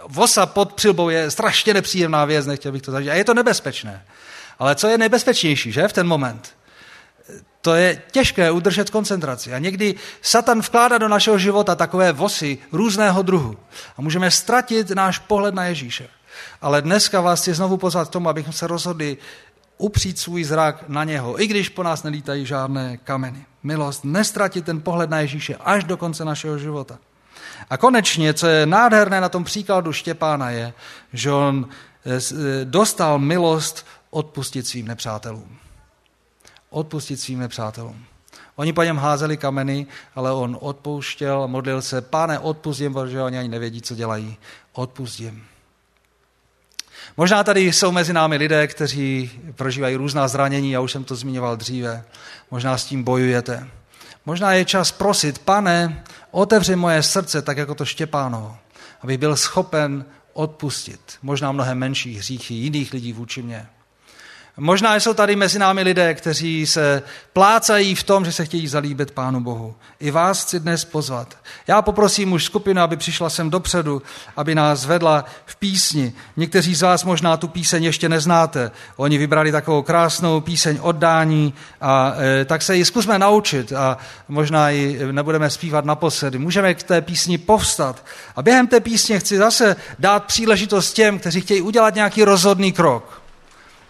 Vosa 0.08 0.46
pod 0.46 0.74
přilbou 0.74 1.10
je 1.10 1.32
strašně 1.32 1.74
nepříjemná 1.74 2.26
věc, 2.26 2.46
nechtěl 2.46 2.72
bych 2.72 2.82
to 2.82 2.92
zažít. 2.92 3.10
A 3.10 3.14
je 3.14 3.24
to 3.24 3.34
nebezpečné. 3.34 4.06
Ale 4.60 4.76
co 4.76 4.88
je 4.88 4.98
nebezpečnější, 4.98 5.72
že, 5.72 5.88
v 5.88 5.94
ten 5.94 6.08
moment? 6.08 6.56
To 7.62 7.76
je 7.76 8.02
těžké 8.12 8.52
udržet 8.52 8.90
koncentraci. 8.90 9.54
A 9.54 9.58
někdy 9.58 9.96
Satan 10.22 10.60
vkládá 10.60 10.98
do 10.98 11.08
našeho 11.08 11.38
života 11.38 11.76
takové 11.76 12.12
vosy 12.12 12.58
různého 12.72 13.22
druhu. 13.22 13.58
A 13.98 14.02
můžeme 14.02 14.32
ztratit 14.32 14.90
náš 14.90 15.20
pohled 15.20 15.56
na 15.56 15.66
Ježíše. 15.66 16.08
Ale 16.62 16.82
dneska 16.82 17.22
vás 17.22 17.42
chci 17.42 17.54
znovu 17.54 17.78
pozvat 17.78 18.08
k 18.08 18.12
tomu, 18.12 18.30
abychom 18.30 18.54
se 18.54 18.68
rozhodli 18.68 19.18
upřít 19.80 20.20
svůj 20.20 20.44
zrak 20.44 20.84
na 20.88 21.04
něho, 21.04 21.42
i 21.42 21.48
když 21.48 21.70
po 21.70 21.84
nás 21.84 22.04
nelítají 22.04 22.46
žádné 22.46 22.98
kameny. 22.98 23.46
Milost, 23.64 24.04
nestratit 24.04 24.66
ten 24.66 24.82
pohled 24.82 25.10
na 25.10 25.20
Ježíše 25.20 25.56
až 25.56 25.84
do 25.84 25.98
konce 25.98 26.26
našeho 26.26 26.58
života. 26.58 27.00
A 27.70 27.78
konečně, 27.78 28.34
co 28.34 28.48
je 28.48 28.66
nádherné 28.66 29.22
na 29.22 29.30
tom 29.30 29.44
příkladu 29.44 29.94
Štěpána, 29.94 30.50
je, 30.50 30.74
že 31.14 31.32
on 31.32 31.70
eh, 32.06 32.16
eh, 32.16 32.66
dostal 32.66 33.20
milost 33.20 33.86
odpustit 34.10 34.68
svým 34.68 34.88
nepřátelům. 34.88 35.58
Odpustit 36.70 37.20
svým 37.20 37.40
nepřátelům. 37.40 38.06
Oni 38.56 38.74
po 38.74 38.84
něm 38.84 38.98
házeli 38.98 39.38
kameny, 39.38 39.88
ale 40.16 40.32
on 40.32 40.58
odpouštěl, 40.62 41.48
modlil 41.48 41.82
se, 41.82 42.02
pane, 42.02 42.40
odpustím, 42.40 42.94
protože 42.94 43.22
oni 43.22 43.38
ani 43.40 43.50
nevědí, 43.50 43.82
co 43.82 43.96
dělají. 43.96 44.38
Odpustím. 44.74 45.44
Možná 47.20 47.44
tady 47.44 47.62
jsou 47.62 47.92
mezi 47.92 48.14
námi 48.14 48.38
lidé, 48.38 48.68
kteří 48.68 49.32
prožívají 49.56 49.96
různá 49.96 50.28
zranění, 50.28 50.72
já 50.72 50.80
už 50.80 50.92
jsem 50.92 51.04
to 51.04 51.16
zmiňoval 51.16 51.58
dříve. 51.58 52.04
Možná 52.52 52.78
s 52.78 52.86
tím 52.86 53.04
bojujete. 53.04 53.68
Možná 54.26 54.54
je 54.54 54.66
čas 54.66 54.92
prosit, 54.92 55.40
pane, 55.40 56.04
otevři 56.32 56.76
moje 56.76 57.04
srdce, 57.04 57.42
tak 57.42 57.58
jako 57.58 57.76
to 57.76 57.86
Štěpánovo, 57.86 58.58
aby 59.02 59.18
byl 59.18 59.36
schopen 59.36 60.06
odpustit 60.34 61.00
možná 61.22 61.52
mnohem 61.52 61.78
menší 61.78 62.16
hříchy 62.16 62.54
jiných 62.54 62.94
lidí 62.94 63.14
vůči 63.14 63.42
mně. 63.42 63.68
Možná 64.60 64.96
jsou 64.96 65.14
tady 65.14 65.36
mezi 65.36 65.60
námi 65.60 65.82
lidé, 65.82 66.14
kteří 66.14 66.66
se 66.66 67.02
plácají 67.34 67.96
v 67.96 68.04
tom, 68.04 68.26
že 68.26 68.32
se 68.32 68.46
chtějí 68.46 68.68
zalíbit 68.68 69.12
Pánu 69.12 69.40
Bohu. 69.40 69.76
I 70.00 70.12
vás 70.12 70.44
chci 70.44 70.60
dnes 70.60 70.86
pozvat. 70.86 71.38
Já 71.68 71.82
poprosím 71.82 72.32
už 72.32 72.46
skupinu, 72.46 72.82
aby 72.82 72.98
přišla 72.98 73.30
sem 73.30 73.50
dopředu, 73.50 74.02
aby 74.36 74.56
nás 74.56 74.86
vedla 74.86 75.26
v 75.46 75.56
písni. 75.56 76.14
Někteří 76.38 76.76
z 76.76 76.82
vás 76.82 77.04
možná 77.04 77.38
tu 77.38 77.48
píseň 77.48 77.84
ještě 77.84 78.10
neznáte. 78.10 78.72
Oni 78.96 79.18
vybrali 79.18 79.52
takovou 79.52 79.82
krásnou 79.82 80.42
píseň 80.42 80.78
oddání 80.82 81.54
a 81.82 82.14
e, 82.42 82.46
tak 82.46 82.62
se 82.62 82.76
ji 82.76 82.86
zkusme 82.86 83.20
naučit 83.20 83.74
a 83.74 83.98
možná 84.28 84.70
ji 84.70 85.00
nebudeme 85.12 85.50
zpívat 85.50 85.86
naposledy. 85.86 86.38
Můžeme 86.38 86.74
k 86.74 86.84
té 86.84 87.02
písni 87.02 87.38
povstat. 87.38 88.06
A 88.36 88.42
během 88.42 88.68
té 88.68 88.80
písně 88.80 89.20
chci 89.20 89.38
zase 89.38 89.76
dát 90.00 90.24
příležitost 90.24 90.94
těm, 90.94 91.20
kteří 91.20 91.42
chtějí 91.42 91.62
udělat 91.62 91.96
nějaký 91.96 92.24
rozhodný 92.24 92.72
krok 92.72 93.19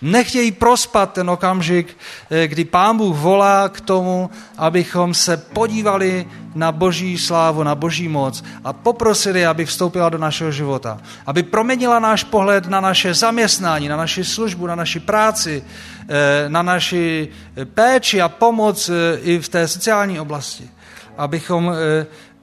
Nechtějí 0.02 0.52
prospat 0.52 1.14
ten 1.14 1.30
okamžik, 1.30 1.98
eh, 2.30 2.48
kdy 2.48 2.66
Pán 2.66 2.98
Bůh 2.98 3.18
volá 3.18 3.70
k 3.70 3.82
tomu, 3.82 4.30
abychom 4.58 5.14
se 5.14 5.38
podívali 5.38 6.28
na 6.56 6.72
boží 6.72 7.18
slávu, 7.18 7.64
na 7.64 7.76
boží 7.76 8.08
moc 8.08 8.44
a 8.64 8.74
poprosili, 8.74 9.46
aby 9.46 9.66
vstoupila 9.66 10.10
do 10.10 10.18
našeho 10.18 10.52
života. 10.52 11.00
Aby 11.26 11.44
proměnila 11.44 12.00
náš 12.00 12.24
pohled 12.24 12.68
na 12.68 12.82
naše 12.82 13.14
zaměstnání, 13.14 13.88
na 13.88 13.98
naši 13.98 14.24
službu, 14.24 14.68
na 14.68 14.76
naši 14.76 15.00
práci, 15.00 15.64
eh, 16.08 16.50
na 16.50 16.62
naši 16.62 17.30
péči 17.74 18.22
a 18.22 18.30
pomoc 18.30 18.90
eh, 18.90 19.20
i 19.22 19.40
v 19.40 19.50
té 19.50 19.68
sociální 19.68 20.20
oblasti. 20.20 20.70
Abychom, 21.18 21.72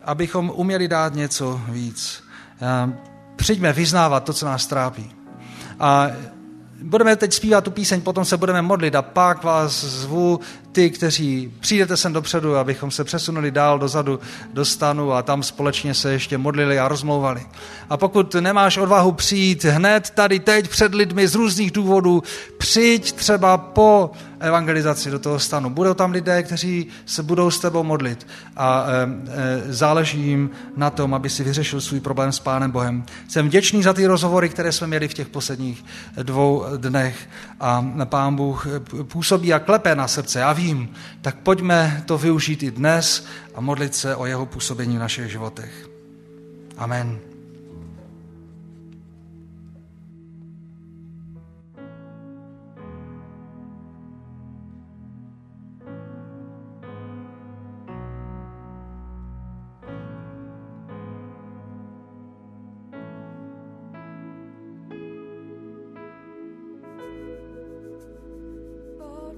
abychom 0.04 0.52
uměli 0.54 0.88
dát 0.88 1.14
něco 1.14 1.60
víc. 1.68 2.24
Přijďme 3.36 3.72
vyznávat 3.72 4.24
to, 4.24 4.32
co 4.32 4.46
nás 4.46 4.66
trápí. 4.66 5.10
A 5.80 6.10
Budeme 6.82 7.16
teď 7.16 7.32
zpívat 7.32 7.64
tu 7.64 7.70
píseň, 7.70 8.00
potom 8.00 8.24
se 8.24 8.36
budeme 8.36 8.62
modlit 8.62 8.94
a 8.94 9.02
pak 9.02 9.44
vás 9.44 9.84
zvu 9.84 10.40
ty, 10.72 10.90
kteří 10.90 11.52
přijdete 11.60 11.96
sem 11.96 12.12
dopředu, 12.12 12.56
abychom 12.56 12.90
se 12.90 13.04
přesunuli 13.04 13.50
dál 13.50 13.78
dozadu 13.78 14.20
do 14.52 14.64
stanu 14.64 15.12
a 15.12 15.22
tam 15.22 15.42
společně 15.42 15.94
se 15.94 16.12
ještě 16.12 16.38
modlili 16.38 16.78
a 16.78 16.88
rozmlouvali. 16.88 17.42
A 17.90 17.96
pokud 17.96 18.34
nemáš 18.34 18.76
odvahu 18.76 19.12
přijít 19.12 19.64
hned 19.64 20.10
tady 20.10 20.40
teď 20.40 20.68
před 20.68 20.94
lidmi 20.94 21.28
z 21.28 21.34
různých 21.34 21.70
důvodů, 21.70 22.22
přijď 22.58 23.12
třeba 23.12 23.56
po 23.58 24.10
evangelizaci 24.40 25.10
do 25.10 25.18
toho 25.18 25.38
stanu. 25.38 25.70
Budou 25.70 25.94
tam 25.94 26.12
lidé, 26.12 26.42
kteří 26.42 26.86
se 27.06 27.22
budou 27.22 27.50
s 27.50 27.60
tebou 27.60 27.82
modlit 27.82 28.26
a 28.56 28.86
e, 28.86 29.06
e, 29.68 29.72
záleží 29.72 30.22
jim 30.22 30.50
na 30.76 30.90
tom, 30.90 31.14
aby 31.14 31.30
si 31.30 31.44
vyřešil 31.44 31.80
svůj 31.80 32.00
problém 32.00 32.32
s 32.32 32.40
Pánem 32.40 32.70
Bohem. 32.70 33.04
Jsem 33.28 33.46
vděčný 33.46 33.82
za 33.82 33.92
ty 33.92 34.06
rozhovory, 34.06 34.48
které 34.48 34.72
jsme 34.72 34.86
měli 34.86 35.08
v 35.08 35.14
těch 35.14 35.28
posledních 35.28 35.84
dvou 36.22 36.64
dnech 36.76 37.28
a 37.60 37.86
Pán 38.04 38.36
Bůh 38.36 38.66
působí 39.02 39.52
a 39.52 39.58
klepe 39.58 39.94
na 39.94 40.08
srdce. 40.08 40.38
Já 40.38 40.52
vím, 40.52 40.90
tak 41.22 41.36
pojďme 41.36 42.02
to 42.06 42.18
využít 42.18 42.62
i 42.62 42.70
dnes 42.70 43.26
a 43.54 43.60
modlit 43.60 43.94
se 43.94 44.16
o 44.16 44.26
jeho 44.26 44.46
působení 44.46 44.96
v 44.96 45.00
našich 45.00 45.30
životech. 45.30 45.88
Amen. 46.78 47.25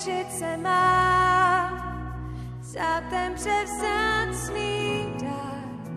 odvděčit 0.00 0.32
se 0.32 0.56
má 0.56 1.70
za 2.60 3.00
ten 3.10 3.34
převzácný 3.34 5.06
dar, 5.20 5.92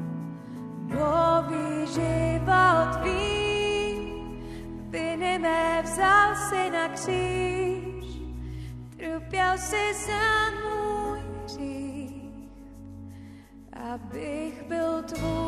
nový 0.87 1.87
život 1.87 3.03
víc 3.03 3.23
mé 5.39 5.81
vzal 5.83 6.35
si 6.35 6.69
na 6.69 6.87
kříž, 6.87 8.21
trpěl 8.97 9.57
si 9.57 9.93
za 9.93 10.51
můj 10.63 11.19
hřích, 11.43 12.49
abych 13.93 14.63
byl 14.67 15.03
tvůj. 15.03 15.42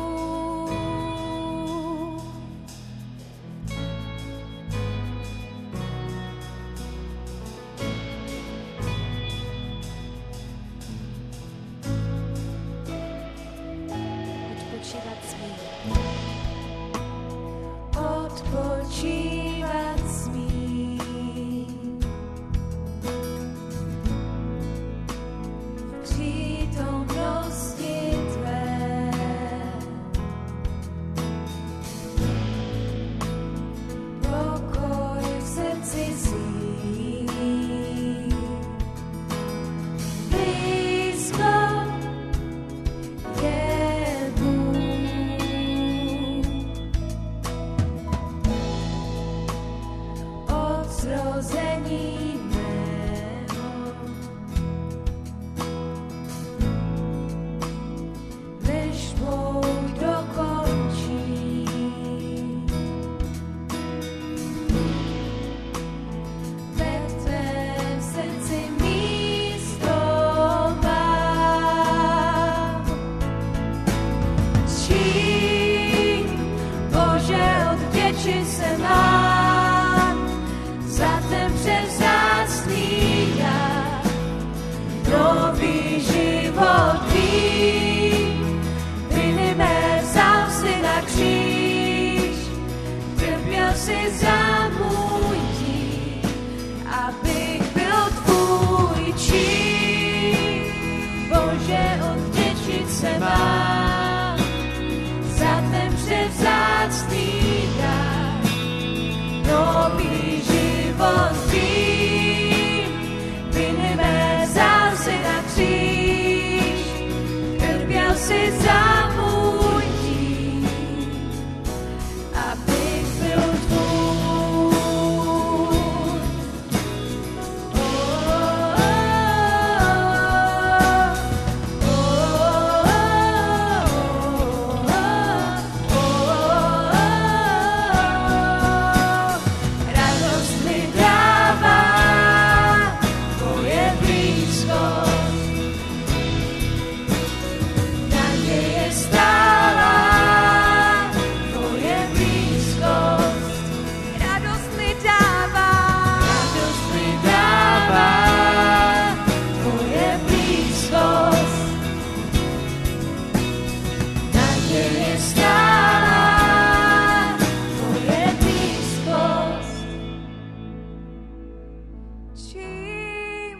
Čím 172.36 173.58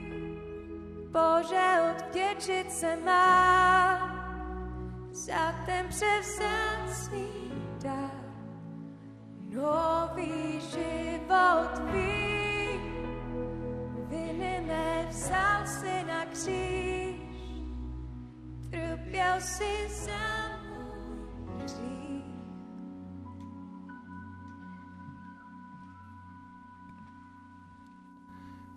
Bože 1.13 1.67
odděčit 1.91 2.73
se 2.73 2.97
má. 2.97 4.17
Za 5.13 5.53
ten 5.67 5.89
převzácný 5.89 7.29
dar. 7.83 8.11
Nový 9.49 10.61
život 10.61 11.71
tvý, 11.75 12.81
viny 14.09 14.65
mé 14.67 15.07
vzal 15.09 15.67
si 15.67 16.05
na 16.05 16.25
kříž, 16.25 17.17
trpěl 18.71 19.41
si 19.41 19.89
za 19.89 20.46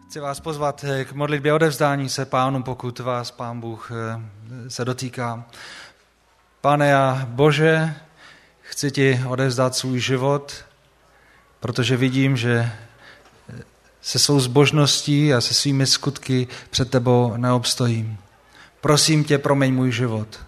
Chci 0.10 0.20
vás 0.20 0.40
pozvat 0.40 0.86
eh, 0.88 1.06
k 1.06 1.12
modlitbě 1.12 1.54
odevzdání 1.54 2.10
se 2.10 2.26
pánu, 2.26 2.64
pokud 2.64 3.00
vás 3.00 3.32
pán 3.32 3.60
Bůh 3.60 3.92
eh, 3.92 4.70
se 4.70 4.86
dotýká. 4.86 5.46
Pane 6.62 6.96
a 6.96 7.26
Bože, 7.30 7.94
chci 8.62 8.92
ti 8.92 9.22
odevzdat 9.28 9.76
svůj 9.76 10.00
život, 10.00 10.54
protože 11.60 11.98
vidím, 11.98 12.38
že 12.38 12.72
eh, 13.50 13.64
se 14.02 14.20
svou 14.20 14.40
zbožností 14.40 15.34
a 15.34 15.42
se 15.42 15.54
svými 15.54 15.86
skutky 15.86 16.48
před 16.70 16.92
tebou 16.92 17.34
neobstojím. 17.38 18.18
Prosím 18.82 19.24
tě, 19.24 19.38
promiň 19.38 19.74
můj 19.74 19.92
život. 19.92 20.40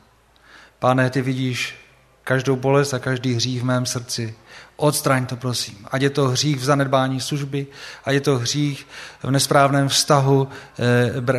Pane, 0.80 1.09
ty 1.09 1.22
vidíš 1.22 1.76
každou 2.24 2.55
bolest 2.55 2.93
a 2.93 2.99
každý 2.99 3.34
hřích 3.34 3.62
v 3.62 3.66
mém 3.66 3.86
srdci. 3.86 4.36
Odstraň 4.76 5.26
to, 5.26 5.36
prosím. 5.36 5.78
Ať 5.91 6.02
je 6.02 6.10
to 6.10 6.28
hřích 6.28 6.58
v 6.58 6.64
zanedbání 6.64 7.20
služby, 7.22 7.68
ať 8.06 8.14
je 8.14 8.22
to 8.22 8.38
hřích 8.38 8.88
v 9.24 9.32
nesprávném 9.32 9.89
vztahu 9.89 10.47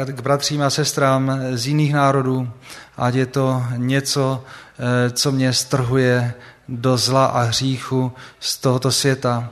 eh, 0.06 0.12
k 0.12 0.20
bratřím 0.20 0.62
a 0.62 0.70
sestrám 0.70 1.40
z 1.52 1.66
jiných 1.66 1.94
národů, 1.94 2.50
ať 2.96 3.14
je 3.14 3.26
to 3.26 3.64
něco, 3.76 4.44
eh, 4.78 5.10
co 5.10 5.32
mě 5.32 5.52
strhuje 5.52 6.34
do 6.68 6.96
zla 6.96 7.26
a 7.26 7.42
hříchu 7.42 8.12
z 8.40 8.56
tohoto 8.56 8.92
světa. 8.92 9.50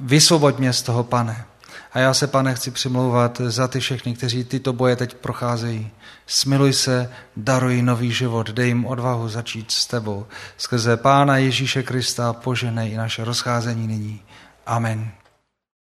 Vysvoboď 0.00 0.58
mě 0.58 0.72
z 0.72 0.82
toho, 0.82 1.04
pane. 1.04 1.44
A 1.92 1.98
já 1.98 2.14
se, 2.14 2.26
pane, 2.26 2.54
chci 2.54 2.70
přimlouvat 2.70 3.40
za 3.44 3.68
ty 3.68 3.80
všechny, 3.80 4.14
kteří 4.14 4.44
tyto 4.44 4.72
boje 4.72 4.96
teď 4.96 5.14
procházejí. 5.14 5.90
Smiluj 6.26 6.72
se, 6.72 7.12
daruj 7.36 7.82
nový 7.82 8.12
život, 8.12 8.50
dej 8.50 8.68
jim 8.68 8.86
odvahu 8.86 9.28
začít 9.28 9.70
s 9.70 9.86
tebou. 9.86 10.26
Skrze 10.56 10.96
Pána 10.96 11.36
Ježíše 11.36 11.82
Krista 11.82 12.32
poženej 12.32 12.92
i 12.92 12.96
naše 12.96 13.24
rozcházení 13.24 13.86
nyní. 13.86 14.22
Amen. 14.66 15.21